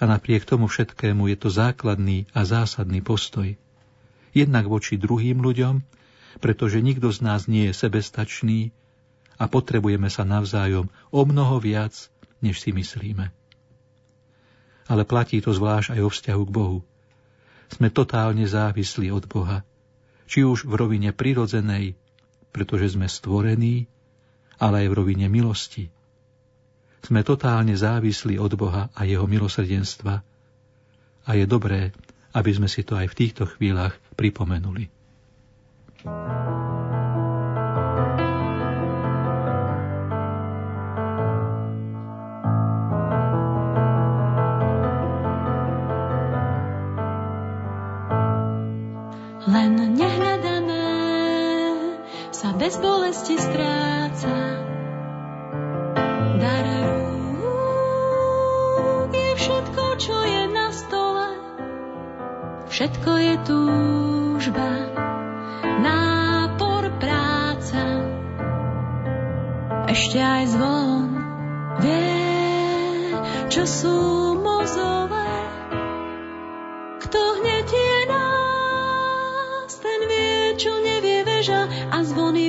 [0.01, 3.53] A napriek tomu všetkému je to základný a zásadný postoj–
[4.37, 5.81] jednak voči druhým ľuďom,
[6.37, 8.69] pretože nikto z nás nie je sebestačný
[9.41, 12.13] a potrebujeme sa navzájom o mnoho viac,
[12.45, 13.33] než si myslíme.
[14.87, 16.79] Ale platí to zvlášť aj o vzťahu k Bohu.
[17.67, 19.67] Sme totálne závislí od Boha,
[20.27, 21.99] či už v rovine prirodzenej,
[22.55, 23.87] pretože sme stvorení,
[24.57, 25.91] ale aj v rovine milosti.
[27.03, 30.23] Sme totálne závislí od Boha a Jeho milosrdenstva
[31.27, 31.91] a je dobré,
[32.31, 34.87] aby sme si to aj v týchto chvíľach pripomenuli.
[49.47, 50.91] Len nehľadané
[52.35, 54.35] sa bez bolesti stráca.
[56.35, 56.67] Dar
[57.39, 61.39] rúk je všetko, čo je na stole.
[62.67, 64.67] Všetko je túžba,
[65.79, 68.03] nápor, práca.
[69.87, 71.07] Ešte aj zvon
[71.79, 73.15] vie,
[73.47, 73.95] čo sú
[74.43, 75.06] mozové.
[81.47, 82.46] Veža a zvony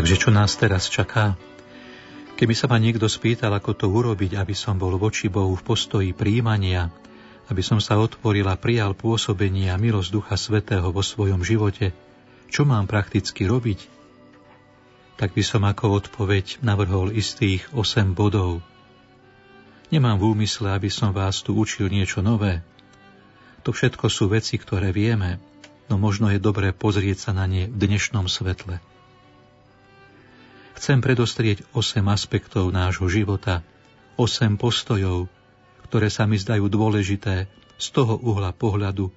[0.00, 1.36] Takže čo nás teraz čaká?
[2.40, 6.16] Keby sa ma niekto spýtal, ako to urobiť, aby som bol voči Bohu v postoji
[6.16, 6.88] príjmania,
[7.52, 11.92] aby som sa otvoril a prijal pôsobenie a milosť Ducha Svetého vo svojom živote,
[12.48, 13.92] čo mám prakticky robiť?
[15.20, 18.64] Tak by som ako odpoveď navrhol istých 8 bodov.
[19.92, 22.64] Nemám v úmysle, aby som vás tu učil niečo nové.
[23.68, 25.36] To všetko sú veci, ktoré vieme,
[25.92, 28.80] no možno je dobré pozrieť sa na ne v dnešnom svetle
[30.76, 33.62] chcem predostrieť 8 aspektov nášho života,
[34.20, 35.30] 8 postojov,
[35.88, 39.10] ktoré sa mi zdajú dôležité z toho uhla pohľadu,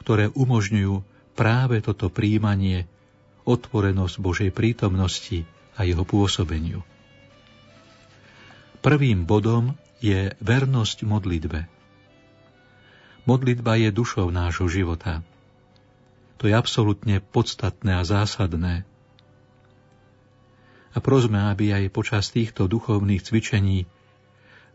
[0.00, 1.04] ktoré umožňujú
[1.38, 2.88] práve toto príjmanie,
[3.46, 5.46] otvorenosť Božej prítomnosti
[5.78, 6.82] a jeho pôsobeniu.
[8.82, 11.66] Prvým bodom je vernosť modlitbe.
[13.28, 15.20] Modlitba je dušou nášho života.
[16.38, 18.86] To je absolútne podstatné a zásadné,
[20.92, 23.84] a prosme, aby aj počas týchto duchovných cvičení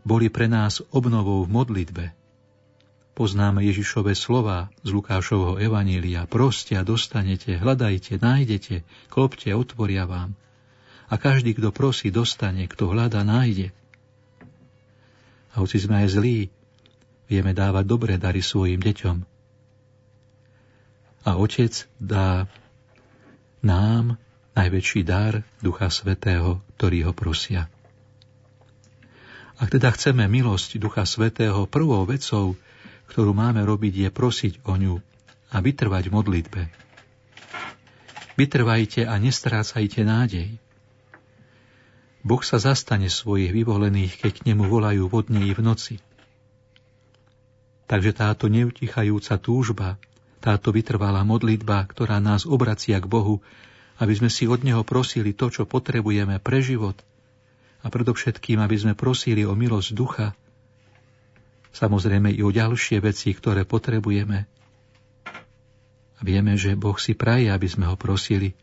[0.04, 2.04] boli pre nás obnovou v modlitbe.
[3.14, 6.26] Poznáme Ježišove slova z Lukášovho Evanília.
[6.26, 10.34] Proste a dostanete, hľadajte, nájdete, klopte, otvoria vám.
[11.06, 13.70] A každý, kto prosí, dostane, kto hľada, nájde.
[15.54, 16.50] A hoci sme aj zlí,
[17.30, 19.16] vieme dávať dobré dary svojim deťom.
[21.24, 22.50] A Otec dá
[23.62, 24.18] nám
[24.54, 27.66] najväčší dar Ducha Svetého, ktorý ho prosia.
[29.58, 32.58] Ak teda chceme milosť Ducha Svetého, prvou vecou,
[33.10, 34.98] ktorú máme robiť, je prosiť o ňu
[35.54, 36.62] a vytrvať v modlitbe.
[38.34, 40.58] Vytrvajte a nestrácajte nádej.
[42.24, 45.94] Boh sa zastane svojich vyvolených, keď k nemu volajú vodne i v noci.
[47.84, 50.00] Takže táto neutichajúca túžba,
[50.40, 53.44] táto vytrvalá modlitba, ktorá nás obracia k Bohu,
[54.02, 56.98] aby sme si od Neho prosili to, čo potrebujeme pre život
[57.84, 60.32] a predovšetkým, aby sme prosili o milosť ducha,
[61.76, 64.48] samozrejme i o ďalšie veci, ktoré potrebujeme.
[66.14, 68.56] A vieme, že Boh si praje, aby sme ho prosili.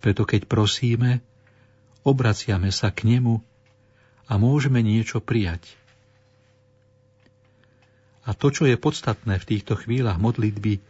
[0.00, 1.20] Preto keď prosíme,
[2.06, 3.42] obraciame sa k Nemu
[4.26, 5.66] a môžeme niečo prijať.
[8.26, 10.82] A to, čo je podstatné v týchto chvíľach modlitby,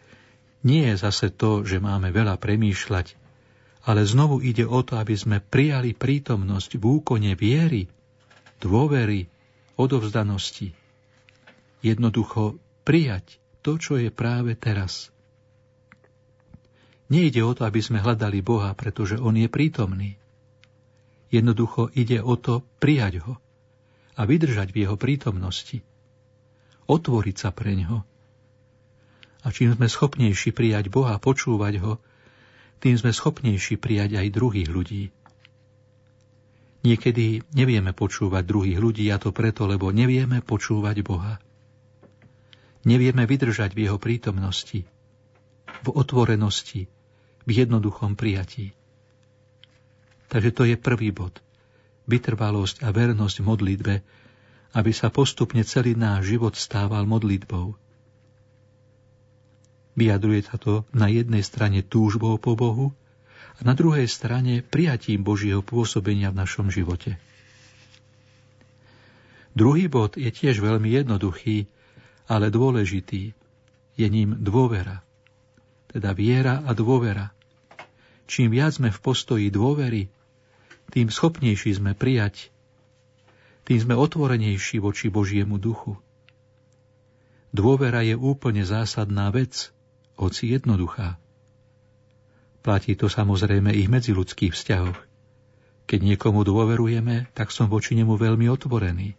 [0.64, 3.26] nie je zase to, že máme veľa premýšľať,
[3.86, 7.86] ale znovu ide o to, aby sme prijali prítomnosť v úkone viery,
[8.58, 9.30] dôvery,
[9.78, 10.74] odovzdanosti.
[11.86, 15.14] Jednoducho prijať to, čo je práve teraz.
[17.06, 20.18] Nejde o to, aby sme hľadali Boha, pretože On je prítomný.
[21.30, 23.38] Jednoducho ide o to prijať Ho
[24.18, 25.86] a vydržať v Jeho prítomnosti.
[26.90, 28.02] Otvoriť sa pre Ňo.
[29.46, 32.02] A čím sme schopnejší prijať Boha, počúvať Ho,
[32.81, 35.05] tým sme schopnejší prijať aj druhých ľudí.
[36.86, 41.43] Niekedy nevieme počúvať druhých ľudí a to preto, lebo nevieme počúvať Boha.
[42.86, 44.86] Nevieme vydržať v Jeho prítomnosti,
[45.82, 46.86] v otvorenosti,
[47.43, 48.70] v jednoduchom prijatí.
[50.31, 51.43] Takže to je prvý bod.
[52.07, 53.94] Vytrvalosť a vernosť modlitbe,
[54.78, 57.74] aby sa postupne celý náš život stával modlitbou.
[59.97, 62.93] Vyjadruje sa to na jednej strane túžbou po Bohu
[63.56, 67.16] a na druhej strane prijatím Božieho pôsobenia v našom živote.
[69.56, 71.64] Druhý bod je tiež veľmi jednoduchý,
[72.28, 73.32] ale dôležitý.
[73.97, 75.01] Je ním dôvera.
[75.89, 77.32] Teda viera a dôvera.
[78.28, 80.12] Čím viac sme v postoji dôvery,
[80.93, 82.52] tým schopnejší sme prijať,
[83.64, 85.97] tým sme otvorenejší voči Božiemu duchu.
[87.56, 89.73] Dôvera je úplne zásadná vec,
[90.16, 91.20] hoci jednoduchá.
[92.66, 94.98] Platí to samozrejme i v medziludských vzťahoch.
[95.86, 99.14] Keď niekomu dôverujeme, tak som voči nemu veľmi otvorený.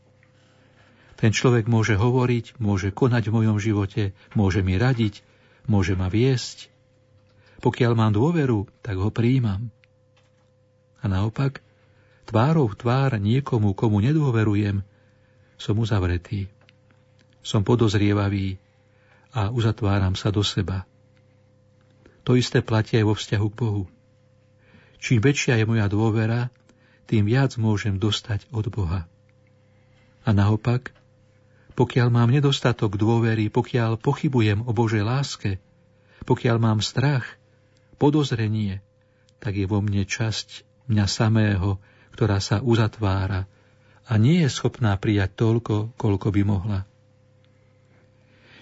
[1.17, 5.23] Ten človek môže hovoriť, môže konať v mojom živote, môže mi radiť,
[5.65, 6.69] môže ma viesť.
[7.63, 9.73] Pokiaľ mám dôveru, tak ho príjmam.
[11.01, 11.63] A naopak,
[12.27, 14.83] tvárou v tvár niekomu, komu nedôverujem,
[15.57, 16.51] som uzavretý.
[17.41, 18.59] Som podozrievavý
[19.33, 20.87] a uzatváram sa do seba.
[22.27, 23.83] To isté platí aj vo vzťahu k Bohu.
[24.99, 26.51] Čím väčšia je moja dôvera,
[27.07, 29.07] tým viac môžem dostať od Boha.
[30.27, 30.91] A naopak,
[31.79, 35.63] pokiaľ mám nedostatok dôvery, pokiaľ pochybujem o Božej láske,
[36.27, 37.23] pokiaľ mám strach,
[37.95, 38.83] podozrenie,
[39.39, 41.79] tak je vo mne časť mňa samého,
[42.11, 43.47] ktorá sa uzatvára
[44.07, 46.79] a nie je schopná prijať toľko, koľko by mohla.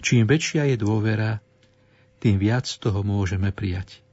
[0.06, 1.41] Čím väčšia je dôvera,
[2.22, 4.06] tým viac toho môžeme prijať.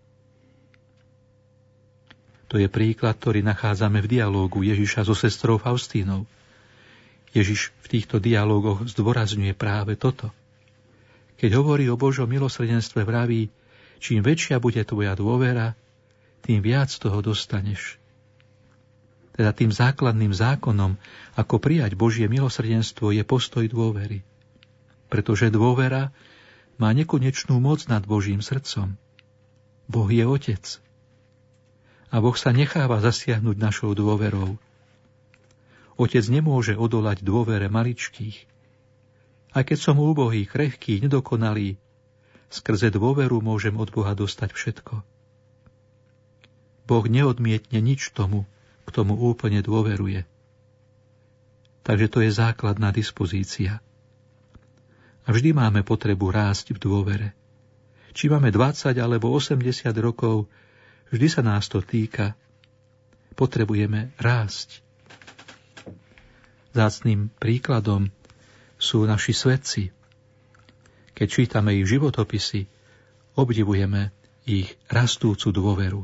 [2.48, 6.24] To je príklad, ktorý nachádzame v dialógu Ježiša so sestrou Faustínou.
[7.36, 10.32] Ježiš v týchto dialógoch zdôrazňuje práve toto.
[11.36, 13.52] Keď hovorí o Božom milosrdenstve, vraví,
[14.00, 15.76] čím väčšia bude tvoja dôvera,
[16.40, 18.00] tým viac toho dostaneš.
[19.36, 20.96] Teda tým základným zákonom,
[21.36, 24.24] ako prijať Božie milosrdenstvo, je postoj dôvery.
[25.12, 26.08] Pretože dôvera
[26.80, 28.96] má nekonečnú moc nad Božím srdcom.
[29.84, 30.80] Boh je Otec.
[32.08, 34.56] A Boh sa necháva zasiahnuť našou dôverou.
[36.00, 38.48] Otec nemôže odolať dôvere maličkých.
[39.52, 41.76] A keď som úbohý, krehký, nedokonalý,
[42.48, 45.04] skrze dôveru môžem od Boha dostať všetko.
[46.88, 48.48] Boh neodmietne nič tomu,
[48.88, 50.24] k tomu úplne dôveruje.
[51.84, 53.84] Takže to je základná dispozícia
[55.22, 57.28] a vždy máme potrebu rásť v dôvere.
[58.12, 59.62] Či máme 20 alebo 80
[60.02, 60.50] rokov,
[61.14, 62.34] vždy sa nás to týka.
[63.32, 64.84] Potrebujeme rásť.
[66.76, 68.12] Zácným príkladom
[68.76, 69.82] sú naši svetci.
[71.12, 72.68] Keď čítame ich životopisy,
[73.36, 74.12] obdivujeme
[74.44, 76.02] ich rastúcu dôveru.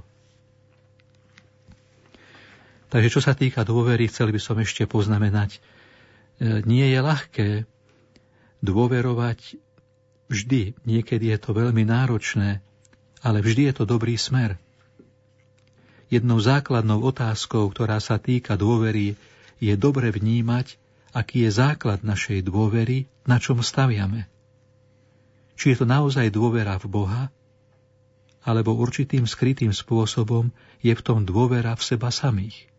[2.89, 5.61] Takže čo sa týka dôvery, chcel by som ešte poznamenať,
[6.41, 7.49] e, nie je ľahké
[8.61, 9.59] dôverovať
[10.29, 10.79] vždy.
[10.85, 12.61] Niekedy je to veľmi náročné,
[13.25, 14.61] ale vždy je to dobrý smer.
[16.09, 19.21] Jednou základnou otázkou, ktorá sa týka dôvery,
[19.61, 20.81] je dobre vnímať,
[21.13, 24.25] aký je základ našej dôvery, na čom staviame.
[25.59, 27.23] Či je to naozaj dôvera v Boha,
[28.47, 30.49] alebo určitým skrytým spôsobom
[30.81, 32.71] je v tom dôvera v seba samých.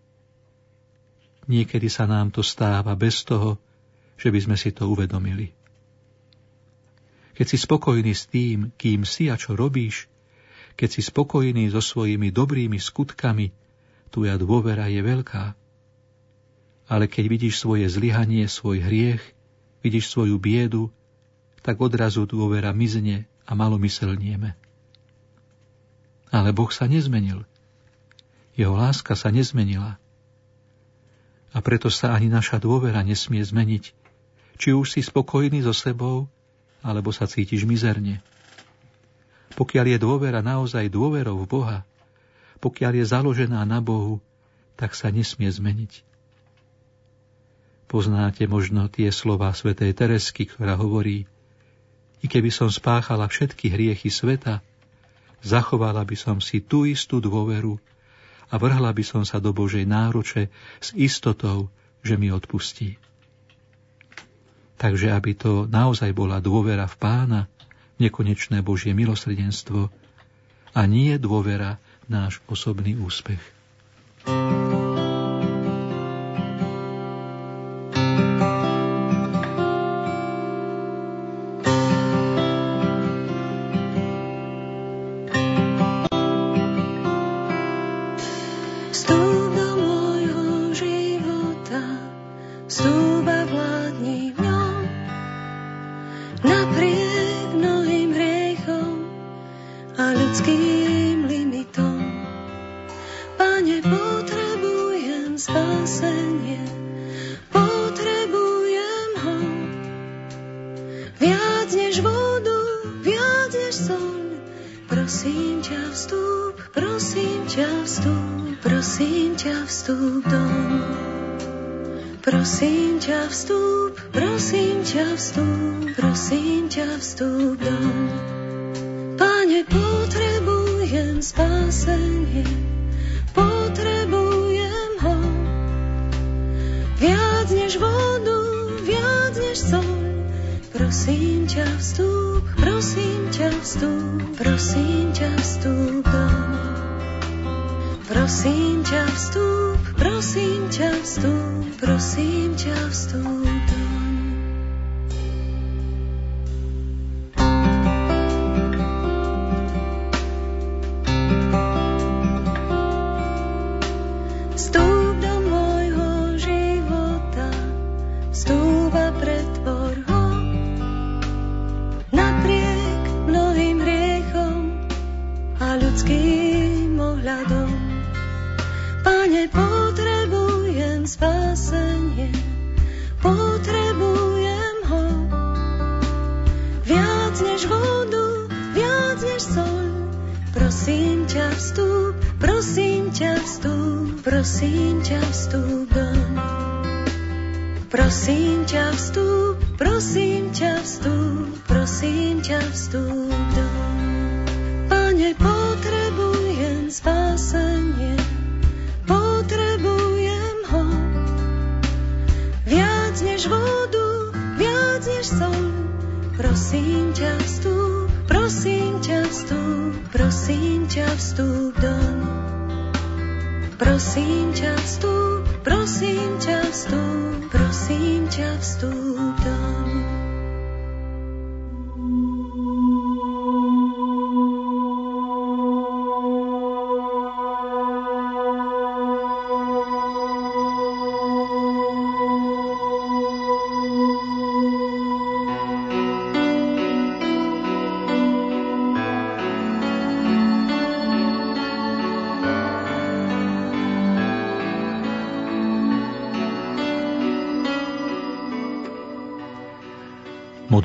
[1.45, 3.61] Niekedy sa nám to stáva bez toho,
[4.17, 5.58] že by sme si to uvedomili.
[7.39, 10.11] Keď si spokojný s tým, kým si a čo robíš,
[10.75, 13.55] keď si spokojný so svojimi dobrými skutkami,
[14.11, 15.55] tvoja dôvera je veľká.
[16.91, 19.23] Ale keď vidíš svoje zlyhanie, svoj hriech,
[19.79, 20.91] vidíš svoju biedu,
[21.63, 24.59] tak odrazu dôvera mizne a malomyselnieme.
[26.35, 27.47] Ale Boh sa nezmenil.
[28.59, 29.95] Jeho láska sa nezmenila.
[31.55, 33.95] A preto sa ani naša dôvera nesmie zmeniť.
[34.59, 36.27] Či už si spokojný so sebou,
[36.79, 38.23] alebo sa cítiš mizerne.
[39.55, 41.79] Pokiaľ je dôvera naozaj dôverou v Boha,
[42.59, 44.19] pokiaľ je založená na Bohu,
[44.79, 46.07] tak sa nesmie zmeniť.
[47.89, 51.25] Poznáte možno tie slova svätej Teresky, ktorá hovorí
[52.21, 54.61] I keby som spáchala všetky hriechy sveta,
[55.41, 57.79] zachovala by som si tú istú dôveru
[58.51, 60.53] a vrhla by som sa do Božej náruče
[60.83, 61.71] s istotou,
[62.05, 63.08] že mi odpustí.
[64.79, 67.41] Takže aby to naozaj bola dôvera v pána,
[67.99, 69.91] nekonečné Božie milosrdenstvo
[70.71, 71.75] a nie dôvera
[72.07, 73.43] náš osobný úspech.
[74.23, 74.88] thank you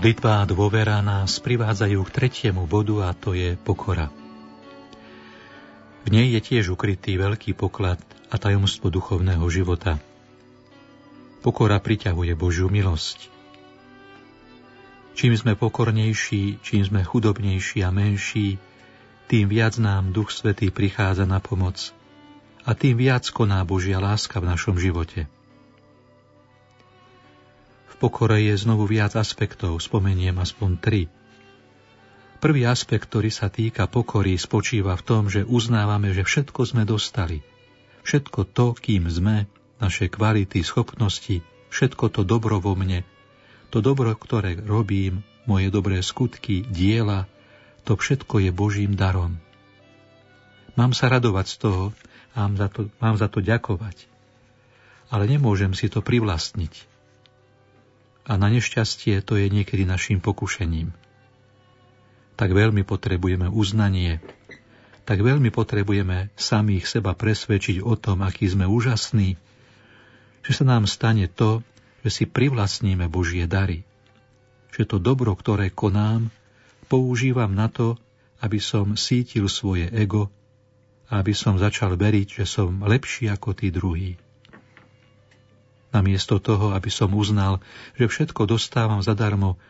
[0.04, 4.12] Modlitba a dôvera nás privádzajú k tretiemu bodu a to je pokora.
[6.04, 7.96] V nej je tiež ukrytý veľký poklad
[8.28, 9.96] a tajomstvo duchovného života.
[11.40, 13.32] Pokora priťahuje Božiu milosť.
[15.16, 18.60] Čím sme pokornejší, čím sme chudobnejší a menší,
[19.32, 21.80] tým viac nám Duch Svetý prichádza na pomoc
[22.68, 25.32] a tým viac koná Božia láska v našom živote
[27.98, 31.02] pokore je znovu viac aspektov, spomeniem aspoň tri.
[32.38, 37.40] Prvý aspekt, ktorý sa týka pokory, spočíva v tom, že uznávame, že všetko sme dostali.
[38.04, 39.48] Všetko to, kým sme,
[39.80, 41.40] naše kvality, schopnosti,
[41.72, 43.00] všetko to dobro vo mne,
[43.72, 47.24] to dobro, ktoré robím, moje dobré skutky, diela,
[47.88, 49.40] to všetko je Božím darom.
[50.76, 51.84] Mám sa radovať z toho
[52.34, 54.10] mám za to, mám za to ďakovať.
[55.08, 56.93] Ale nemôžem si to privlastniť
[58.24, 60.96] a na nešťastie to je niekedy našim pokušením.
[62.34, 64.18] Tak veľmi potrebujeme uznanie,
[65.04, 69.36] tak veľmi potrebujeme samých seba presvedčiť o tom, aký sme úžasní,
[70.44, 71.60] že sa nám stane to,
[72.04, 73.84] že si privlastníme Božie dary.
[74.72, 76.32] Že to dobro, ktoré konám,
[76.88, 77.96] používam na to,
[78.40, 80.28] aby som sítil svoje ego
[81.08, 84.20] a aby som začal veriť, že som lepší ako tí druhí.
[85.94, 87.62] Namiesto toho, aby som uznal,
[87.94, 89.62] že všetko dostávam zadarmo,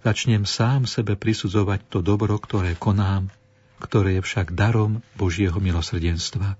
[0.00, 3.28] začnem sám sebe prisudzovať to dobro, ktoré konám,
[3.76, 6.56] ktoré je však darom Božieho milosrdenstva.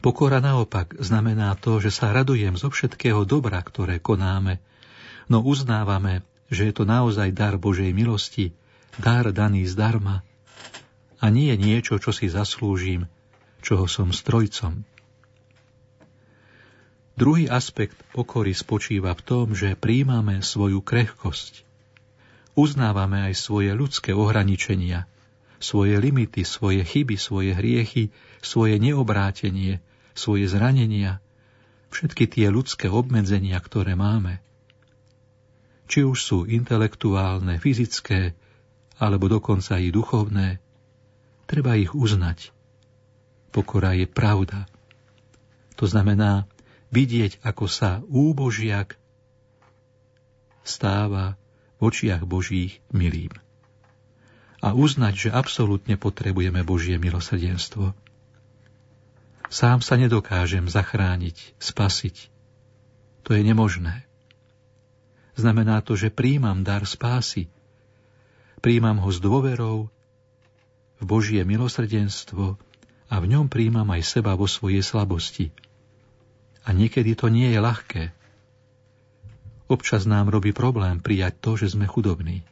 [0.00, 4.60] Pokora naopak znamená to, že sa radujem zo všetkého dobra, ktoré konáme,
[5.28, 8.56] no uznávame, že je to naozaj dar Božej milosti,
[8.96, 10.24] dar daný zdarma
[11.20, 13.06] a nie niečo, čo si zaslúžim,
[13.60, 14.88] čoho som strojcom.
[17.18, 21.66] Druhý aspekt pokory spočíva v tom, že príjmame svoju krehkosť.
[22.54, 25.06] Uznávame aj svoje ľudské ohraničenia,
[25.62, 28.10] svoje limity, svoje chyby, svoje hriechy,
[28.40, 29.78] svoje neobrátenie,
[30.16, 31.20] svoje zranenia,
[31.92, 34.40] všetky tie ľudské obmedzenia, ktoré máme.
[35.90, 38.38] Či už sú intelektuálne, fyzické,
[39.00, 40.62] alebo dokonca i duchovné,
[41.50, 42.54] treba ich uznať.
[43.50, 44.70] Pokora je pravda.
[45.74, 46.46] To znamená
[46.90, 48.98] vidieť, ako sa úbožiak
[50.66, 51.38] stáva
[51.78, 53.32] v očiach Božích milým.
[54.60, 57.96] A uznať, že absolútne potrebujeme Božie milosrdenstvo.
[59.48, 62.28] Sám sa nedokážem zachrániť, spasiť.
[63.24, 64.04] To je nemožné.
[65.34, 67.48] Znamená to, že príjmam dar spásy.
[68.60, 69.88] Príjmam ho s dôverou
[71.00, 72.60] v Božie milosrdenstvo
[73.08, 75.48] a v ňom príjmam aj seba vo svojej slabosti–
[76.64, 78.02] a niekedy to nie je ľahké.
[79.70, 82.42] Občas nám robí problém prijať to, že sme chudobní.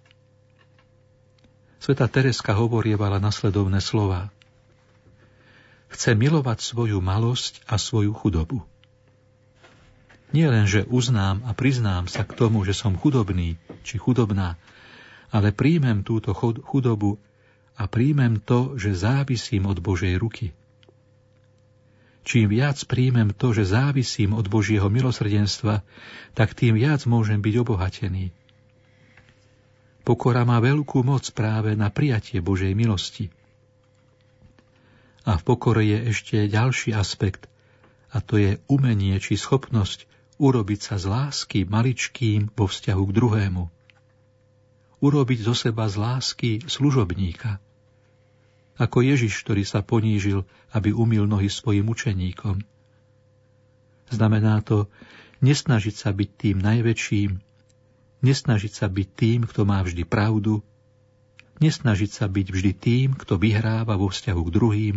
[1.83, 4.31] Sveta Tereska hovorievala nasledovné slova.
[5.89, 8.63] Chce milovať svoju malosť a svoju chudobu.
[10.29, 14.61] Nie len, že uznám a priznám sa k tomu, že som chudobný či chudobná,
[15.33, 17.17] ale príjmem túto chudobu
[17.79, 20.53] a príjmem to, že závisím od Božej ruky.
[22.29, 25.81] Čím viac príjmem to, že závisím od Božieho milosrdenstva,
[26.37, 28.37] tak tým viac môžem byť obohatený.
[30.05, 33.33] Pokora má veľkú moc práve na prijatie Božej milosti.
[35.25, 37.49] A v pokore je ešte ďalší aspekt,
[38.13, 40.05] a to je umenie či schopnosť
[40.37, 43.65] urobiť sa z lásky maličkým vo vzťahu k druhému.
[45.01, 47.57] Urobiť zo seba z lásky služobníka–
[48.79, 52.63] ako Ježiš, ktorý sa ponížil, aby umil nohy svojim učeníkom.
[54.09, 54.87] Znamená to
[55.43, 57.31] nesnažiť sa byť tým najväčším,
[58.23, 60.63] nesnažiť sa byť tým, kto má vždy pravdu,
[61.59, 64.97] nesnažiť sa byť vždy tým, kto vyhráva vo vzťahu k druhým,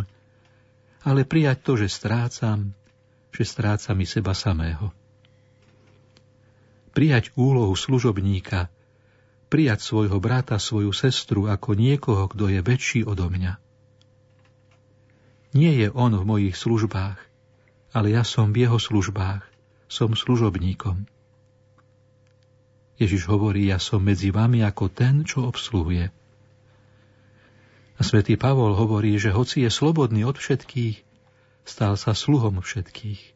[1.02, 2.78] ale prijať to, že strácam,
[3.34, 4.94] že strácam i seba samého.
[6.94, 8.70] Prijať úlohu služobníka,
[9.50, 13.71] prijať svojho brata, svoju sestru ako niekoho, kto je väčší odo mňa.
[15.52, 17.20] Nie je on v mojich službách,
[17.92, 19.44] ale ja som v jeho službách,
[19.92, 21.04] som služobníkom.
[22.96, 26.08] Ježiš hovorí, ja som medzi vami ako ten, čo obsluhuje.
[28.00, 31.04] A svätý Pavol hovorí, že hoci je slobodný od všetkých,
[31.68, 33.36] stal sa sluhom všetkých.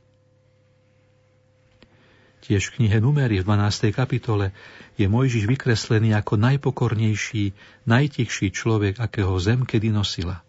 [2.47, 3.91] Tiež v knihe Numery v 12.
[3.91, 4.55] kapitole
[4.95, 7.51] je Mojžiš vykreslený ako najpokornejší,
[7.89, 10.45] najtichší človek, akého zem kedy nosila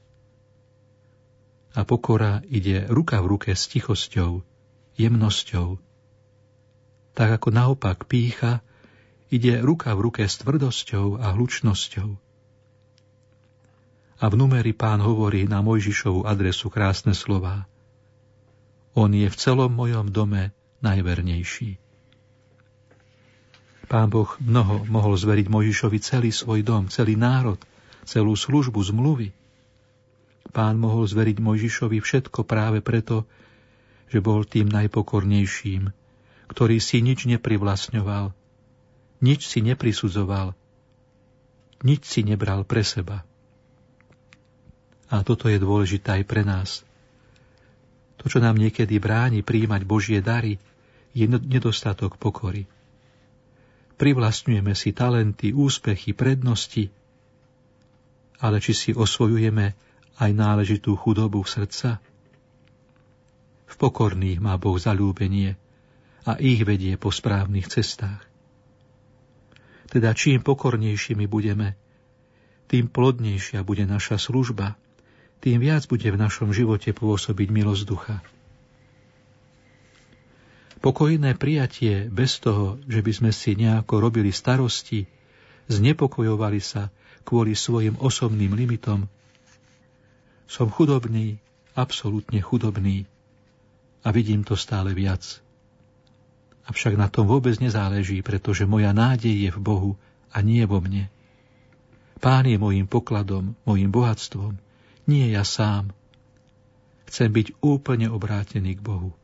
[1.77, 4.40] a pokora ide ruka v ruke s tichosťou,
[4.97, 5.77] jemnosťou.
[7.12, 8.65] Tak ako naopak pícha
[9.28, 12.11] ide ruka v ruke s tvrdosťou a hlučnosťou.
[14.16, 17.69] A v numeri pán hovorí na Mojžišovú adresu krásne slová.
[18.97, 21.77] On je v celom mojom dome najvernejší.
[23.86, 27.61] Pán Boh mnoho mohol zveriť Mojžišovi celý svoj dom, celý národ,
[28.09, 29.36] celú službu zmluvy,
[30.55, 33.27] Pán mohol zveriť Mojžišovi všetko práve preto,
[34.06, 35.90] že bol tým najpokornejším,
[36.47, 38.31] ktorý si nič neprivlastňoval,
[39.23, 40.55] nič si neprisudzoval,
[41.82, 43.27] nič si nebral pre seba.
[45.06, 46.82] A toto je dôležité aj pre nás.
[48.23, 50.59] To, čo nám niekedy bráni príjmať Božie dary,
[51.14, 52.66] je nedostatok pokory.
[53.97, 56.93] Privlastňujeme si talenty, úspechy, prednosti,
[58.36, 59.73] ale či si osvojujeme
[60.16, 62.01] aj náležitú chudobu srdca?
[63.66, 65.60] V pokorných má Boh zalúbenie
[66.24, 68.24] a ich vedie po správnych cestách.
[69.86, 71.78] Teda čím pokornejšími budeme,
[72.66, 74.74] tým plodnejšia bude naša služba,
[75.38, 78.18] tým viac bude v našom živote pôsobiť milosť ducha.
[80.82, 85.06] Pokojné prijatie bez toho, že by sme si nejako robili starosti,
[85.70, 86.90] znepokojovali sa
[87.26, 89.10] kvôli svojim osobným limitom,
[90.47, 91.43] som chudobný,
[91.74, 93.06] absolútne chudobný
[94.06, 95.43] a vidím to stále viac.
[96.66, 99.93] Avšak na tom vôbec nezáleží, pretože moja nádej je v Bohu
[100.35, 101.10] a nie vo mne.
[102.18, 104.59] Pán je mojim pokladom, mojim bohatstvom,
[105.06, 105.94] nie ja sám.
[107.06, 109.14] Chcem byť úplne obrátený k Bohu.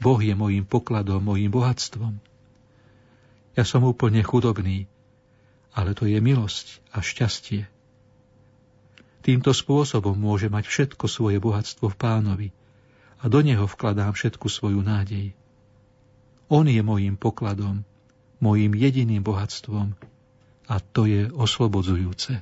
[0.00, 2.16] Boh je mojim pokladom, mojim bohatstvom.
[3.58, 4.86] Ja som úplne chudobný,
[5.74, 7.66] ale to je milosť a šťastie.
[9.28, 12.48] Týmto spôsobom môže mať všetko svoje bohatstvo v pánovi
[13.20, 15.36] a do neho vkladám všetku svoju nádej.
[16.48, 17.84] On je mojím pokladom,
[18.40, 19.92] mojím jediným bohatstvom
[20.72, 22.40] a to je oslobodzujúce.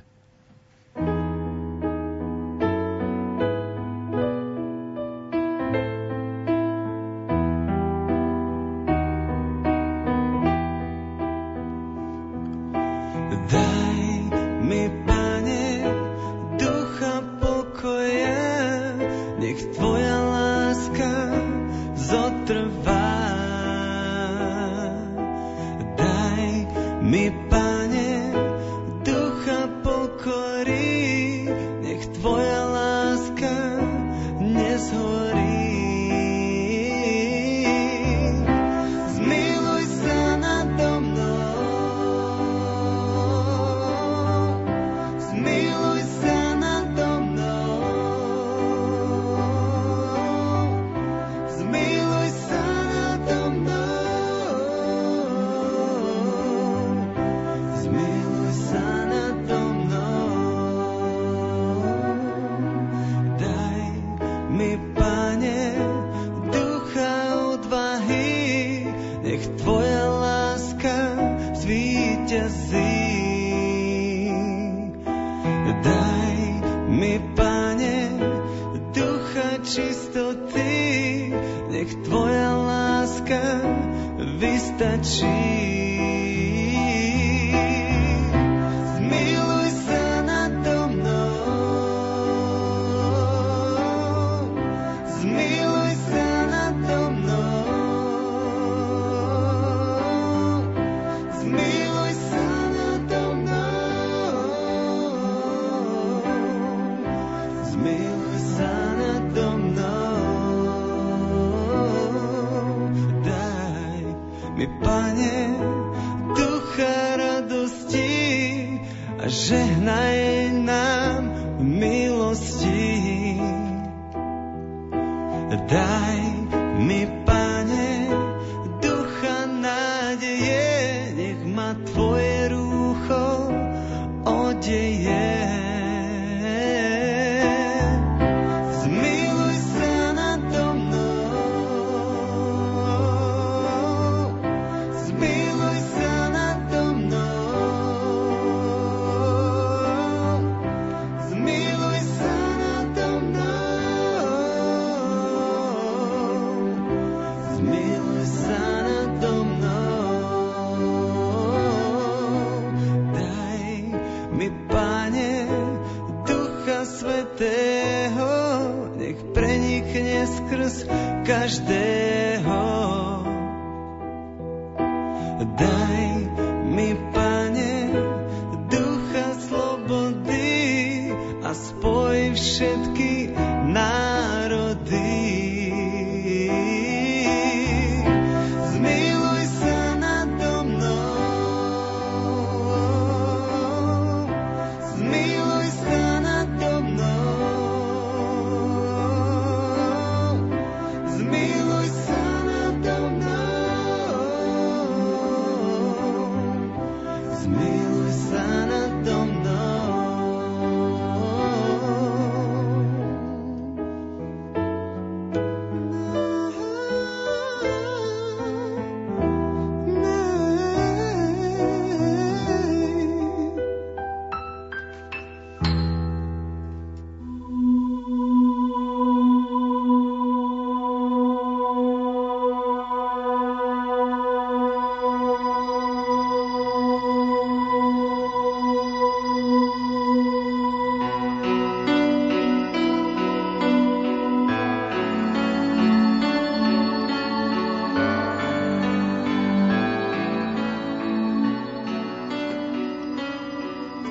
[84.17, 85.27] vystačí.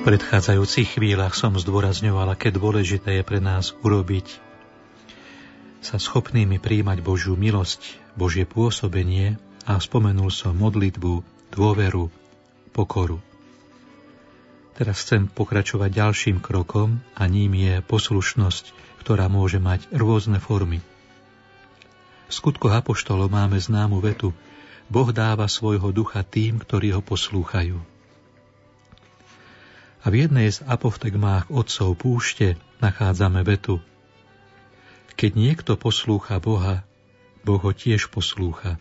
[0.07, 4.39] Predchádzajúcich chvíľach som zdôrazňoval, aké dôležité je pre nás urobiť
[5.83, 9.35] sa schopnými príjmať Božiu milosť, Božie pôsobenie
[9.67, 12.07] a spomenul som modlitbu, dôveru,
[12.71, 13.19] pokoru.
[14.79, 18.71] Teraz chcem pokračovať ďalším krokom a ním je poslušnosť,
[19.03, 20.79] ktorá môže mať rôzne formy.
[22.27, 24.31] V skutkoch apoštolov máme známu vetu
[24.87, 27.96] Boh dáva svojho ducha tým, ktorí ho poslúchajú.
[30.03, 33.81] A v jednej z apoftegmách otcov púšte nachádzame vetu
[35.17, 36.85] Keď niekto poslúcha Boha,
[37.41, 38.77] Boh ho tiež poslúcha.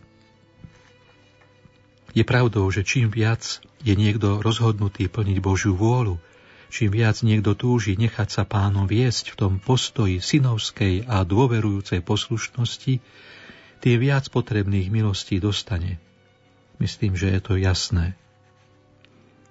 [2.16, 6.16] Je pravdou, že čím viac je niekto rozhodnutý plniť Božiu vôľu,
[6.72, 12.98] čím viac niekto túži nechať sa pánom viesť v tom postoji synovskej a dôverujúcej poslušnosti,
[13.84, 16.00] tým viac potrebných milostí dostane.
[16.80, 18.16] Myslím, že je to jasné.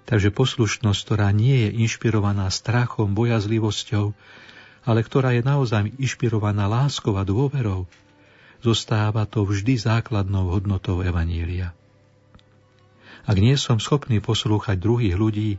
[0.06, 4.14] Takže poslušnosť, ktorá nie je inšpirovaná strachom, bojazlivosťou,
[4.86, 7.90] ale ktorá je naozaj inšpirovaná láskou a dôverou,
[8.62, 11.74] zostáva to vždy základnou hodnotou Evanília.
[13.26, 15.58] Ak nie som schopný poslúchať druhých ľudí,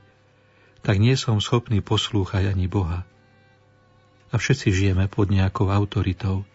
[0.79, 3.03] tak nie som schopný poslúchať ani Boha.
[4.31, 6.47] A všetci žijeme pod nejakou autoritou.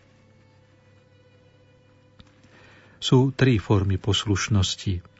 [2.97, 5.12] Sú tri formy poslušnosti,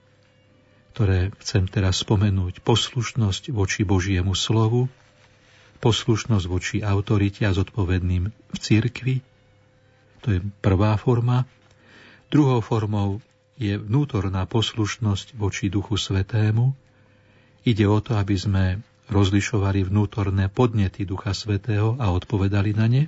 [0.93, 2.61] ktoré chcem teraz spomenúť.
[2.61, 4.93] Poslušnosť voči Božiemu slovu,
[5.81, 9.25] poslušnosť voči autorite a zodpovedným v cirkvi,
[10.23, 11.51] to je prvá forma.
[12.31, 13.19] Druhou formou
[13.59, 16.71] je vnútorná poslušnosť voči Duchu Svetému.
[17.67, 18.65] Ide o to, aby sme
[19.11, 23.03] rozlišovali vnútorné podnety Ducha Svetého a odpovedali na ne.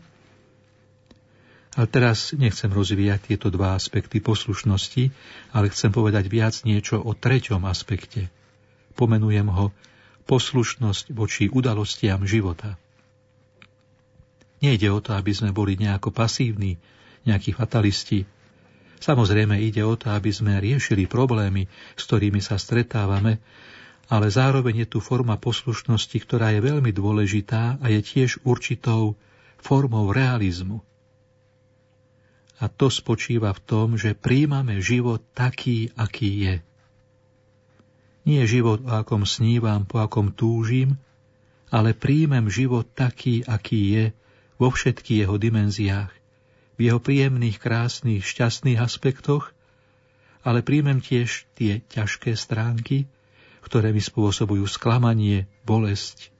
[1.74, 5.10] A teraz nechcem rozvíjať tieto dva aspekty poslušnosti,
[5.50, 8.30] ale chcem povedať viac niečo o treťom aspekte.
[8.94, 9.74] Pomenujem ho
[10.30, 12.78] poslušnosť voči udalostiam života.
[14.62, 16.78] Nejde o to, aby sme boli nejako pasívni,
[17.26, 18.22] nejakí fatalisti,
[19.04, 23.36] Samozrejme ide o to, aby sme riešili problémy, s ktorými sa stretávame,
[24.08, 29.12] ale zároveň je tu forma poslušnosti, ktorá je veľmi dôležitá a je tiež určitou
[29.60, 30.80] formou realizmu.
[32.62, 36.54] A to spočíva v tom, že príjmame život taký, aký je.
[38.24, 40.96] Nie život, o akom snívam, po akom túžim,
[41.68, 44.04] ale príjmem život taký, aký je,
[44.54, 46.24] vo všetkých jeho dimenziách
[46.74, 49.54] v jeho príjemných, krásnych, šťastných aspektoch,
[50.42, 53.06] ale príjmem tiež tie ťažké stránky,
[53.64, 56.34] ktoré mi spôsobujú sklamanie, bolesť.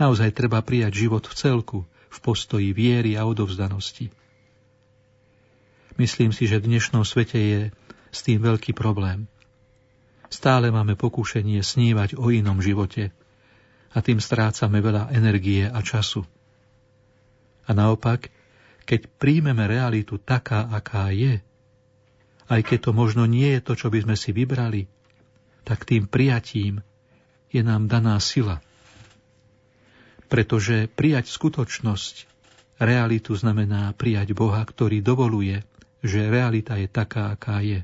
[0.00, 4.10] Naozaj treba prijať život v celku, v postoji viery a odovzdanosti.
[5.94, 7.60] Myslím si, že v dnešnom svete je
[8.10, 9.30] s tým veľký problém.
[10.26, 13.14] Stále máme pokúšenie snívať o inom živote
[13.94, 16.26] a tým strácame veľa energie a času.
[17.64, 18.26] A naopak,
[18.82, 21.38] keď príjmeme realitu taká, aká je,
[22.50, 24.90] aj keď to možno nie je to, čo by sme si vybrali,
[25.62, 26.82] tak tým prijatím
[27.54, 28.58] je nám daná sila.
[30.26, 32.26] Pretože prijať skutočnosť,
[32.82, 35.62] realitu znamená prijať Boha, ktorý dovoluje,
[36.04, 37.80] že realita je taká, aká je.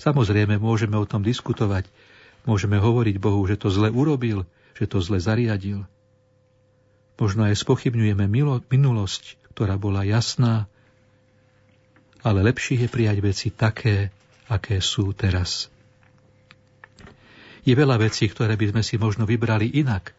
[0.00, 1.84] Samozrejme, môžeme o tom diskutovať,
[2.48, 5.84] môžeme hovoriť Bohu, že to zle urobil, že to zle zariadil–
[7.16, 8.28] Možno aj spochybňujeme
[8.68, 10.68] minulosť, ktorá bola jasná,
[12.20, 14.12] ale lepšie je prijať veci také,
[14.52, 15.72] aké sú teraz.
[17.64, 20.12] Je veľa vecí, ktoré by sme si možno vybrali inak.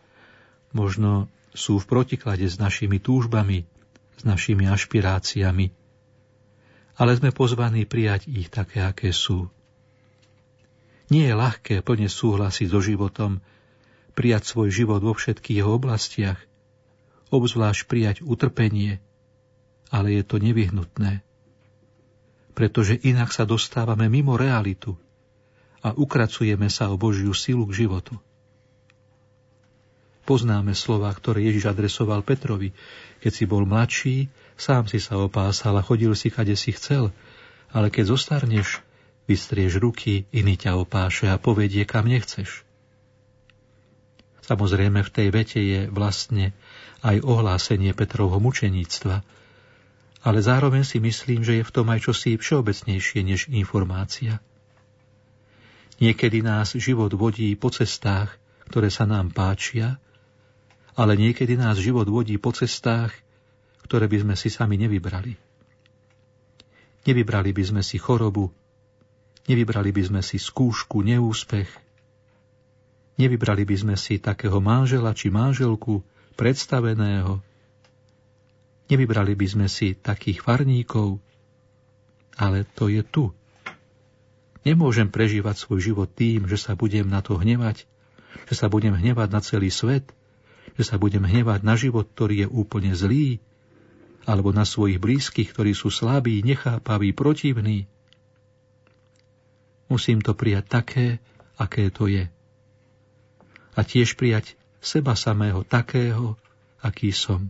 [0.73, 3.63] Možno sú v protiklade s našimi túžbami,
[4.17, 5.69] s našimi ašpiráciami,
[6.97, 9.47] ale sme pozvaní prijať ich také, aké sú.
[11.07, 13.39] Nie je ľahké plne súhlasiť so životom,
[14.17, 16.41] prijať svoj život vo všetkých jeho oblastiach,
[17.29, 18.97] obzvlášť prijať utrpenie,
[19.93, 21.21] ale je to nevyhnutné,
[22.57, 24.97] pretože inak sa dostávame mimo realitu
[25.85, 28.17] a ukracujeme sa o Božiu silu k životu.
[30.27, 32.75] Poznáme slova, ktoré Ježiš adresoval Petrovi.
[33.23, 34.27] Keď si bol mladší,
[34.57, 37.13] sám si sa opásal a chodil si, kade si chcel,
[37.71, 38.81] ale keď zostarneš,
[39.29, 42.65] vystrieš ruky, iný ťa opáše a povedie, kam nechceš.
[44.47, 46.55] Samozrejme, v tej vete je vlastne
[47.03, 49.19] aj ohlásenie Petrovho mučeníctva,
[50.23, 54.39] ale zároveň si myslím, že je v tom aj čosi všeobecnejšie než informácia.
[55.99, 58.31] Niekedy nás život vodí po cestách,
[58.71, 59.99] ktoré sa nám páčia,
[60.97, 63.13] ale niekedy nás život vodí po cestách,
[63.87, 65.33] ktoré by sme si sami nevybrali.
[67.07, 68.51] Nevybrali by sme si chorobu,
[69.47, 71.71] nevybrali by sme si skúšku, neúspech,
[73.15, 76.03] nevybrali by sme si takého manžela či manželku,
[76.35, 77.39] predstaveného.
[78.91, 81.23] Nevybrali by sme si takých farníkov,
[82.35, 83.31] ale to je tu.
[84.67, 87.87] Nemôžem prežívať svoj život tým, že sa budem na to hnevať,
[88.51, 90.11] že sa budem hnevať na celý svet,
[90.75, 93.39] že sa budem hnevať na život, ktorý je úplne zlý,
[94.27, 97.87] alebo na svojich blízkych, ktorí sú slabí, nechápaví, protivní.
[99.87, 101.07] Musím to prijať také,
[101.55, 102.27] aké to je.
[103.71, 106.35] A tiež prijať seba samého takého,
[106.83, 107.47] aký som.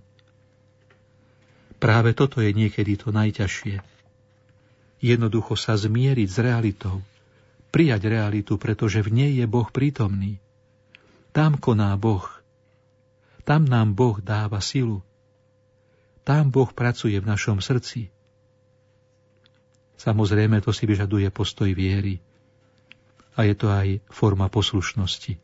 [1.81, 3.81] Práve toto je niekedy to najťažšie.
[5.01, 7.01] Jednoducho sa zmieriť s realitou,
[7.73, 10.41] prijať realitu, pretože v nej je Boh prítomný.
[11.33, 12.25] Tam koná Boh.
[13.45, 15.06] Tam nám Boh dáva silu.
[16.27, 18.11] Tam Boh pracuje v našom srdci.
[19.95, 22.19] Samozrejme, to si vyžaduje postoj viery.
[23.39, 25.39] A je to aj forma poslušnosti.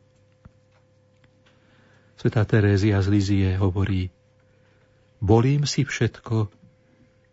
[2.20, 4.12] Svetá Terézia z Lizie hovorí,
[5.24, 6.52] bolím si všetko,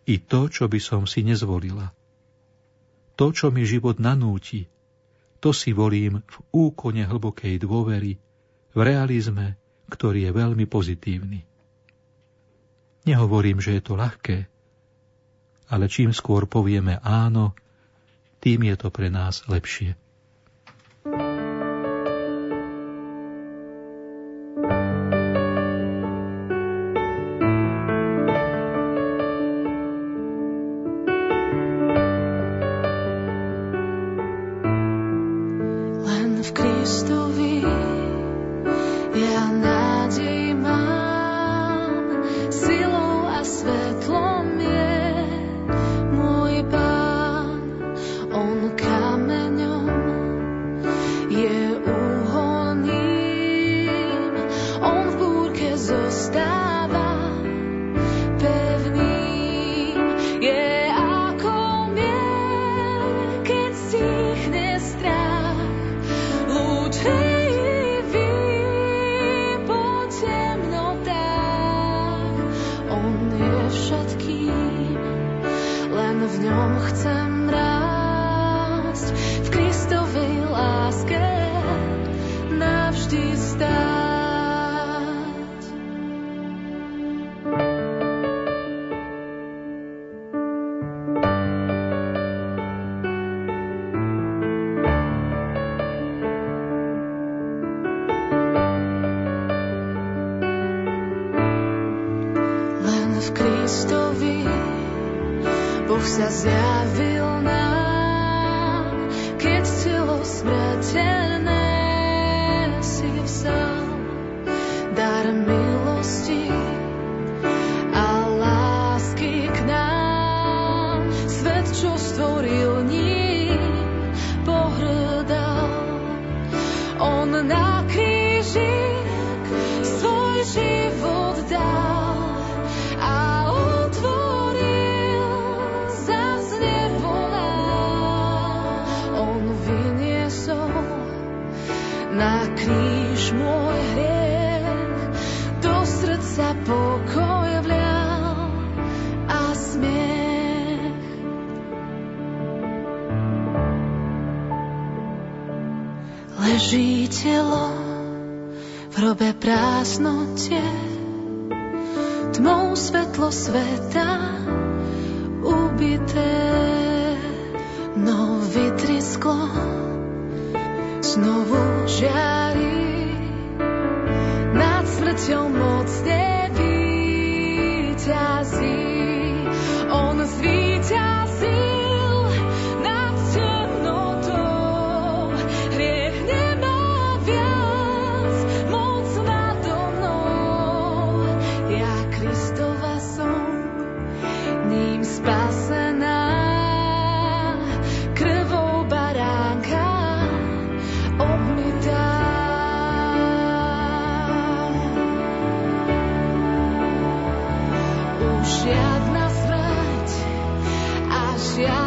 [0.08, 1.92] i to, čo by som si nezvolila.
[3.20, 4.64] To, čo mi život nanúti,
[5.44, 8.16] to si volím v úkone hlbokej dôvery,
[8.72, 9.60] v realizme,
[9.92, 11.51] ktorý je veľmi pozitívny.
[13.02, 14.46] Nehovorím, že je to ľahké,
[15.72, 17.56] ale čím skôr povieme áno,
[18.42, 19.98] tým je to pre nás lepšie.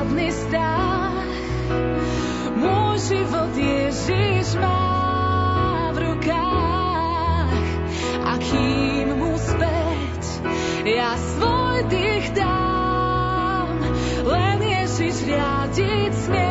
[0.05, 1.33] chladný stách.
[2.55, 7.65] Môj život Ježiš má v rukách
[8.21, 10.21] a kým mu späť
[10.85, 13.81] ja svoj dých dám,
[14.29, 16.44] len Ježiš riadiť smie.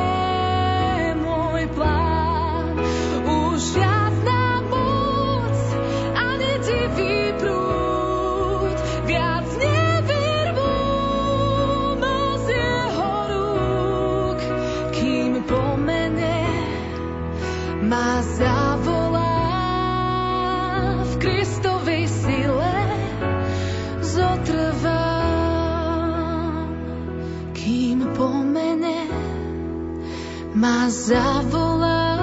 [31.05, 32.17] Zavolá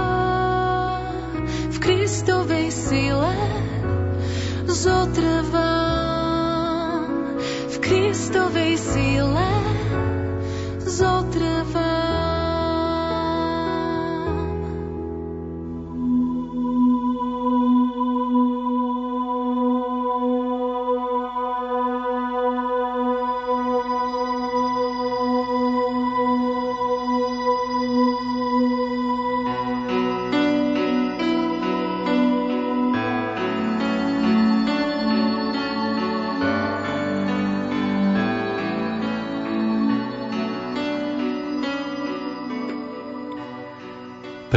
[1.69, 3.37] v Kristovej sile.
[4.65, 5.77] Zotrvám
[7.69, 9.50] v Kristovej sile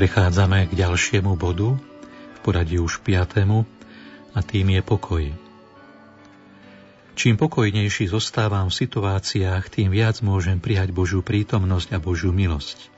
[0.05, 1.81] Prechádzame k ďalšiemu bodu,
[2.36, 3.65] v poradí už piatému,
[4.36, 5.24] a tým je pokoj.
[7.16, 12.92] Čím pokojnejší zostávam v situáciách, tým viac môžem prijať Božiu prítomnosť a Božiu milosť.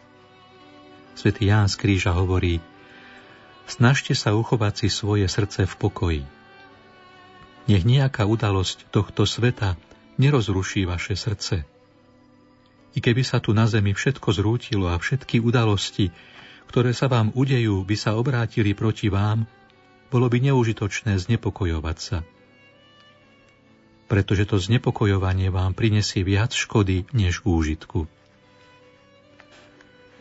[1.15, 2.59] Svetý Ján z Kríža hovorí,
[3.70, 6.23] snažte sa uchovať si svoje srdce v pokoji.
[7.70, 9.78] Nech nejaká udalosť tohto sveta
[10.18, 11.62] nerozruší vaše srdce.
[12.91, 16.10] I keby sa tu na zemi všetko zrútilo a všetky udalosti,
[16.69, 19.47] ktoré sa vám udejú, by sa obrátili proti vám,
[20.11, 22.19] bolo by neužitočné znepokojovať sa.
[24.07, 28.07] Pretože to znepokojovanie vám prinesie viac škody než úžitku.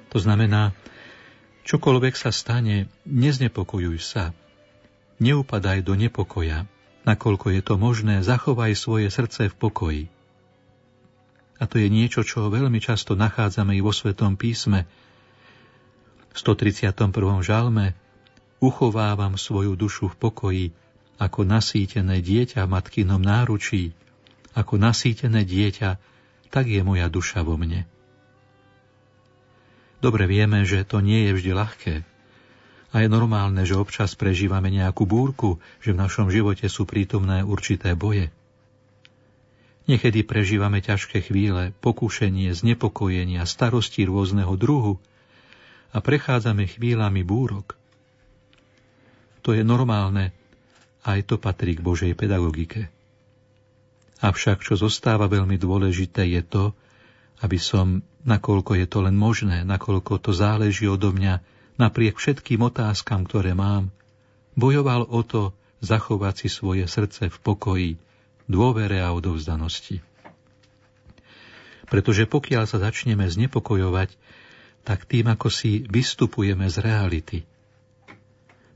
[0.09, 0.73] To znamená,
[1.67, 4.33] čokoľvek sa stane, neznepokojuj sa.
[5.21, 6.65] Neupadaj do nepokoja.
[7.05, 10.03] Nakoľko je to možné, zachovaj svoje srdce v pokoji.
[11.61, 14.89] A to je niečo, čo veľmi často nachádzame i vo Svetom písme,
[16.35, 17.15] 131.
[17.39, 17.95] žalme
[18.59, 20.65] Uchovávam svoju dušu v pokoji,
[21.15, 23.95] ako nasýtené dieťa v matkinom náručí,
[24.51, 25.95] ako nasýtené dieťa,
[26.51, 27.87] tak je moja duša vo mne.
[30.03, 31.95] Dobre vieme, že to nie je vždy ľahké.
[32.91, 37.95] A je normálne, že občas prežívame nejakú búrku, že v našom živote sú prítomné určité
[37.95, 38.31] boje.
[39.87, 44.99] Niekedy prežívame ťažké chvíle, pokúšenie, znepokojenia, starosti rôzneho druhu,
[45.95, 47.79] a prechádzame chvíľami búrok.
[49.47, 50.35] To je normálne,
[51.07, 52.91] aj to patrí k Božej pedagogike.
[54.19, 56.63] Avšak, čo zostáva veľmi dôležité, je to,
[57.39, 61.39] aby som, nakoľko je to len možné, nakoľko to záleží odo mňa,
[61.79, 63.91] napriek všetkým otázkam, ktoré mám,
[64.59, 67.91] bojoval o to zachovať si svoje srdce v pokoji,
[68.49, 70.01] dôvere a odovzdanosti.
[71.85, 74.17] Pretože pokiaľ sa začneme znepokojovať,
[74.85, 77.37] tak tým, ako si vystupujeme z reality.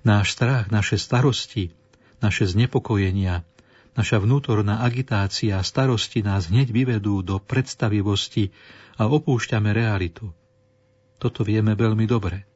[0.02, 1.70] Náš strach, naše starosti,
[2.18, 3.46] naše znepokojenia,
[3.94, 8.50] naša vnútorná agitácia a starosti nás hneď vyvedú do predstavivosti
[8.98, 10.34] a opúšťame realitu.
[11.22, 12.50] Toto vieme veľmi dobre.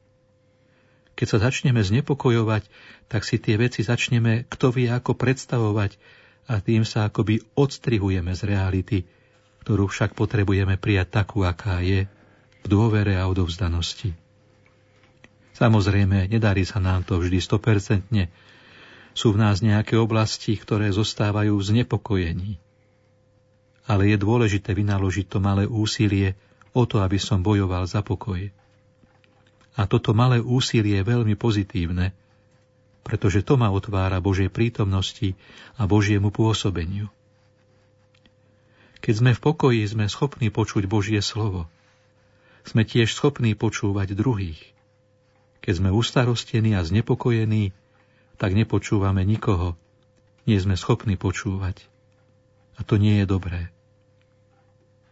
[1.14, 2.66] Keď sa začneme znepokojovať,
[3.06, 5.94] tak si tie veci začneme kto vie ako predstavovať
[6.50, 8.98] a tým sa akoby odstrihujeme z reality,
[9.62, 12.10] ktorú však potrebujeme prijať takú, aká je
[12.64, 14.16] v dôvere a odovzdanosti.
[15.54, 18.32] Samozrejme, nedarí sa nám to vždy stopercentne.
[19.14, 22.52] Sú v nás nejaké oblasti, ktoré zostávajú v znepokojení.
[23.84, 26.34] Ale je dôležité vynaložiť to malé úsilie
[26.74, 28.50] o to, aby som bojoval za pokoj.
[29.78, 32.16] A toto malé úsilie je veľmi pozitívne,
[33.04, 35.36] pretože to ma otvára Božej prítomnosti
[35.76, 37.12] a Božiemu pôsobeniu.
[39.04, 41.68] Keď sme v pokoji, sme schopní počuť Božie slovo–
[42.64, 44.60] sme tiež schopní počúvať druhých.
[45.60, 47.72] Keď sme ustarostení a znepokojení,
[48.36, 49.76] tak nepočúvame nikoho.
[50.44, 51.84] Nie sme schopní počúvať.
[52.76, 53.70] A to nie je dobré.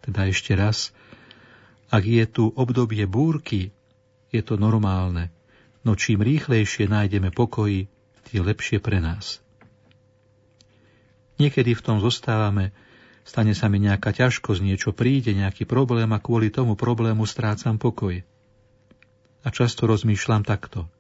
[0.03, 0.91] Teda ešte raz,
[1.89, 3.71] ak je tu obdobie búrky,
[4.33, 5.31] je to normálne,
[5.87, 7.87] no čím rýchlejšie nájdeme pokoji,
[8.33, 9.45] tým lepšie pre nás.
[11.37, 12.73] Niekedy v tom zostávame
[13.23, 18.23] Stane sa mi nejaká ťažkosť, niečo príde, nejaký problém a kvôli tomu problému strácam pokoj.
[19.43, 20.91] A často rozmýšľam takto.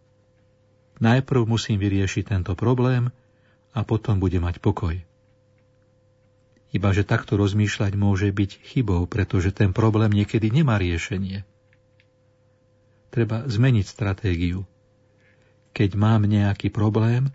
[1.02, 3.10] Najprv musím vyriešiť tento problém
[3.74, 5.02] a potom bude mať pokoj.
[6.72, 11.44] Iba že takto rozmýšľať môže byť chybou, pretože ten problém niekedy nemá riešenie.
[13.12, 14.64] Treba zmeniť stratégiu.
[15.76, 17.28] Keď mám nejaký problém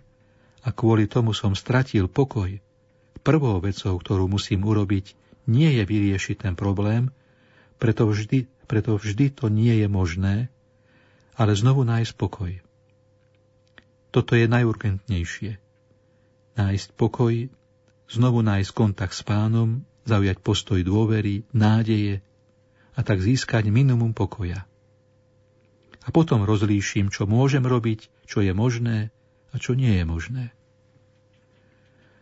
[0.66, 2.58] a kvôli tomu som stratil pokoj,
[3.20, 5.16] Prvou vecou, ktorú musím urobiť,
[5.48, 7.10] nie je vyriešiť ten problém,
[7.78, 10.52] preto vždy, preto vždy to nie je možné,
[11.38, 12.52] ale znovu nájsť pokoj.
[14.10, 15.60] Toto je najurgentnejšie.
[16.58, 17.48] Nájsť pokoj,
[18.10, 22.24] znovu nájsť kontakt s pánom, zaujať postoj dôvery, nádeje
[22.98, 24.66] a tak získať minimum pokoja.
[26.02, 29.12] A potom rozlíšim, čo môžem robiť, čo je možné
[29.52, 30.44] a čo nie je možné.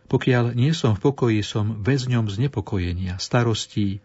[0.07, 3.99] Pokiaľ nie som v pokoji, som väzňom znepokojenia, starostí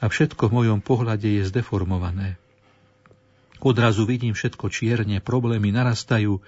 [0.00, 2.40] a všetko v mojom pohľade je zdeformované.
[3.60, 6.40] Odrazu vidím všetko čierne, problémy narastajú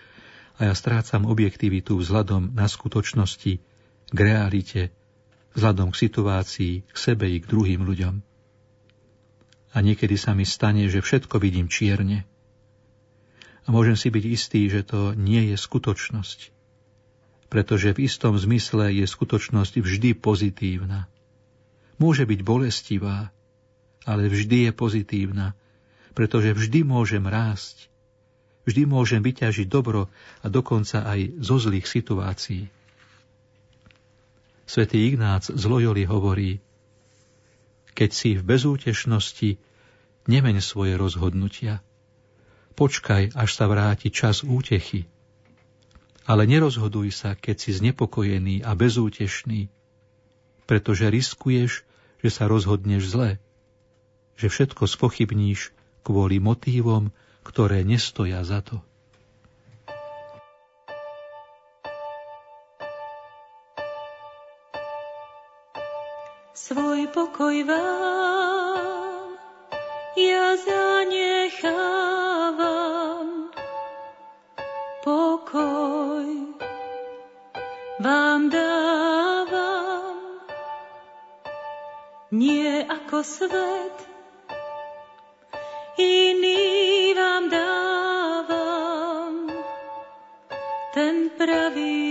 [0.57, 3.60] a ja strácam objektivitu vzhľadom na skutočnosti,
[4.08, 4.89] k realite,
[5.52, 8.25] vzhľadom k situácii, k sebe i k druhým ľuďom.
[9.73, 12.25] A niekedy sa mi stane, že všetko vidím čierne.
[13.65, 16.57] A môžem si byť istý, že to nie je skutočnosť
[17.49, 21.09] pretože v istom zmysle je skutočnosť vždy pozitívna.
[21.97, 23.33] Môže byť bolestivá,
[24.05, 25.57] ale vždy je pozitívna,
[26.12, 27.89] pretože vždy môžem rásť,
[28.68, 30.12] vždy môžem vyťažiť dobro
[30.44, 32.68] a dokonca aj zo zlých situácií.
[34.68, 36.60] Svetý Ignác z Loyoli hovorí,
[37.97, 39.59] keď si v bezútešnosti,
[40.28, 41.81] nemeň svoje rozhodnutia.
[42.77, 45.09] Počkaj, až sa vráti čas útechy,
[46.28, 49.73] ale nerozhoduj sa, keď si znepokojený a bezútešný,
[50.68, 51.89] pretože riskuješ,
[52.20, 53.40] že sa rozhodneš zle,
[54.36, 55.73] že všetko spochybníš
[56.05, 57.16] kvôli motívom,
[57.48, 58.84] ktoré nestoja za to.
[66.52, 69.32] Svoj pokoj vám
[70.20, 71.89] ja zanechávam,
[75.00, 75.98] pokoj
[77.99, 80.15] vám dávam,
[82.31, 83.97] nie ako svet,
[85.99, 89.33] iný vám dávam,
[90.94, 92.07] ten pravý,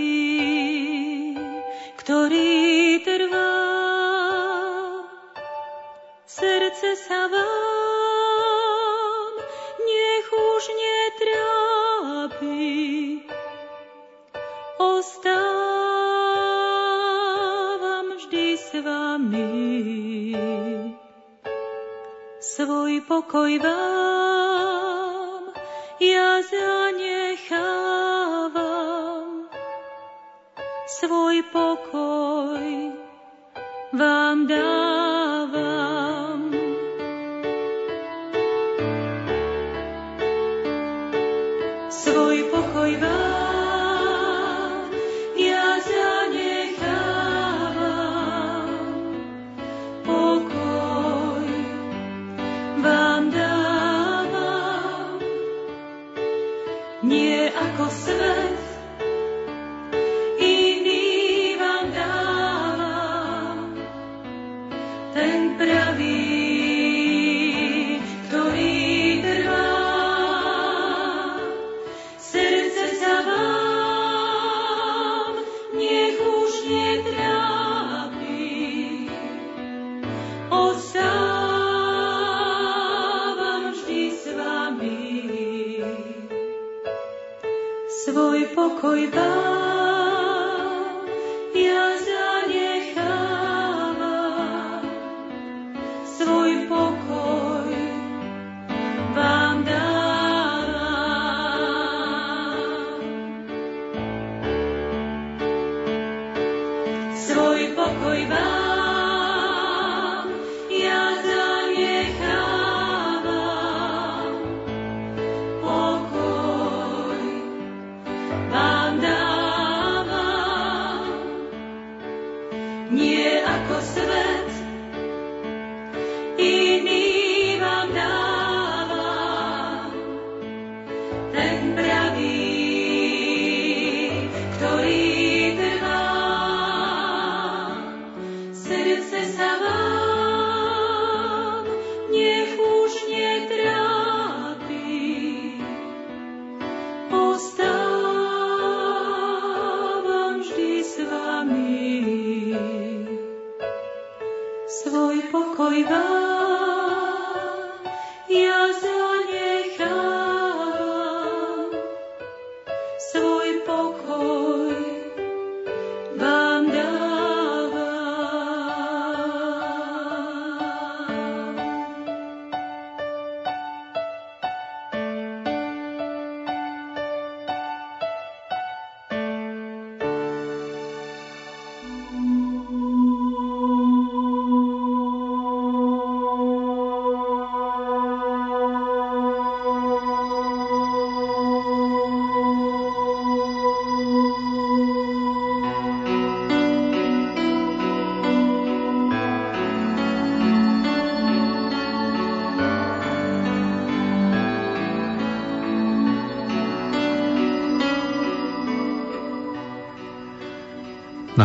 [23.28, 24.17] svoj pokoj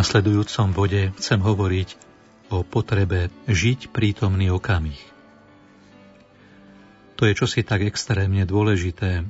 [0.02, 1.94] nasledujúcom bode chcem hovoriť
[2.50, 4.98] o potrebe žiť prítomný okamih.
[7.14, 9.22] To je čosi tak extrémne dôležité.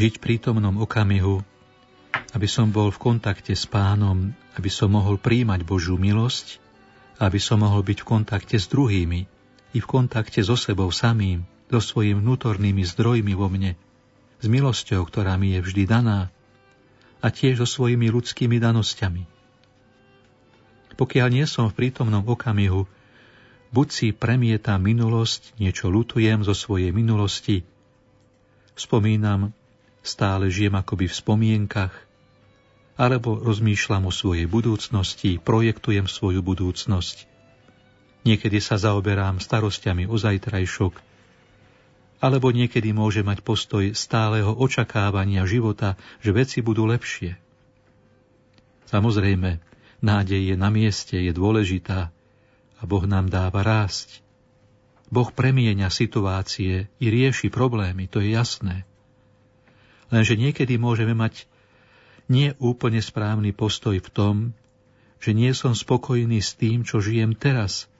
[0.00, 1.44] Žiť prítomnom okamihu,
[2.32, 6.56] aby som bol v kontakte s pánom, aby som mohol príjmať Božiu milosť,
[7.20, 9.28] aby som mohol byť v kontakte s druhými
[9.76, 13.76] i v kontakte so sebou samým, so svojimi vnútornými zdrojmi vo mne,
[14.40, 16.32] s milosťou, ktorá mi je vždy daná,
[17.22, 19.22] a tiež so svojimi ľudskými danosťami.
[20.98, 22.84] Pokiaľ nie som v prítomnom okamihu,
[23.72, 27.64] buď si premietam minulosť, niečo lutujem zo svojej minulosti,
[28.76, 29.54] spomínam,
[30.02, 31.94] stále žijem akoby v spomienkach,
[32.98, 37.30] alebo rozmýšľam o svojej budúcnosti, projektujem svoju budúcnosť.
[38.22, 41.11] Niekedy sa zaoberám starostiami o zajtrajšok,
[42.22, 47.34] alebo niekedy môže mať postoj stáleho očakávania života, že veci budú lepšie.
[48.86, 49.58] Samozrejme,
[49.98, 52.14] nádej je na mieste, je dôležitá
[52.78, 54.22] a Boh nám dáva rásť.
[55.10, 58.86] Boh premieňa situácie i rieši problémy, to je jasné.
[60.14, 61.50] Lenže niekedy môžeme mať
[62.30, 64.34] nie úplne správny postoj v tom,
[65.18, 67.90] že nie som spokojný s tým, čo žijem teraz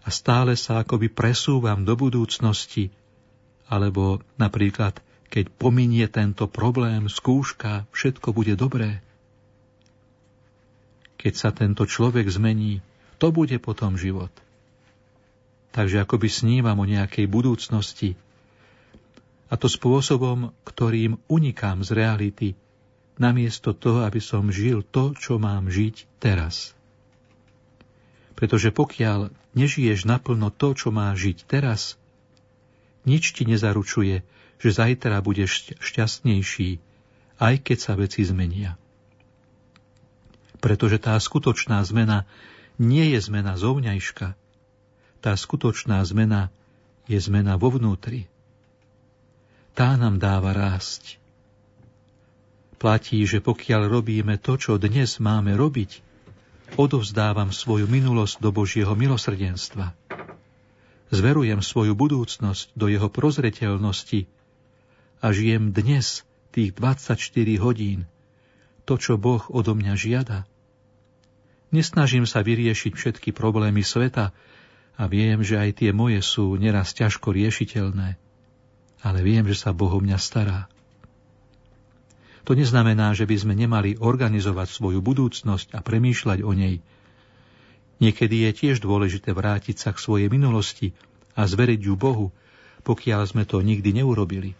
[0.00, 2.88] a stále sa akoby presúvam do budúcnosti,
[3.70, 4.98] alebo napríklad,
[5.30, 8.98] keď pominie tento problém, skúška, všetko bude dobré.
[11.22, 12.82] Keď sa tento človek zmení,
[13.22, 14.34] to bude potom život.
[15.70, 18.18] Takže akoby snívam o nejakej budúcnosti,
[19.50, 22.48] a to spôsobom, ktorým unikám z reality,
[23.18, 26.72] namiesto toho, aby som žil to, čo mám žiť teraz.
[28.38, 31.98] Pretože pokiaľ nežiješ naplno to, čo má žiť teraz,
[33.04, 34.22] nič ti nezaručuje,
[34.60, 36.80] že zajtra budeš šťastnejší,
[37.40, 38.76] aj keď sa veci zmenia.
[40.60, 42.28] Pretože tá skutočná zmena
[42.76, 44.36] nie je zmena zovňajška.
[45.20, 46.52] Tá skutočná zmena
[47.08, 48.28] je zmena vo vnútri.
[49.72, 51.16] Tá nám dáva rásť.
[52.80, 56.00] Platí, že pokiaľ robíme to, čo dnes máme robiť,
[56.80, 59.92] odovzdávam svoju minulosť do Božieho milosrdenstva.
[61.10, 64.30] Zverujem svoju budúcnosť do jeho prozreteľnosti
[65.18, 66.22] a žijem dnes
[66.54, 67.18] tých 24
[67.58, 68.06] hodín,
[68.86, 70.46] to, čo Boh odo mňa žiada.
[71.74, 74.30] Nesnažím sa vyriešiť všetky problémy sveta
[74.98, 78.18] a viem, že aj tie moje sú neraz ťažko riešiteľné,
[79.02, 80.70] ale viem, že sa Boh o mňa stará.
[82.46, 86.82] To neznamená, že by sme nemali organizovať svoju budúcnosť a premýšľať o nej,
[88.00, 90.96] Niekedy je tiež dôležité vrátiť sa k svojej minulosti
[91.36, 92.32] a zveriť ju Bohu,
[92.80, 94.56] pokiaľ sme to nikdy neurobili.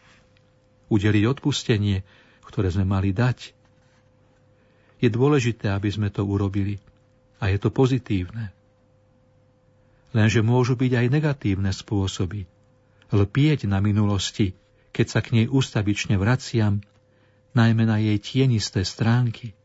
[0.92, 2.04] Udeliť odpustenie,
[2.44, 3.56] ktoré sme mali dať.
[5.00, 6.76] Je dôležité, aby sme to urobili
[7.40, 8.52] a je to pozitívne.
[10.12, 12.44] Lenže môžu byť aj negatívne spôsoby.
[13.08, 14.52] Lpieť na minulosti,
[14.92, 16.84] keď sa k nej ustavične vraciam,
[17.56, 19.56] najmä na jej tienisté stránky–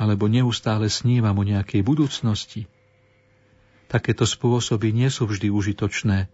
[0.00, 2.64] alebo neustále snívam o nejakej budúcnosti.
[3.92, 6.32] Takéto spôsoby nie sú vždy užitočné,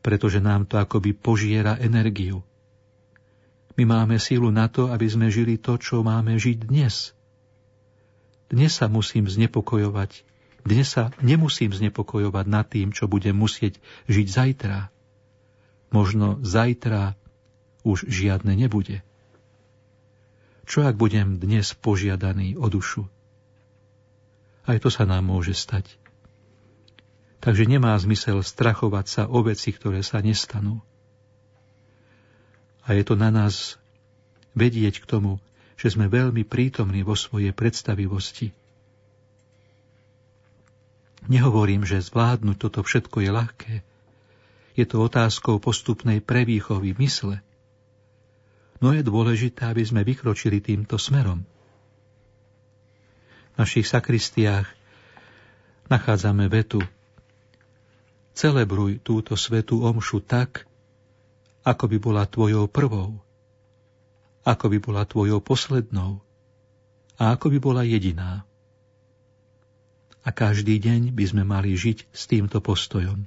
[0.00, 2.40] pretože nám to akoby požiera energiu.
[3.76, 7.12] My máme sílu na to, aby sme žili to, čo máme žiť dnes.
[8.48, 10.24] Dnes sa musím znepokojovať.
[10.64, 13.76] Dnes sa nemusím znepokojovať nad tým, čo budem musieť
[14.08, 14.88] žiť zajtra.
[15.92, 17.14] Možno zajtra
[17.84, 19.05] už žiadne nebude.
[20.66, 23.06] Čo ak budem dnes požiadaný o dušu?
[24.66, 25.94] Aj to sa nám môže stať.
[27.38, 30.82] Takže nemá zmysel strachovať sa o veci, ktoré sa nestanú.
[32.82, 33.78] A je to na nás
[34.58, 35.38] vedieť k tomu,
[35.78, 38.50] že sme veľmi prítomní vo svojej predstavivosti.
[41.30, 43.74] Nehovorím, že zvládnuť toto všetko je ľahké.
[44.74, 47.38] Je to otázkou postupnej prevýchovy mysle–
[48.80, 51.44] no je dôležité, aby sme vykročili týmto smerom.
[53.52, 54.68] V našich sakristiách
[55.88, 56.84] nachádzame vetu
[58.36, 60.68] Celebruj túto svetú omšu tak,
[61.64, 63.16] ako by bola tvojou prvou,
[64.44, 66.20] ako by bola tvojou poslednou
[67.16, 68.44] a ako by bola jediná.
[70.20, 73.24] A každý deň by sme mali žiť s týmto postojom.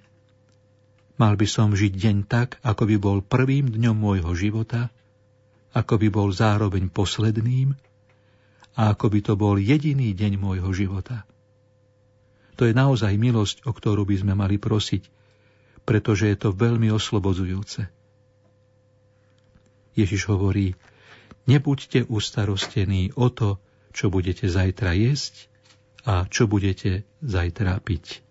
[1.18, 4.94] Mal by som žiť deň tak, ako by bol prvým dňom môjho života
[5.74, 7.78] ako by bol zároveň posledným
[8.80, 11.28] a ako by to bol jediný deň môjho života.
[12.60, 15.08] To je naozaj milosť, o ktorú by sme mali prosiť,
[15.88, 17.88] pretože je to veľmi oslobodzujúce.
[19.96, 20.76] Ježiš hovorí,
[21.48, 23.58] nebuďte ustarostení o to,
[23.96, 25.50] čo budete zajtra jesť
[26.06, 28.29] a čo budete zajtra piť.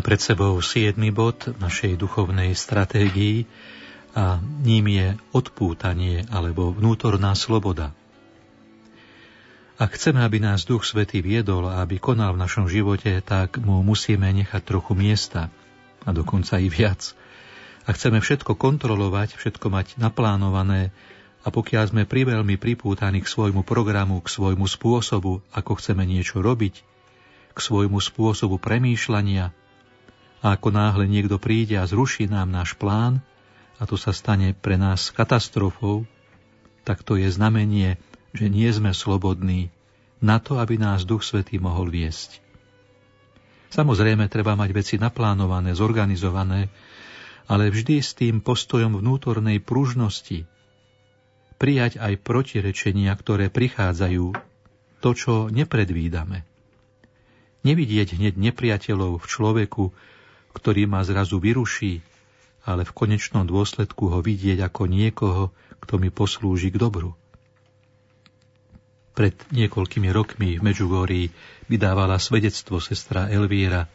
[0.00, 3.44] Máme pred sebou siedmy bod našej duchovnej stratégii
[4.16, 7.92] a ním je odpútanie alebo vnútorná sloboda.
[9.76, 13.84] Ak chceme, aby nás Duch Svetý viedol a aby konal v našom živote, tak mu
[13.84, 15.52] musíme nechať trochu miesta
[16.08, 17.12] a dokonca i viac.
[17.84, 20.96] A chceme všetko kontrolovať, všetko mať naplánované
[21.44, 26.88] a pokiaľ sme priveľmi pripútaní k svojmu programu, k svojmu spôsobu, ako chceme niečo robiť,
[27.52, 29.59] k svojmu spôsobu premýšľania,
[30.40, 33.20] a ako náhle niekto príde a zruší nám náš plán,
[33.80, 36.04] a to sa stane pre nás katastrofou,
[36.84, 37.96] tak to je znamenie,
[38.36, 39.72] že nie sme slobodní
[40.20, 42.44] na to, aby nás Duch Svetý mohol viesť.
[43.72, 46.68] Samozrejme, treba mať veci naplánované, zorganizované,
[47.48, 50.44] ale vždy s tým postojom vnútornej pružnosti.
[51.56, 54.26] Prijať aj protirečenia, ktoré prichádzajú,
[55.00, 56.44] to, čo nepredvídame.
[57.64, 59.84] Nevidieť hneď nepriateľov v človeku,
[60.54, 62.02] ktorý ma zrazu vyruší,
[62.66, 65.44] ale v konečnom dôsledku ho vidieť ako niekoho,
[65.80, 67.16] kto mi poslúži k dobru.
[69.16, 71.24] Pred niekoľkými rokmi v Medžugorji
[71.66, 73.90] vydávala svedectvo sestra Elvíra,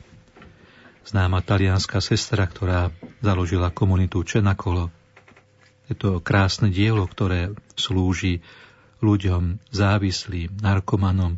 [1.06, 2.90] známa talianská sestra, ktorá
[3.22, 4.90] založila komunitu Čenakolo.
[5.86, 8.42] Je to krásne dielo, ktoré slúži
[9.06, 11.38] ľuďom závislým, narkomanom.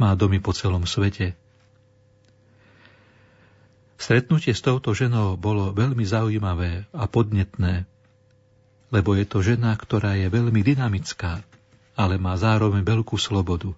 [0.00, 1.36] Má domy po celom svete.
[3.94, 7.86] Stretnutie s touto ženou bolo veľmi zaujímavé a podnetné,
[8.90, 11.42] lebo je to žena, ktorá je veľmi dynamická,
[11.94, 13.74] ale má zároveň veľkú slobodu.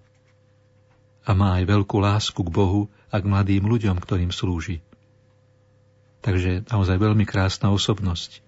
[1.27, 4.81] A má aj veľkú lásku k Bohu a k mladým ľuďom, ktorým slúži.
[6.23, 8.43] Takže naozaj veľmi krásna osobnosť.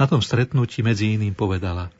[0.00, 1.92] Na tom stretnutí medzi iným povedala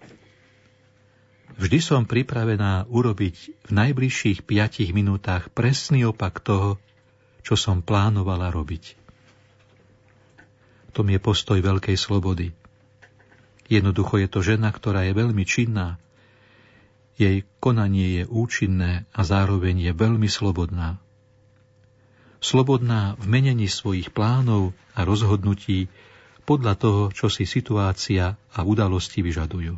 [1.61, 3.37] Vždy som pripravená urobiť
[3.69, 6.81] v najbližších piatich minútach presný opak toho,
[7.51, 8.95] čo som plánovala robiť.
[10.95, 12.55] To je postoj veľkej slobody.
[13.67, 15.99] Jednoducho je to žena, ktorá je veľmi činná.
[17.19, 21.03] Jej konanie je účinné a zároveň je veľmi slobodná.
[22.39, 25.91] Slobodná v menení svojich plánov a rozhodnutí
[26.47, 29.75] podľa toho, čo si situácia a udalosti vyžadujú.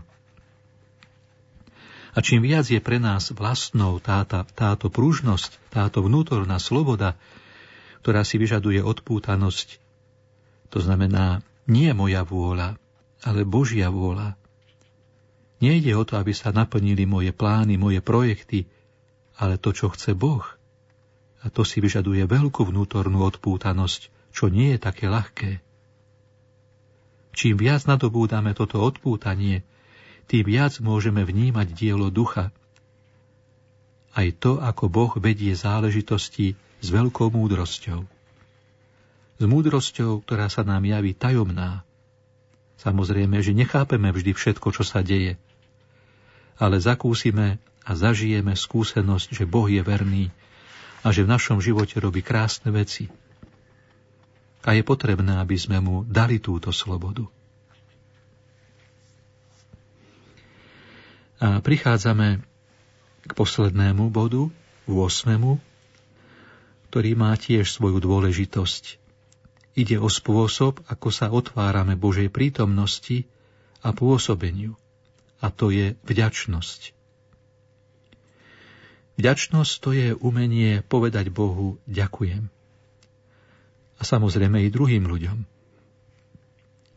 [2.13, 7.17] A čím viac je pre nás vlastnou táta, táto pružnosť, táto vnútorná sloboda,
[8.03, 9.79] ktorá si vyžaduje odpútanosť,
[10.75, 12.75] to znamená nie moja vôľa,
[13.23, 14.35] ale Božia vôľa.
[15.63, 18.67] Nejde o to, aby sa naplnili moje plány, moje projekty,
[19.39, 20.43] ale to, čo chce Boh.
[21.43, 25.63] A to si vyžaduje veľkú vnútornú odpútanosť, čo nie je také ľahké.
[27.33, 29.63] Čím viac nadobúdame toto odpútanie,
[30.27, 32.51] tým viac môžeme vnímať dielo ducha.
[34.13, 38.03] Aj to, ako Boh vedie záležitosti s veľkou múdrosťou.
[39.39, 41.87] S múdrosťou, ktorá sa nám javí tajomná.
[42.83, 45.39] Samozrejme, že nechápeme vždy všetko, čo sa deje.
[46.59, 50.35] Ale zakúsime a zažijeme skúsenosť, že Boh je verný
[51.07, 53.07] a že v našom živote robí krásne veci.
[54.63, 57.27] A je potrebné, aby sme mu dali túto slobodu.
[61.43, 62.39] A prichádzame
[63.27, 64.47] k poslednému bodu,
[64.87, 65.72] 8.,
[66.93, 69.01] ktorý má tiež svoju dôležitosť.
[69.81, 73.25] Ide o spôsob, ako sa otvárame Božej prítomnosti
[73.81, 74.77] a pôsobeniu.
[75.41, 76.93] A to je vďačnosť.
[79.17, 82.53] Vďačnosť to je umenie povedať Bohu ďakujem.
[83.97, 85.49] A samozrejme i druhým ľuďom.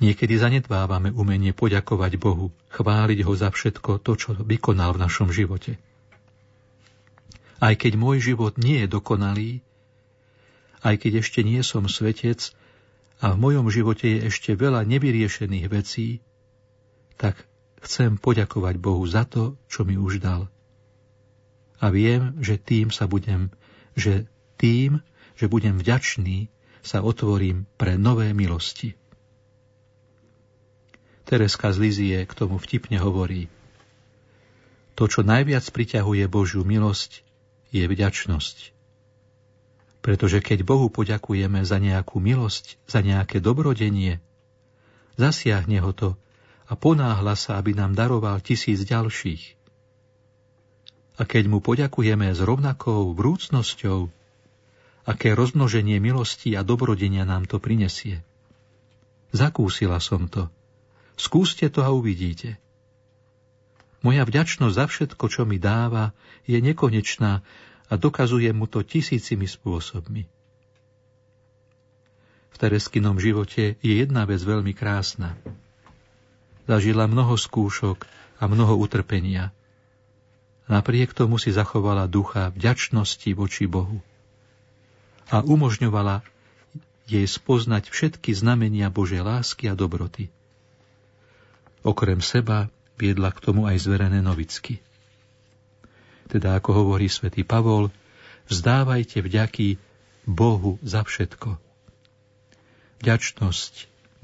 [0.03, 5.79] Niekedy zanedbávame umenie poďakovať Bohu, chváliť Ho za všetko to, čo vykonal v našom živote.
[7.63, 9.63] Aj keď môj život nie je dokonalý,
[10.85, 12.53] aj keď ešte nie som svetec
[13.17, 16.21] a v mojom živote je ešte veľa nevyriešených vecí,
[17.17, 17.41] tak
[17.81, 20.45] chcem poďakovať Bohu za to, čo mi už dal.
[21.81, 23.49] A viem, že tým sa budem,
[23.97, 24.29] že
[24.61, 25.01] tým,
[25.33, 26.53] že budem vďačný,
[26.85, 28.93] sa otvorím pre nové milosti.
[31.25, 33.49] Tereska z Lizie k tomu vtipne hovorí.
[34.93, 37.25] To, čo najviac priťahuje Božiu milosť,
[37.73, 38.74] je vďačnosť.
[40.05, 44.21] Pretože keď Bohu poďakujeme za nejakú milosť, za nejaké dobrodenie,
[45.17, 46.13] zasiahne ho to
[46.69, 49.57] a ponáhla sa, aby nám daroval tisíc ďalších.
[51.17, 54.13] A keď mu poďakujeme s rovnakou vrúcnosťou,
[55.09, 58.21] aké rozmnoženie milostí a dobrodenia nám to prinesie.
[59.33, 60.45] Zakúsila som to–
[61.15, 62.59] Skúste to a uvidíte.
[64.03, 66.11] Moja vďačnosť za všetko, čo mi dáva,
[66.45, 67.41] je nekonečná
[67.89, 70.25] a dokazuje mu to tisícimi spôsobmi.
[72.49, 75.35] V Tereskinom živote je jedna vec veľmi krásna.
[76.65, 78.07] Zažila mnoho skúšok
[78.39, 79.51] a mnoho utrpenia.
[80.65, 84.01] Napriek tomu si zachovala ducha vďačnosti voči Bohu
[85.29, 86.25] a umožňovala
[87.05, 90.33] jej spoznať všetky znamenia Božej lásky a dobroty.
[91.85, 92.65] Okrem seba
[92.97, 94.81] viedla k tomu aj zverené novicky.
[96.25, 97.93] Teda ako hovorí svätý Pavol,
[98.49, 99.77] vzdávajte vďaky
[100.25, 101.61] Bohu za všetko.
[103.05, 103.73] Vďačnosť,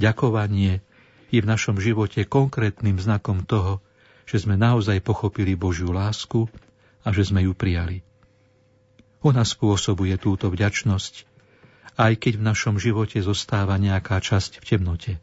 [0.02, 0.82] ďakovanie
[1.30, 3.80] je v našom živote konkrétnym znakom toho,
[4.26, 6.50] že sme naozaj pochopili Božiu lásku
[7.06, 8.02] a že sme ju prijali.
[9.22, 11.30] Ona spôsobuje túto vďačnosť,
[12.02, 15.14] aj keď v našom živote zostáva nejaká časť v temnote.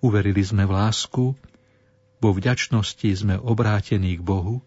[0.00, 1.24] Uverili sme v lásku,
[2.22, 4.64] vo vďačnosti sme obrátení k Bohu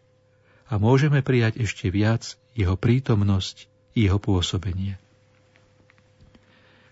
[0.65, 4.97] a môžeme prijať ešte viac Jeho prítomnosť, Jeho pôsobenie.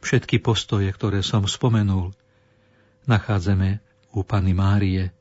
[0.04, 2.12] Všetky postoje, ktoré som spomenul,
[3.08, 3.80] nachádzame
[4.12, 5.16] u Pany Márie,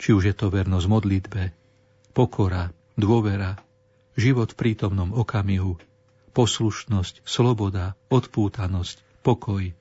[0.00, 1.42] či už je to vernosť modlitbe,
[2.14, 3.58] pokora, dôvera,
[4.14, 5.76] život v prítomnom okamihu,
[6.32, 9.74] poslušnosť, sloboda, odpútanosť, pokoj,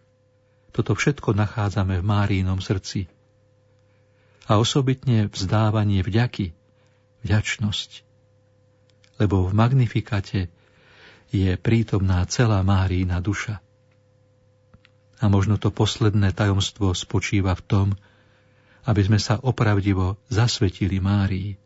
[0.69, 3.09] toto všetko nachádzame v Márínom srdci.
[4.49, 6.58] A osobitne vzdávanie vďaky,
[7.26, 7.90] vďačnosť.
[9.20, 10.48] Lebo v Magnifikate
[11.30, 13.60] je prítomná celá Márína duša.
[15.20, 17.88] A možno to posledné tajomstvo spočíva v tom,
[18.88, 21.60] aby sme sa opravdivo zasvetili Márii.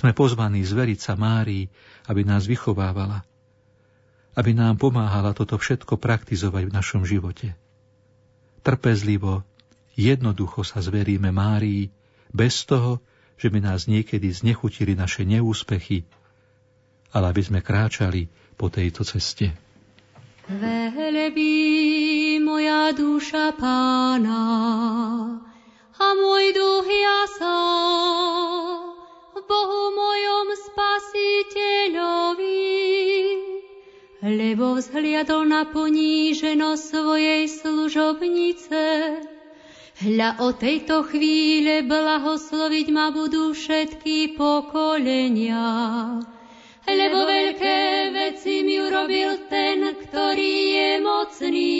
[0.00, 1.68] Sme pozvaní zveriť sa Márii,
[2.08, 3.20] aby nás vychovávala,
[4.32, 7.52] aby nám pomáhala toto všetko praktizovať v našom živote
[8.60, 9.42] trpezlivo,
[9.96, 11.88] jednoducho sa zveríme Márii,
[12.30, 13.02] bez toho,
[13.40, 16.04] že by nás niekedy znechutili naše neúspechy,
[17.16, 18.28] ale aby sme kráčali
[18.60, 19.56] po tejto ceste.
[20.44, 24.44] Velebí moja duša pána
[25.96, 27.62] a môj duch jasá
[29.40, 32.44] Bohu mojom spasiteľovi,
[34.20, 38.82] lebo vzhliadol na poníženosť svojej služobnice.
[40.00, 45.60] Hľa o tejto chvíle blahosloviť ma budú všetky pokolenia.
[46.88, 51.76] Lebo veľké veci mi urobil ten, ktorý je mocný.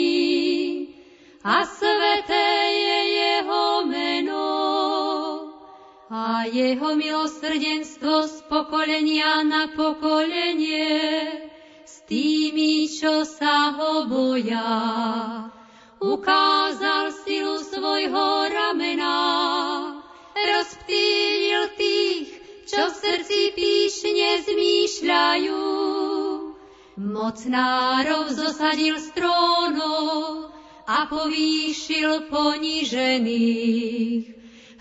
[1.41, 4.49] A sveté je jeho meno.
[6.13, 10.93] A jeho milosrdenstvo z pokolenia na pokolenie
[11.89, 14.69] s tými, čo sa ho boja
[16.01, 19.21] ukázal silu svojho ramena,
[20.33, 25.61] rozptýlil tých, čo v srdci píšne zmýšľajú.
[27.01, 30.49] Mocnárov zosadil z trónov
[30.89, 34.25] a povýšil ponížených.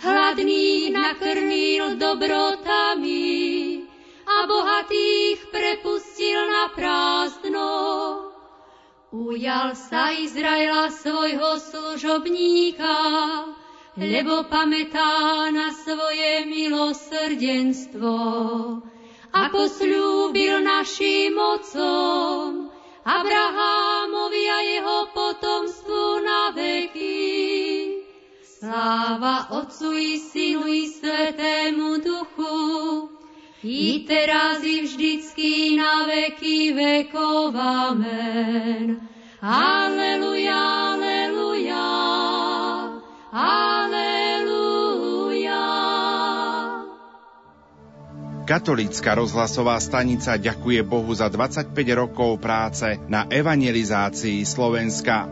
[0.00, 3.84] Hladných nakrmil dobrotami
[4.24, 8.29] a bohatých prepustil na prázdno
[9.10, 12.94] Ujal sa Izraela svojho služobníka,
[13.98, 18.14] lebo pamätá na svoje milosrdenstvo,
[19.34, 22.70] ako slúbil našim mocom,
[23.02, 27.26] Abrahámovi a jeho potomstvu na veky.
[28.46, 33.09] Sláva Otcu i Synu i Svetému Duchu,
[33.60, 37.52] i teraz i vždycky na veky vekov.
[37.52, 39.04] Amen.
[39.40, 40.60] Aleluja,
[40.96, 41.88] aleluja,
[43.32, 44.20] aleluja.
[48.44, 55.28] Katolícka rozhlasová stanica ďakuje Bohu za 25 rokov práce na evangelizácii Slovenska.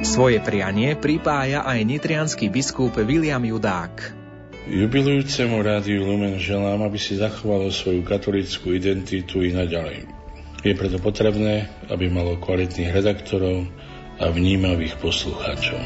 [0.00, 4.19] Svoje prianie pripája aj nitrianský biskup William Judák.
[4.68, 10.04] Jubilujúcemu rádiu Lumen želám, aby si zachovalo svoju katolickú identitu i naďalej.
[10.60, 13.64] Je preto potrebné, aby malo kvalitných redaktorov
[14.20, 15.80] a vnímavých poslucháčov.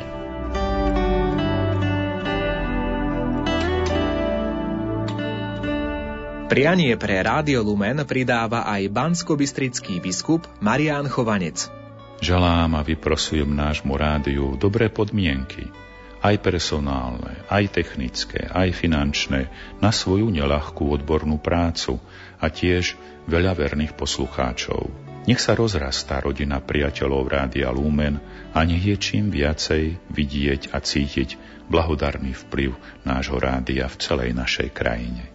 [6.51, 11.71] Prianie pre Rádio Lumen pridáva aj bansko-bystrický biskup Marián Chovanec.
[12.19, 15.71] Želám a vyprosujem nášmu rádiu dobré podmienky–
[16.25, 19.53] aj personálne, aj technické, aj finančné,
[19.85, 22.01] na svoju nelahkú odbornú prácu
[22.41, 22.97] a tiež
[23.29, 24.89] veľa verných poslucháčov.
[25.25, 28.21] Nech sa rozrastá rodina priateľov Rádia Lumen
[28.57, 31.37] a nech je čím viacej vidieť a cítiť
[31.69, 35.29] blahodarný vplyv nášho rádia v celej našej krajine.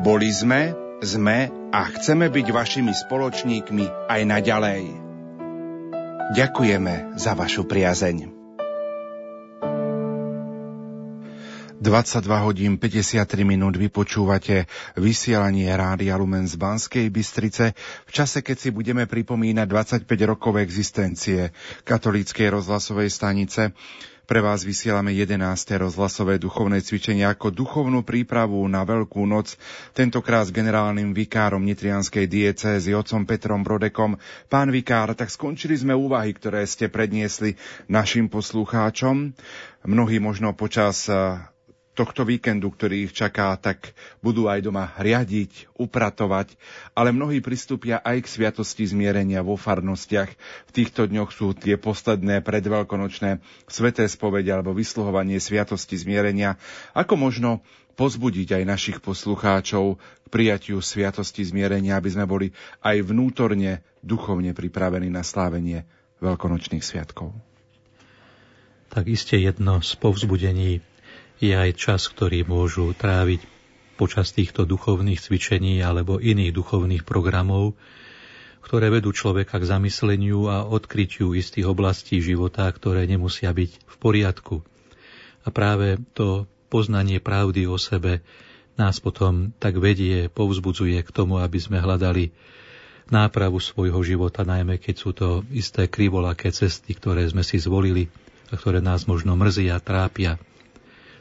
[0.00, 0.72] Boli sme,
[1.04, 5.01] sme a chceme byť vašimi spoločníkmi aj naďalej.
[6.30, 8.42] Ďakujeme za vašu priazeň.
[11.82, 17.74] 22 hodín 53 minút vypočúvate vysielanie Rádia Lumen z Banskej Bystrice
[18.06, 19.66] v čase, keď si budeme pripomínať
[20.06, 21.50] 25 rokov existencie
[21.82, 23.74] katolíckej rozhlasovej stanice
[24.26, 25.42] pre vás vysielame 11.
[25.82, 29.58] rozhlasové duchovné cvičenie ako duchovnú prípravu na Veľkú noc,
[29.92, 34.16] tentokrát s generálnym vikárom Nitrianskej diecézy, otcom Petrom Brodekom.
[34.46, 37.58] Pán vikár, tak skončili sme úvahy, ktoré ste predniesli
[37.90, 39.34] našim poslucháčom.
[39.84, 41.10] Mnohí možno počas
[41.92, 43.92] tohto víkendu, ktorý ich čaká, tak
[44.24, 46.56] budú aj doma riadiť, upratovať,
[46.96, 50.30] ale mnohí pristúpia aj k sviatosti zmierenia vo farnostiach.
[50.68, 56.56] V týchto dňoch sú tie posledné predveľkonočné sveté spovede alebo vysluhovanie sviatosti zmierenia.
[56.96, 57.60] Ako možno
[57.92, 65.12] pozbudiť aj našich poslucháčov k prijatiu sviatosti zmierenia, aby sme boli aj vnútorne, duchovne pripravení
[65.12, 65.84] na slávenie
[66.24, 67.36] veľkonočných sviatkov.
[68.88, 70.91] Tak iste jedno z povzbudení
[71.42, 73.42] je aj čas, ktorý môžu tráviť
[73.98, 77.74] počas týchto duchovných cvičení alebo iných duchovných programov,
[78.62, 84.62] ktoré vedú človeka k zamysleniu a odkrytiu istých oblastí života, ktoré nemusia byť v poriadku.
[85.42, 88.22] A práve to poznanie pravdy o sebe
[88.78, 92.30] nás potom tak vedie, povzbudzuje k tomu, aby sme hľadali
[93.10, 98.08] nápravu svojho života, najmä keď sú to isté krivolaké cesty, ktoré sme si zvolili
[98.48, 100.40] a ktoré nás možno mrzia, trápia.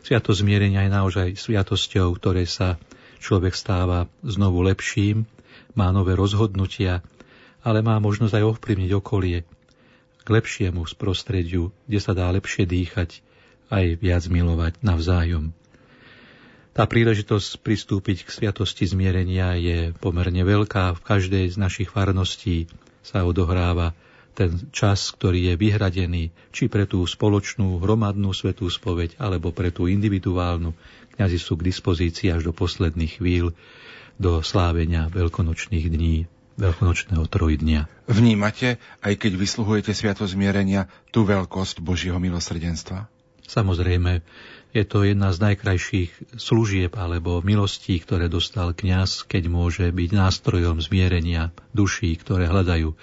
[0.01, 2.81] Sviatosť zmierenia je naozaj sviatosťou, ktorej sa
[3.21, 5.29] človek stáva znovu lepším,
[5.77, 7.05] má nové rozhodnutia,
[7.61, 9.45] ale má možnosť aj ovplyvniť okolie
[10.21, 13.21] k lepšiemu prostrediu, kde sa dá lepšie dýchať,
[13.69, 15.53] aj viac milovať navzájom.
[16.71, 20.95] Tá príležitosť pristúpiť k sviatosti zmierenia je pomerne veľká.
[20.95, 22.71] V každej z našich farností
[23.03, 23.91] sa odohráva
[24.31, 26.23] ten čas, ktorý je vyhradený
[26.55, 30.71] či pre tú spoločnú hromadnú svetú spoveď, alebo pre tú individuálnu.
[31.19, 33.51] Kňazi sú k dispozícii až do posledných chvíľ
[34.21, 36.29] do slávenia veľkonočných dní,
[36.61, 37.89] veľkonočného trojdnia.
[38.05, 43.09] Vnímate, aj keď vysluhujete sviato zmierenia, tú veľkosť Božieho milosrdenstva?
[43.51, 44.23] Samozrejme,
[44.71, 50.79] je to jedna z najkrajších služieb alebo milostí, ktoré dostal kňaz, keď môže byť nástrojom
[50.79, 52.95] zmierenia duší, ktoré hľadajú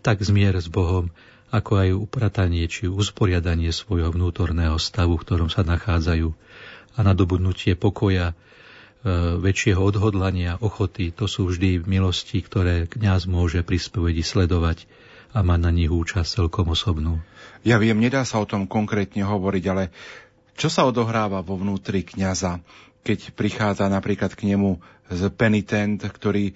[0.00, 1.12] tak zmier s Bohom,
[1.50, 6.30] ako aj upratanie či usporiadanie svojho vnútorného stavu, v ktorom sa nachádzajú
[6.94, 8.34] a nadobudnutie pokoja, e,
[9.38, 14.86] väčšieho odhodlania, ochoty, to sú vždy milosti, ktoré kňaz môže pri spovedi sledovať
[15.34, 17.22] a má na nich účasť celkom osobnú.
[17.62, 19.94] Ja viem, nedá sa o tom konkrétne hovoriť, ale
[20.58, 22.62] čo sa odohráva vo vnútri kňaza,
[23.00, 24.76] keď prichádza napríklad k nemu
[25.34, 26.54] penitent, ktorý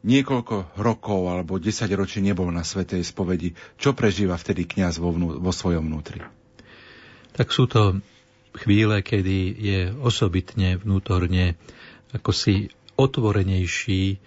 [0.00, 3.52] niekoľko rokov alebo desať ročí nebol na svetej spovedi.
[3.76, 6.24] Čo prežíva vtedy kňaz vo, vnú, vo svojom vnútri?
[7.36, 8.00] Tak sú to
[8.56, 11.54] chvíle, kedy je osobitne vnútorne
[12.10, 14.18] ako si otvorenejší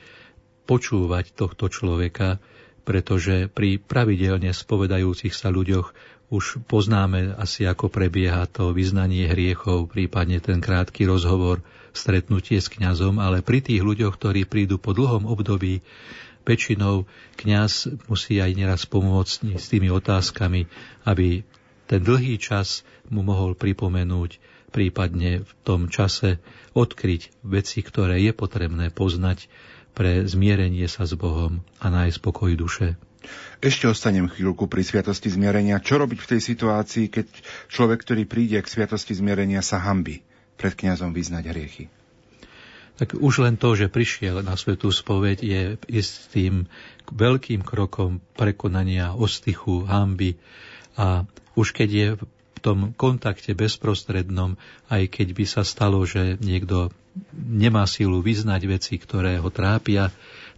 [0.63, 2.39] počúvať tohto človeka,
[2.87, 5.91] pretože pri pravidelne spovedajúcich sa ľuďoch
[6.33, 11.61] už poznáme asi, ako prebieha to vyznanie hriechov, prípadne ten krátky rozhovor,
[11.93, 15.85] stretnutie s kňazom, ale pri tých ľuďoch, ktorí prídu po dlhom období,
[16.43, 17.07] väčšinou
[17.39, 20.67] kňaz musí aj neraz pomôcť s tými otázkami,
[21.07, 21.47] aby
[21.87, 24.41] ten dlhý čas mu mohol pripomenúť,
[24.73, 26.41] prípadne v tom čase
[26.73, 29.47] odkryť veci, ktoré je potrebné poznať
[29.93, 32.97] pre zmierenie sa s Bohom a nájsť pokoj duše.
[33.63, 35.79] Ešte ostanem chvíľku pri Sviatosti zmierenia.
[35.79, 37.31] Čo robiť v tej situácii, keď
[37.71, 40.25] človek, ktorý príde k Sviatosti zmierenia, sa hambi
[40.63, 41.91] pred kňazom vyznať hriechy?
[42.95, 45.61] Tak už len to, že prišiel na svetú spoveď, je
[45.91, 46.71] istým
[47.11, 50.39] veľkým krokom prekonania ostychu, hamby.
[50.95, 51.27] A
[51.59, 54.55] už keď je v tom kontakte bezprostrednom,
[54.87, 56.95] aj keď by sa stalo, že niekto
[57.35, 60.13] nemá sílu vyznať veci, ktoré ho trápia,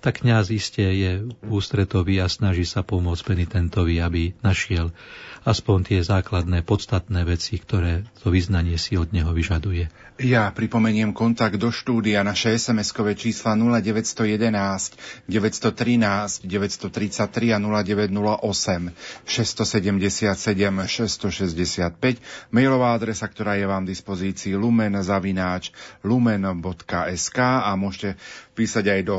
[0.05, 4.93] tak kňaz iste je ústretový a snaží sa pomôcť penitentovi, aby našiel
[5.41, 9.89] aspoň tie základné, podstatné veci, ktoré to vyznanie si od neho vyžaduje.
[10.21, 12.21] Ja pripomeniem kontakt do štúdia.
[12.21, 23.83] Naše SMS-kové čísla 0911 913 933 a 0908 677 665 mailová adresa, ktorá je vám
[23.83, 25.73] v dispozícii lumen zavináč
[26.05, 28.15] lumen.sk a môžete
[28.55, 29.17] písať aj do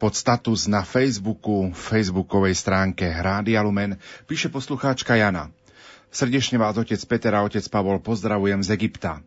[0.00, 5.52] pod status na Facebooku, facebookovej stránke Rádia Lumen, píše poslucháčka Jana.
[6.08, 9.20] Srdečne vás otec Peter a otec Pavol pozdravujem z Egypta.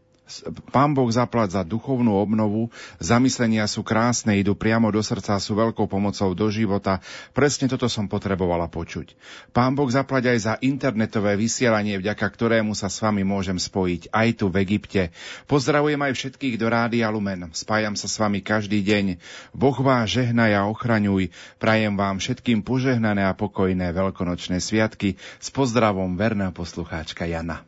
[0.73, 5.85] Pán Boh zaplať za duchovnú obnovu, zamyslenia sú krásne, idú priamo do srdca, sú veľkou
[5.85, 7.03] pomocou do života.
[7.35, 9.13] Presne toto som potrebovala počuť.
[9.53, 14.27] Pán Boh zaplať aj za internetové vysielanie, vďaka ktorému sa s vami môžem spojiť aj
[14.39, 15.13] tu v Egypte.
[15.45, 17.51] Pozdravujem aj všetkých do Rádia Lumen.
[17.53, 19.21] Spájam sa s vami každý deň.
[19.53, 21.29] Boh vás žehnaj a ochraňuj.
[21.59, 25.19] Prajem vám všetkým požehnané a pokojné veľkonočné sviatky.
[25.37, 27.65] S pozdravom verná poslucháčka Jana.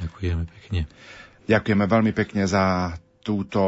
[0.00, 0.88] Ďakujeme pekne.
[1.50, 3.60] Ďakujeme veľmi pekne za túto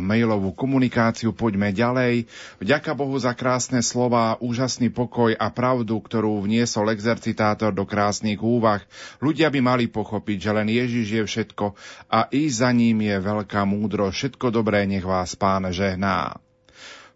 [0.00, 1.36] mailovú komunikáciu.
[1.36, 2.24] Poďme ďalej.
[2.58, 8.82] Vďaka Bohu za krásne slova, úžasný pokoj a pravdu, ktorú vniesol exercitátor do krásnych úvah.
[9.20, 11.76] Ľudia by mali pochopiť, že len Ježiš je všetko
[12.10, 14.08] a ísť za ním je veľká múdro.
[14.10, 16.40] Všetko dobré nech vás pán žehná.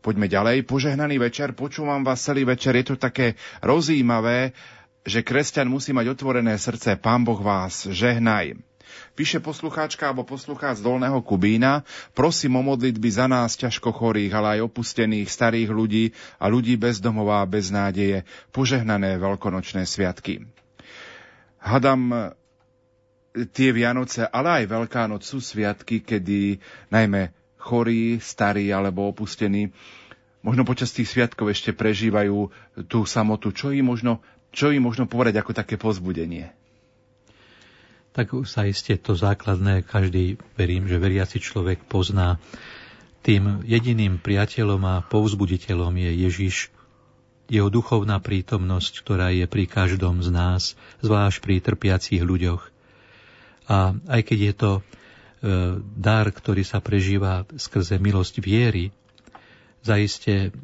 [0.04, 0.68] Poďme ďalej.
[0.70, 1.50] Požehnaný večer.
[1.56, 2.78] Počúvam vás celý večer.
[2.78, 4.54] Je to také rozímavé,
[5.02, 6.94] že kresťan musí mať otvorené srdce.
[6.94, 8.75] Pán Boh vás žehnaj.
[9.16, 14.60] Píše poslucháčka alebo poslucháč z Dolného Kubína, prosím o modlitby za nás ťažko chorých, ale
[14.60, 18.28] aj opustených starých ľudí a ľudí bez domova a bez nádeje.
[18.52, 20.44] Požehnané veľkonočné sviatky.
[21.56, 22.36] Hadam
[23.56, 26.60] tie Vianoce, ale aj Veľká noc sú sviatky, kedy
[26.92, 29.72] najmä chorí, starí alebo opustení
[30.44, 32.52] možno počas tých sviatkov ešte prežívajú
[32.86, 33.50] tú samotu.
[33.50, 34.22] Čo im možno,
[34.54, 36.54] čo im možno povedať ako také pozbudenie?
[38.16, 42.40] Tak sa iste to základné, každý, verím, že veriaci človek pozná.
[43.20, 46.56] Tým jediným priateľom a povzbuditeľom je Ježiš,
[47.52, 50.62] jeho duchovná prítomnosť, ktorá je pri každom z nás,
[51.04, 52.72] zvlášť pri trpiacich ľuďoch.
[53.68, 54.82] A aj keď je to e,
[55.94, 58.96] dar, ktorý sa prežíva skrze milosť viery,
[59.84, 60.56] zaiste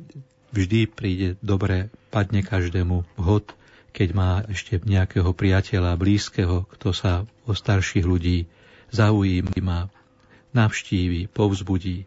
[0.57, 3.53] vždy príde dobre, padne každému vhod,
[3.93, 8.47] keď má ešte nejakého priateľa blízkeho, kto sa o starších ľudí
[8.93, 9.89] zaujíma,
[10.53, 12.05] navštívi, povzbudí.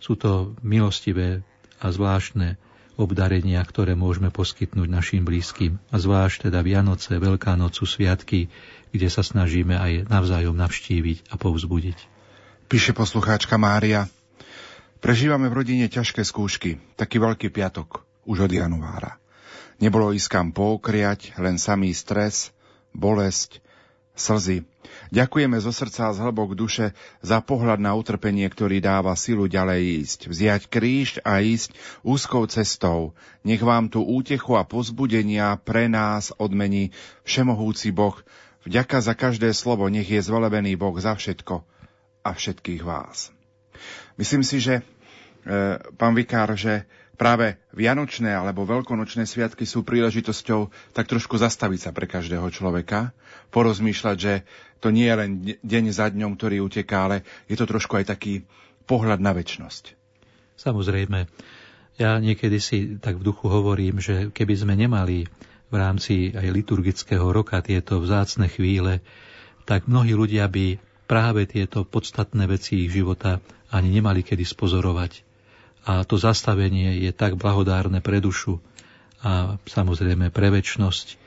[0.00, 1.40] Sú to milostivé
[1.80, 2.60] a zvláštne
[3.00, 5.80] obdarenia, ktoré môžeme poskytnúť našim blízkym.
[5.88, 8.52] A zvlášť teda Vianoce, Veľká nocu, Sviatky,
[8.92, 11.98] kde sa snažíme aj navzájom navštíviť a povzbudiť.
[12.68, 14.06] Píše poslucháčka Mária.
[15.00, 19.16] Prežívame v rodine ťažké skúšky, taký veľký piatok, už od januára.
[19.80, 22.52] Nebolo ísť kam poukriať, len samý stres,
[22.92, 23.64] bolesť,
[24.20, 24.68] slzy.
[25.10, 26.92] Ďakujeme zo srdca a z hlbok duše
[27.24, 30.18] za pohľad na utrpenie, ktorý dáva silu ďalej ísť.
[30.28, 31.74] Vziať kríž a ísť
[32.04, 33.16] úzkou cestou.
[33.42, 36.92] Nech vám tu útechu a pozbudenia pre nás odmení
[37.24, 38.14] Všemohúci Boh.
[38.68, 41.64] Vďaka za každé slovo, nech je zvelebený Boh za všetko
[42.20, 43.32] a všetkých vás.
[44.20, 44.82] Myslím si, že e,
[45.96, 46.84] pán Vikár, že
[47.16, 53.12] práve Vianočné alebo Veľkonočné sviatky sú príležitosťou tak trošku zastaviť sa pre každého človeka,
[53.50, 54.42] porozmýšľať, že
[54.80, 55.30] to nie je len
[55.60, 58.48] deň za dňom, ktorý uteká, ale je to trošku aj taký
[58.88, 59.94] pohľad na väčnosť.
[60.56, 61.28] Samozrejme.
[62.00, 65.28] Ja niekedy si tak v duchu hovorím, že keby sme nemali
[65.68, 69.04] v rámci aj liturgického roka tieto vzácne chvíle,
[69.68, 75.28] tak mnohí ľudia by práve tieto podstatné veci ich života ani nemali kedy spozorovať.
[75.84, 78.64] A to zastavenie je tak blahodárne pre dušu
[79.20, 81.19] a samozrejme pre väčnosť,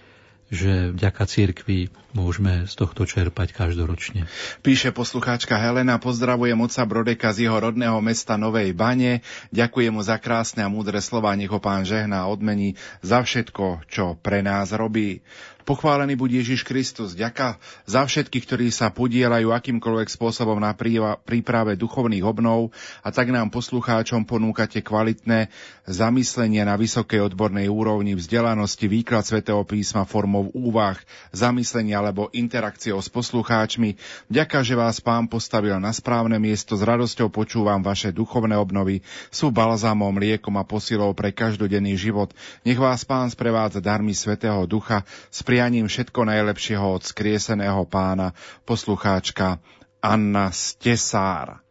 [0.53, 4.30] že vďaka cirkvi môžeme z tohto čerpať každoročne.
[4.61, 9.25] Píše poslucháčka Helena, pozdravujem oca Brodeka z jeho rodného mesta Novej Bane.
[9.49, 14.14] Ďakujem mu za krásne a múdre slova, nech ho pán žehná odmení za všetko, čo
[14.22, 15.25] pre nás robí.
[15.64, 17.15] Pochválený buď Ježiš Kristus.
[17.15, 17.56] Ďaká
[17.88, 20.75] za všetkých, ktorí sa podielajú akýmkoľvek spôsobom na
[21.23, 25.48] príprave duchovných obnov a tak nám poslucháčom ponúkate kvalitné
[25.88, 31.00] zamyslenie na vysokej odbornej úrovni vzdelanosti, výklad svätého písma formou úvah,
[31.32, 33.95] zamyslenia alebo interakciou s poslucháčmi.
[34.28, 39.52] Ďaká, že vás pán postavil na správne miesto, s radosťou počúvam vaše duchovné obnovy, sú
[39.52, 42.36] balzámom, liekom a posilou pre každodenný život.
[42.68, 45.08] Nech vás pán sprevádza darmi svätého Ducha,
[45.44, 48.32] prianím všetko najlepšieho od skrieseného pána,
[48.64, 49.60] poslucháčka
[50.00, 51.62] Anna Stesár.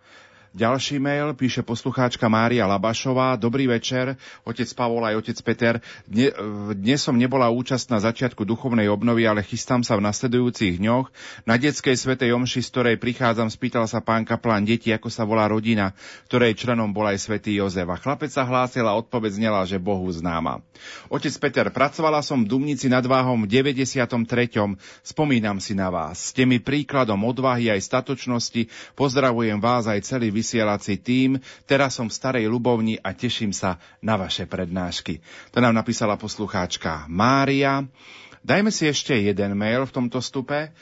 [0.52, 3.40] Ďalší mail píše poslucháčka Mária Labašová.
[3.40, 5.74] Dobrý večer, otec Pavol aj otec Peter.
[6.04, 6.28] Dne,
[6.76, 11.08] dnes som nebola účast na začiatku duchovnej obnovy, ale chystám sa v nasledujúcich dňoch.
[11.48, 15.48] Na detskej svetej omši, z ktorej prichádzam, spýtal sa pán kaplán deti, ako sa volá
[15.48, 15.96] rodina,
[16.28, 17.88] ktorej členom bol aj svätý Jozef.
[17.88, 20.60] A chlapec sa hlásil a odpoveď znela, že Bohu známa.
[21.08, 24.04] Otec Peter, pracovala som v Dumnici nad Váhom v 93.
[25.00, 26.28] Spomínam si na vás.
[26.28, 28.68] Ste mi príkladom odvahy aj statočnosti.
[28.92, 31.38] Pozdravujem vás aj celý vysielací tým.
[31.64, 35.22] Teraz som v Starej Lubovni a teším sa na vaše prednášky.
[35.54, 37.86] To nám napísala poslucháčka Mária.
[38.42, 40.74] Dajme si ešte jeden mail v tomto stupe.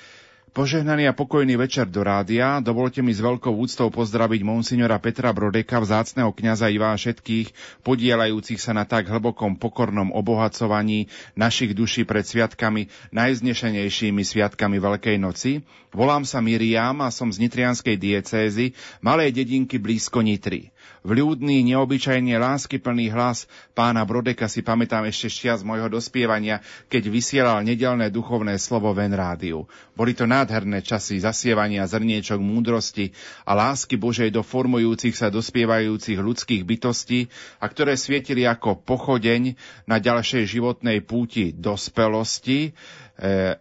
[0.50, 2.58] Požehnaný a pokojný večer do rádia.
[2.58, 7.54] Dovolte mi s veľkou úctou pozdraviť monsignora Petra Brodeka, vzácného kňaza i vás všetkých,
[7.86, 11.06] podielajúcich sa na tak hlbokom pokornom obohacovaní
[11.38, 15.62] našich duší pred sviatkami, najznešenejšími sviatkami Veľkej noci.
[15.94, 18.74] Volám sa Miriam a som z Nitrianskej diecézy,
[19.06, 20.69] malej dedinky blízko Nitry.
[21.00, 26.60] Vľúdny, neobyčajne láskyplný hlas pána Brodeka si pamätám ešte šťa z môjho dospievania,
[26.92, 29.64] keď vysielal nedelné duchovné slovo ven rádiu.
[29.96, 33.16] Boli to nádherné časy zasievania zrniečok múdrosti
[33.48, 39.56] a lásky Božej do formujúcich sa dospievajúcich ľudských bytostí a ktoré svietili ako pochodeň
[39.88, 42.76] na ďalšej životnej púti dospelosti.
[43.16, 43.56] E,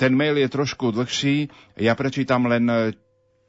[0.00, 2.96] ten mail je trošku dlhší, ja prečítam len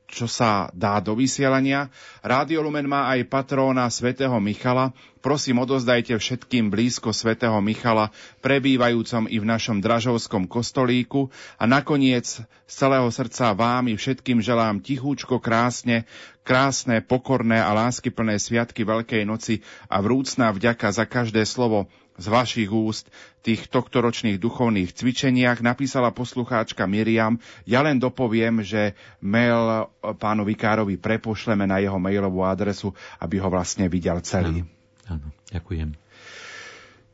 [0.10, 1.88] čo sa dá do vysielania.
[2.26, 4.92] Rádio Lumen má aj patróna svätého Michala.
[5.22, 8.10] Prosím, odozdajte všetkým blízko svätého Michala,
[8.42, 11.30] prebývajúcom i v našom Dražovskom kostolíku.
[11.62, 16.10] A nakoniec z celého srdca vám i všetkým želám tichúčko krásne,
[16.42, 21.86] krásne, pokorné a láskyplné sviatky Veľkej noci a vrúcná vďaka za každé slovo,
[22.20, 23.08] z vašich úst
[23.40, 27.40] tých tohtoročných duchovných cvičeniach napísala poslucháčka Miriam.
[27.64, 29.88] Ja len dopoviem, že mail
[30.20, 32.92] pánu Vikárovi prepošleme na jeho mailovú adresu,
[33.24, 34.68] aby ho vlastne videl celý.
[35.08, 35.96] Áno, áno ďakujem.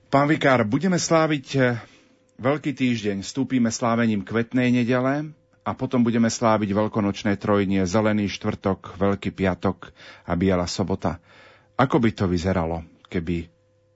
[0.10, 1.78] Pán Vikár, budeme sláviť eh,
[2.36, 5.32] Veľký týždeň, vstúpime slávením kvetnej nedele
[5.64, 9.96] a potom budeme sláviť veľkonočné trojnie, zelený štvrtok, veľký piatok
[10.28, 11.24] a biela sobota.
[11.80, 13.48] Ako by to vyzeralo, keby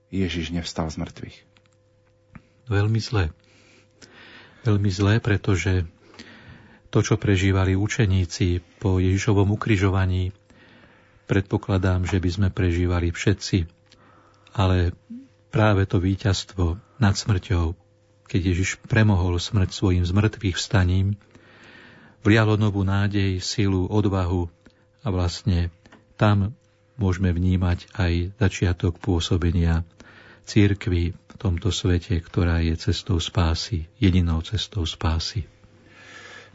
[0.10, 1.38] Ježiš nevstal z mŕtvych?
[2.70, 3.34] Veľmi zlé.
[4.66, 5.86] Veľmi zlé, pretože
[6.90, 10.34] to, čo prežívali učeníci po Ježišovom ukrižovaní,
[11.30, 13.70] predpokladám, že by sme prežívali všetci.
[14.58, 14.98] Ale
[15.54, 17.78] práve to víťazstvo nad smrťou,
[18.26, 21.18] keď Ježiš premohol smrť svojim zmrtvých vstaním,
[22.26, 24.50] vlialo novú nádej, silu, odvahu
[25.06, 25.70] a vlastne
[26.18, 26.58] tam
[27.00, 29.88] môžeme vnímať aj začiatok pôsobenia
[30.50, 35.45] církvy v tomto svete, ktorá je cestou spásy, jedinou cestou spásy.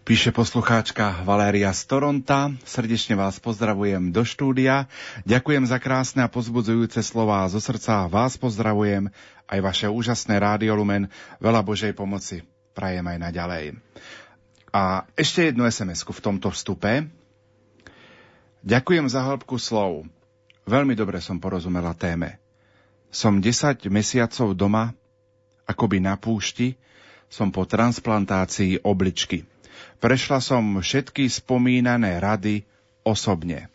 [0.05, 2.53] Píše poslucháčka Valéria z Toronta.
[2.69, 4.85] Srdečne vás pozdravujem do štúdia.
[5.25, 8.05] Ďakujem za krásne a pozbudzujúce slová zo srdca.
[8.13, 9.09] Vás pozdravujem
[9.49, 11.09] aj vaše úžasné Rádio Lumen.
[11.41, 12.45] Veľa Božej pomoci
[12.77, 13.81] prajem aj naďalej.
[14.77, 17.09] A ešte jednu sms v tomto vstupe.
[18.61, 20.05] Ďakujem za hĺbku slov.
[20.69, 22.44] Veľmi dobre som porozumela téme.
[23.15, 24.91] Som 10 mesiacov doma,
[25.71, 26.75] akoby na púšti,
[27.31, 29.47] som po transplantácii obličky.
[30.03, 32.67] Prešla som všetky spomínané rady
[33.07, 33.71] osobne.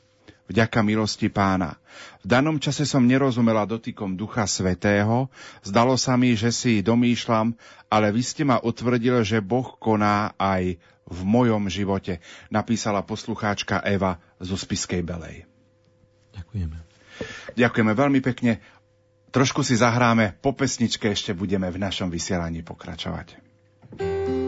[0.50, 1.78] Vďaka milosti pána.
[2.26, 5.30] V danom čase som nerozumela dotykom Ducha Svetého,
[5.62, 7.54] zdalo sa mi, že si domýšľam,
[7.86, 12.18] ale vy ste ma utvrdil, že Boh koná aj v mojom živote,
[12.50, 15.46] napísala poslucháčka Eva z Uspiskej Belej.
[16.34, 16.78] Ďakujeme.
[17.58, 18.62] Ďakujeme veľmi pekne.
[19.30, 23.38] Trošku si zahráme, po pesničke ešte budeme v našom vysielaní pokračovať.
[24.00, 24.39] Roztancovať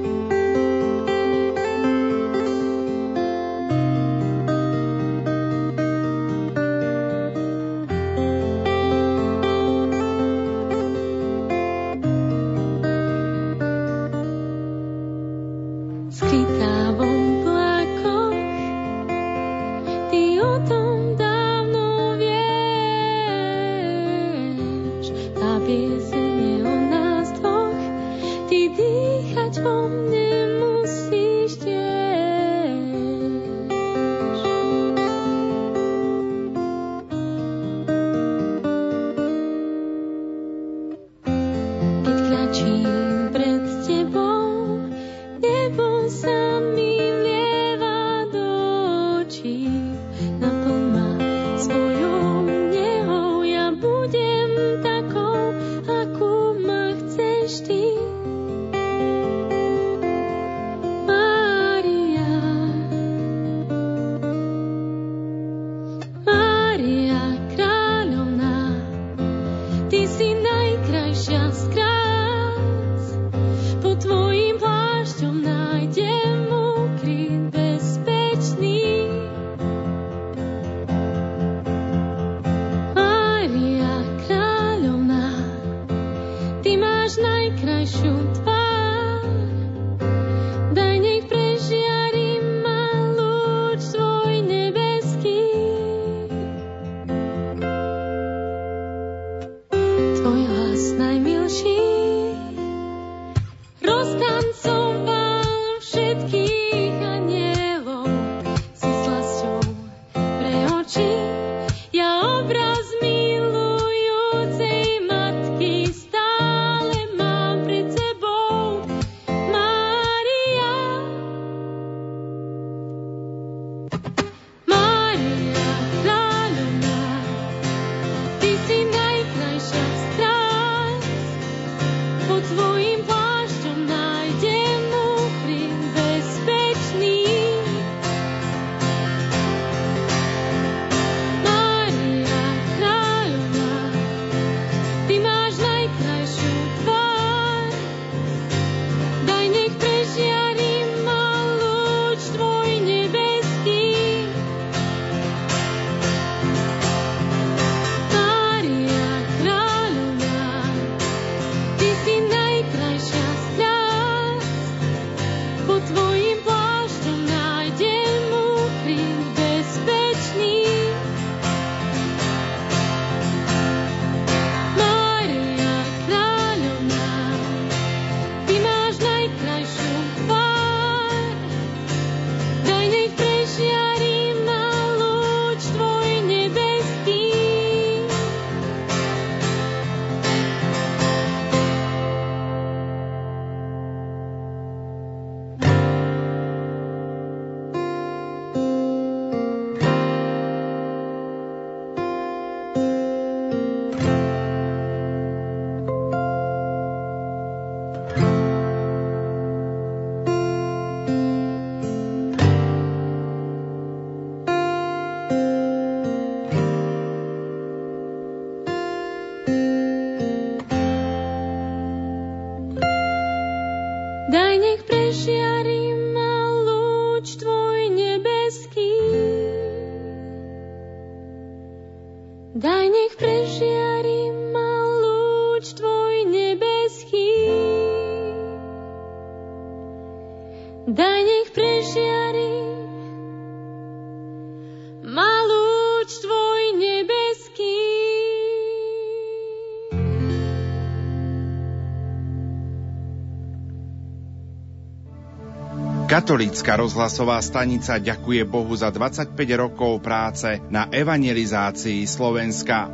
[256.12, 262.92] Katolícka rozhlasová stanica ďakuje Bohu za 25 rokov práce na evangelizácii Slovenska.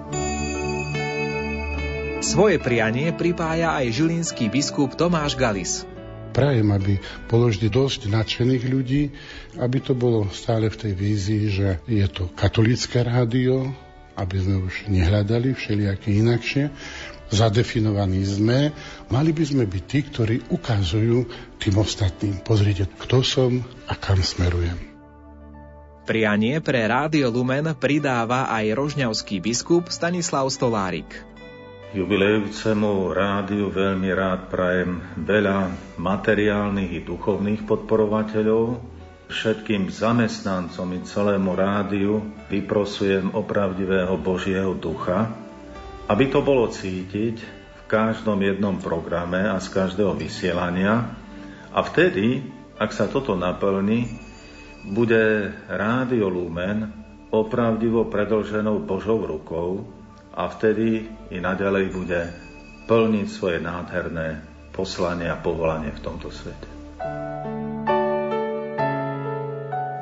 [2.22, 5.82] Svoje prianie pripája aj žilinský biskup Tomáš Galis.
[6.30, 9.10] Prajem, aby bolo vždy dosť nadšených ľudí,
[9.58, 13.74] aby to bolo stále v tej vízii, že je to katolické rádio,
[14.14, 16.70] aby sme už nehľadali všelijaké inakšie,
[17.32, 18.72] zadefinovaní sme,
[19.12, 21.28] mali by sme byť tí, ktorí ukazujú
[21.60, 22.40] tým ostatným.
[22.44, 24.78] Pozrite, kto som a kam smerujem.
[26.08, 31.12] Prianie pre Rádio Lumen pridáva aj rožňavský biskup Stanislav Stolárik.
[31.92, 38.80] Jubilejúcemu rádiu veľmi rád prajem veľa materiálnych i duchovných podporovateľov.
[39.28, 45.28] Všetkým zamestnancom i celému rádiu vyprosujem opravdivého Božieho ducha,
[46.08, 51.12] aby to bolo cítiť v každom jednom programe a z každého vysielania
[51.76, 52.48] a vtedy,
[52.80, 54.08] ak sa toto naplní,
[54.88, 56.88] bude Rádio Lumen
[57.28, 59.84] opravdivo predlženou Božou rukou
[60.32, 62.22] a vtedy i naďalej bude
[62.88, 64.40] plniť svoje nádherné
[64.72, 66.70] poslanie a povolanie v tomto svete.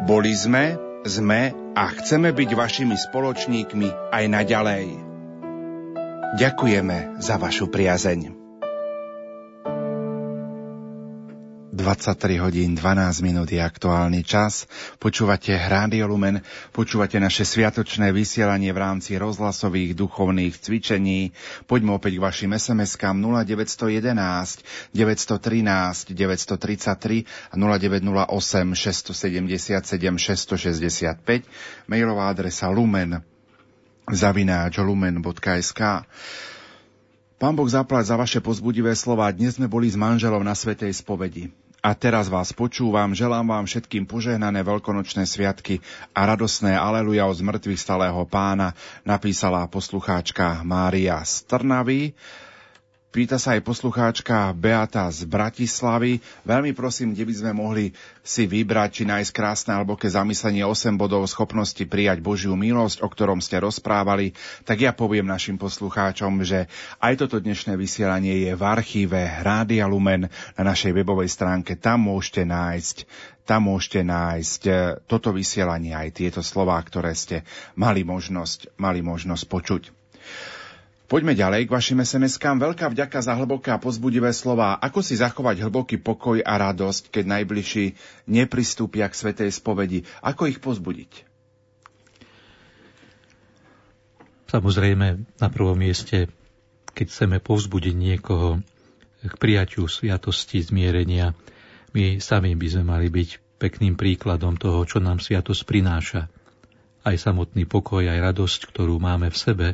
[0.05, 5.14] Boli sme, sme a chceme byť vašimi spoločníkmi aj naďalej.
[6.35, 8.35] Ďakujeme za vašu priazeň.
[11.75, 14.67] 23 hodín 12 minút je aktuálny čas.
[14.99, 16.43] Počúvate Rádio Lumen,
[16.75, 21.31] počúvate naše sviatočné vysielanie v rámci rozhlasových duchovných cvičení.
[21.71, 31.87] Poďme opäť k vašim SMS-kám 0911 913 933 a 0908 677 665.
[31.87, 33.34] Mailová adresa lumen
[34.13, 35.81] zavináč lumen.sk
[37.35, 39.27] Pán Boh zaplať za vaše pozbudivé slova.
[39.33, 41.51] Dnes sme boli s manželom na Svetej spovedi.
[41.85, 45.85] A teraz vás počúvam, želám vám všetkým požehnané veľkonočné sviatky
[46.17, 48.73] a radosné aleluja od zmrtvých stalého pána,
[49.05, 52.17] napísala poslucháčka Mária Strnavy.
[53.15, 56.19] Pýta sa aj poslucháčka Beata z Bratislavy.
[56.43, 57.85] Veľmi prosím, kde by sme mohli
[58.19, 63.07] si vybrať, či nájsť krásne alebo ke zamyslenie 8 bodov schopnosti prijať Božiu milosť, o
[63.07, 64.35] ktorom ste rozprávali,
[64.67, 66.67] tak ja poviem našim poslucháčom, že
[66.99, 70.27] aj toto dnešné vysielanie je v archíve Rádia Lumen
[70.59, 71.79] na našej webovej stránke.
[71.79, 73.07] Tam môžete nájsť
[73.45, 74.71] tam môžete nájsť e,
[75.05, 77.45] toto vysielanie aj tieto slová, ktoré ste
[77.77, 80.04] mali možnosť, mali možnosť počuť.
[81.05, 82.57] Poďme ďalej k vašim SMS-kám.
[82.57, 84.81] Veľká vďaka za hlboké a pozbudivé slova.
[84.81, 87.93] Ako si zachovať hlboký pokoj a radosť, keď najbližší
[88.25, 90.01] nepristúpia k svetej spovedi?
[90.25, 91.29] Ako ich pozbudiť?
[94.49, 96.25] Samozrejme, na prvom mieste,
[96.97, 98.65] keď chceme povzbudiť niekoho
[99.21, 101.37] k prijaťu sviatosti zmierenia,
[101.93, 106.33] my sami by sme mali byť pekným príkladom toho, čo nám sviatosť prináša.
[107.05, 109.67] Aj samotný pokoj, aj radosť, ktorú máme v sebe,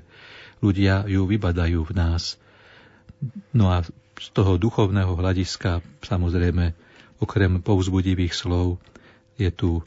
[0.62, 2.38] ľudia ju vybadajú v nás.
[3.52, 3.84] No a
[4.18, 6.74] z toho duchovného hľadiska, samozrejme,
[7.22, 8.78] okrem povzbudivých slov,
[9.38, 9.82] je tu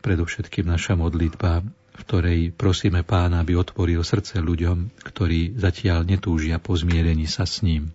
[0.00, 6.76] predovšetkým naša modlitba, v ktorej prosíme pána, aby otvoril srdce ľuďom, ktorí zatiaľ netúžia po
[6.76, 7.92] zmierení sa s ním.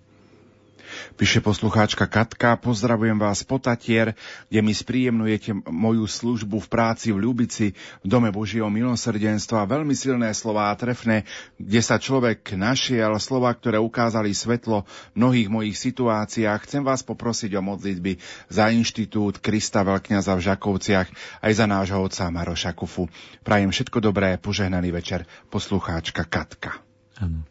[1.20, 4.16] Píše poslucháčka Katka, pozdravujem vás po Tatier,
[4.48, 9.68] kde mi spríjemnujete moju službu v práci v Ľubici v Dome Božieho milosrdenstva.
[9.68, 11.28] Veľmi silné slová a trefné,
[11.60, 16.64] kde sa človek našiel, slova, ktoré ukázali svetlo v mnohých mojich situáciách.
[16.64, 18.16] Chcem vás poprosiť o modlitby
[18.48, 21.08] za inštitút Krista Veľkňaza v Žakovciach
[21.44, 23.12] aj za nášho otca Maroša Kufu.
[23.44, 26.80] Prajem všetko dobré, požehnaný večer, poslucháčka Katka.
[27.20, 27.44] Ano.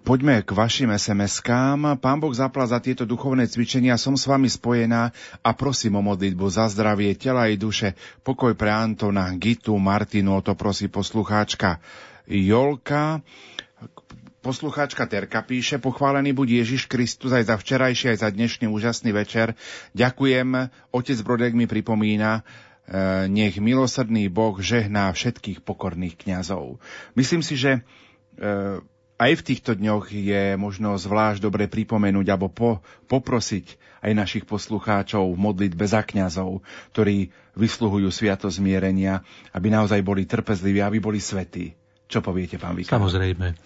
[0.00, 2.00] Poďme k vašim SMS-kám.
[2.00, 4.00] Pán Boh zapla za tieto duchovné cvičenia.
[4.00, 5.12] Som s vami spojená
[5.44, 7.92] a prosím o modlitbu za zdravie tela i duše.
[8.24, 11.84] Pokoj pre Antona, Gitu, Martinu, o to prosí poslucháčka
[12.24, 13.20] Jolka.
[14.40, 19.52] Poslucháčka Terka píše, pochválený buď Ježiš Kristus aj za včerajší, aj za dnešný úžasný večer.
[19.92, 22.42] Ďakujem, otec Brodek mi pripomína, e,
[23.28, 26.80] nech milosrdný Boh žehná všetkých pokorných kňazov.
[27.20, 27.84] Myslím si, že
[28.40, 28.80] e,
[29.20, 35.28] aj v týchto dňoch je možno zvlášť dobre pripomenúť alebo po, poprosiť aj našich poslucháčov
[35.28, 36.64] v modlitbe za kňazov,
[36.96, 39.20] ktorí vysluhujú sviato zmierenia,
[39.52, 41.76] aby naozaj boli trpezliví, aby boli svetí.
[42.08, 42.96] Čo poviete, pán Vikár?
[42.96, 43.52] Samozrejme.
[43.52, 43.56] E,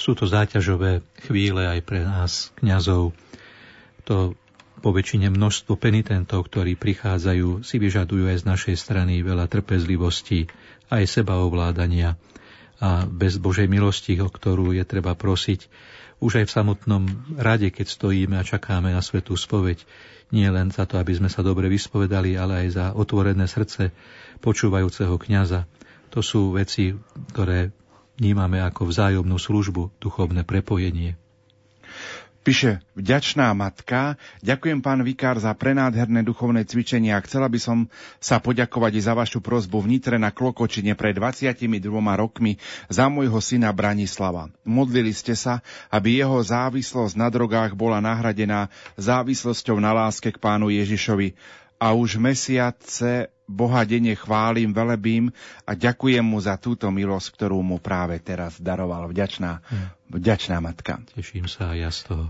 [0.00, 3.12] sú to záťažové chvíle aj pre nás, kňazov.
[4.08, 4.32] To
[4.80, 10.48] po väčšine množstvo penitentov, ktorí prichádzajú, si vyžadujú aj z našej strany veľa trpezlivosti,
[10.88, 12.16] aj sebaovládania
[12.78, 15.66] a bez Božej milosti, o ktorú je treba prosiť,
[16.18, 17.04] už aj v samotnom
[17.38, 19.82] rade, keď stojíme a čakáme na svetú spoveď,
[20.34, 23.94] nie len za to, aby sme sa dobre vyspovedali, ale aj za otvorené srdce
[24.42, 25.70] počúvajúceho kňaza.
[26.12, 26.92] To sú veci,
[27.32, 27.70] ktoré
[28.18, 31.14] vnímame ako vzájomnú službu, duchovné prepojenie.
[32.48, 37.20] Píše vďačná matka, ďakujem pán Vikár za prenádherné duchovné cvičenia.
[37.20, 37.78] Chcela by som
[38.24, 42.56] sa poďakovať za vašu prozbu v Nitre na Klokočine pred 22 rokmi
[42.88, 44.48] za môjho syna Branislava.
[44.64, 45.60] Modlili ste sa,
[45.92, 51.36] aby jeho závislosť na drogách bola nahradená závislosťou na láske k pánu Ježišovi
[51.78, 55.32] a už mesiace Boha denne chválim, velebím
[55.64, 59.08] a ďakujem mu za túto milosť, ktorú mu práve teraz daroval.
[59.08, 59.86] Vďačná, hm.
[60.12, 61.00] vďačná matka.
[61.16, 62.26] Teším sa aj ja z toho.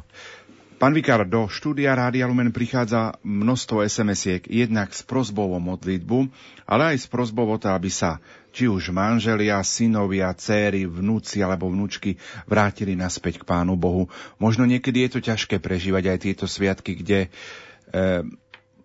[0.78, 6.30] Pán Vikár, do štúdia Rádia Lumen prichádza množstvo SMS-iek, jednak s prozbou o modlitbu,
[6.70, 8.22] ale aj s prozbou o to, aby sa
[8.54, 12.14] či už manželia, synovia, céry, vnúci alebo vnúčky
[12.46, 14.06] vrátili naspäť k Pánu Bohu.
[14.38, 17.28] Možno niekedy je to ťažké prežívať aj tieto sviatky, kde e,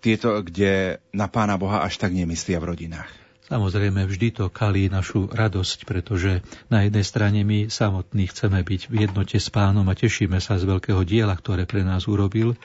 [0.03, 3.23] tieto, kde na Pána Boha až tak nemyslia v rodinách.
[3.43, 8.93] Samozrejme, vždy to kalí našu radosť, pretože na jednej strane my samotní chceme byť v
[9.07, 12.55] jednote s pánom a tešíme sa z veľkého diela, ktoré pre nás urobil,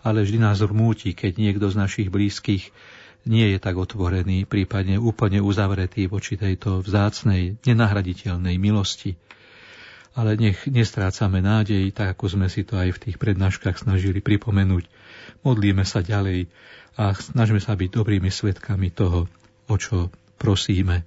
[0.00, 2.72] ale vždy nás rmúti, keď niekto z našich blízkych
[3.28, 9.14] nie je tak otvorený, prípadne úplne uzavretý voči tejto vzácnej, nenahraditeľnej milosti.
[10.12, 14.84] Ale nech nestrácame nádej, tak ako sme si to aj v tých prednáškach snažili pripomenúť.
[15.46, 16.52] Modlíme sa ďalej,
[16.98, 19.24] a snažíme sa byť dobrými svetkami toho,
[19.68, 21.06] o čo prosíme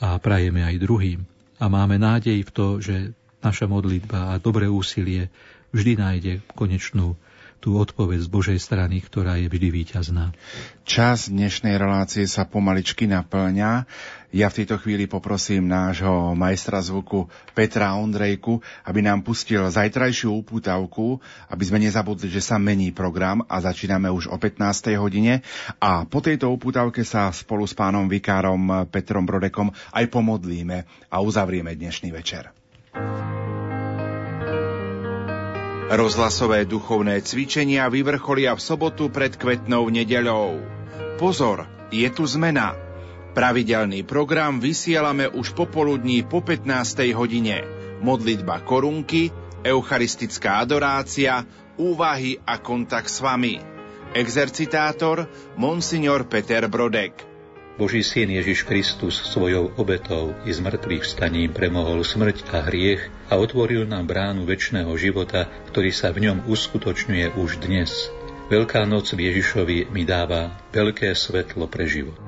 [0.00, 1.20] a prajeme aj druhým.
[1.60, 3.12] A máme nádej v to, že
[3.44, 5.28] naša modlitba a dobré úsilie
[5.70, 7.14] vždy nájde konečnú
[7.60, 10.32] tú odpoveď z Božej strany, ktorá je vždy víťazná.
[10.88, 13.84] Čas dnešnej relácie sa pomaličky naplňa.
[14.32, 21.20] Ja v tejto chvíli poprosím nášho majstra zvuku Petra Ondrejku, aby nám pustil zajtrajšiu upútavku,
[21.52, 24.96] aby sme nezabudli, že sa mení program a začíname už o 15.
[24.96, 25.44] hodine.
[25.82, 31.76] A po tejto upútavke sa spolu s pánom vikárom Petrom Brodekom aj pomodlíme a uzavrieme
[31.76, 32.59] dnešný večer.
[35.90, 40.62] Rozhlasové duchovné cvičenia vyvrcholia v sobotu pred kvetnou nedeľou.
[41.18, 42.78] Pozor, je tu zmena.
[43.34, 47.10] Pravidelný program vysielame už popoludní po 15.
[47.10, 47.66] hodine.
[48.06, 49.34] Modlitba korunky,
[49.66, 51.42] eucharistická adorácia,
[51.74, 53.58] úvahy a kontakt s vami.
[54.14, 55.26] Exercitátor
[55.58, 57.18] Monsignor Peter Brodek.
[57.74, 63.86] Boží syn Ježiš Kristus svojou obetou i zmrtvých staním premohol smrť a hriech a otvoril
[63.86, 68.10] nám bránu väčšného života, ktorý sa v ňom uskutočňuje už dnes.
[68.50, 72.18] Veľká noc v Ježišovi mi dáva veľké svetlo pre život.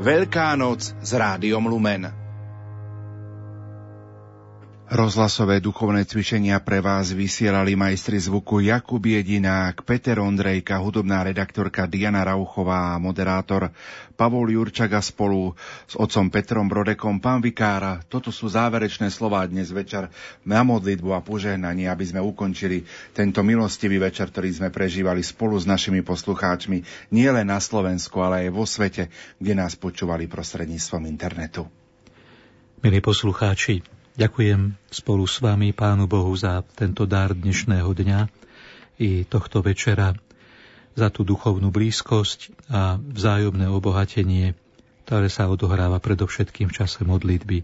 [0.00, 2.19] Veľká noc s rádiom Lumen.
[4.90, 12.26] Rozhlasové duchovné cvičenia pre vás vysielali majstri zvuku Jakub Jedinák, Peter Ondrejka, hudobná redaktorka Diana
[12.26, 13.70] Rauchová a moderátor
[14.18, 15.54] Pavol Jurčaga spolu
[15.86, 18.02] s otcom Petrom Brodekom, pán Vikára.
[18.02, 20.10] Toto sú záverečné slová dnes večer
[20.42, 22.82] na modlitbu a požehnanie, aby sme ukončili
[23.14, 26.82] tento milostivý večer, ktorý sme prežívali spolu s našimi poslucháčmi
[27.14, 29.06] nielen na Slovensku, ale aj vo svete,
[29.38, 31.70] kde nás počúvali prostredníctvom internetu.
[32.82, 38.20] Milí poslucháči, Ďakujem spolu s vami Pánu Bohu za tento dar dnešného dňa
[38.98, 40.18] i tohto večera,
[40.98, 44.58] za tú duchovnú blízkosť a vzájomné obohatenie,
[45.06, 47.62] ktoré sa odohráva predovšetkým v čase modlitby.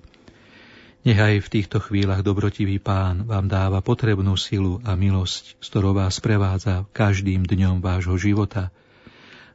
[1.06, 5.98] Nech aj v týchto chvíľach dobrotivý Pán vám dáva potrebnú silu a milosť, s ktorou
[5.98, 8.70] vás prevádza každým dňom vášho života.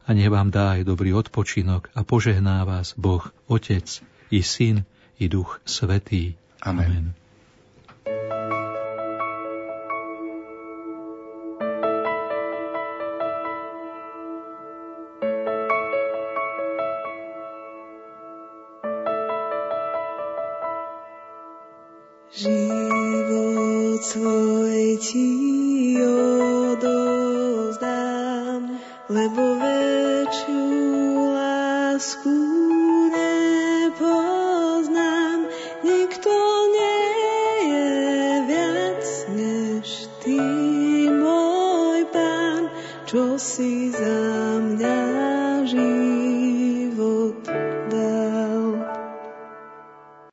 [0.03, 4.83] A nech vám dá aj dobrý odpočinok a požehná vás Boh, Otec i Syn
[5.23, 6.40] i Duch Svetý.
[6.61, 6.85] Amen.
[6.85, 7.21] Amen.
[22.31, 25.29] Život svoj ti
[26.71, 27.91] odozdám,
[29.11, 30.63] lebo väčšiu
[31.35, 32.60] lásku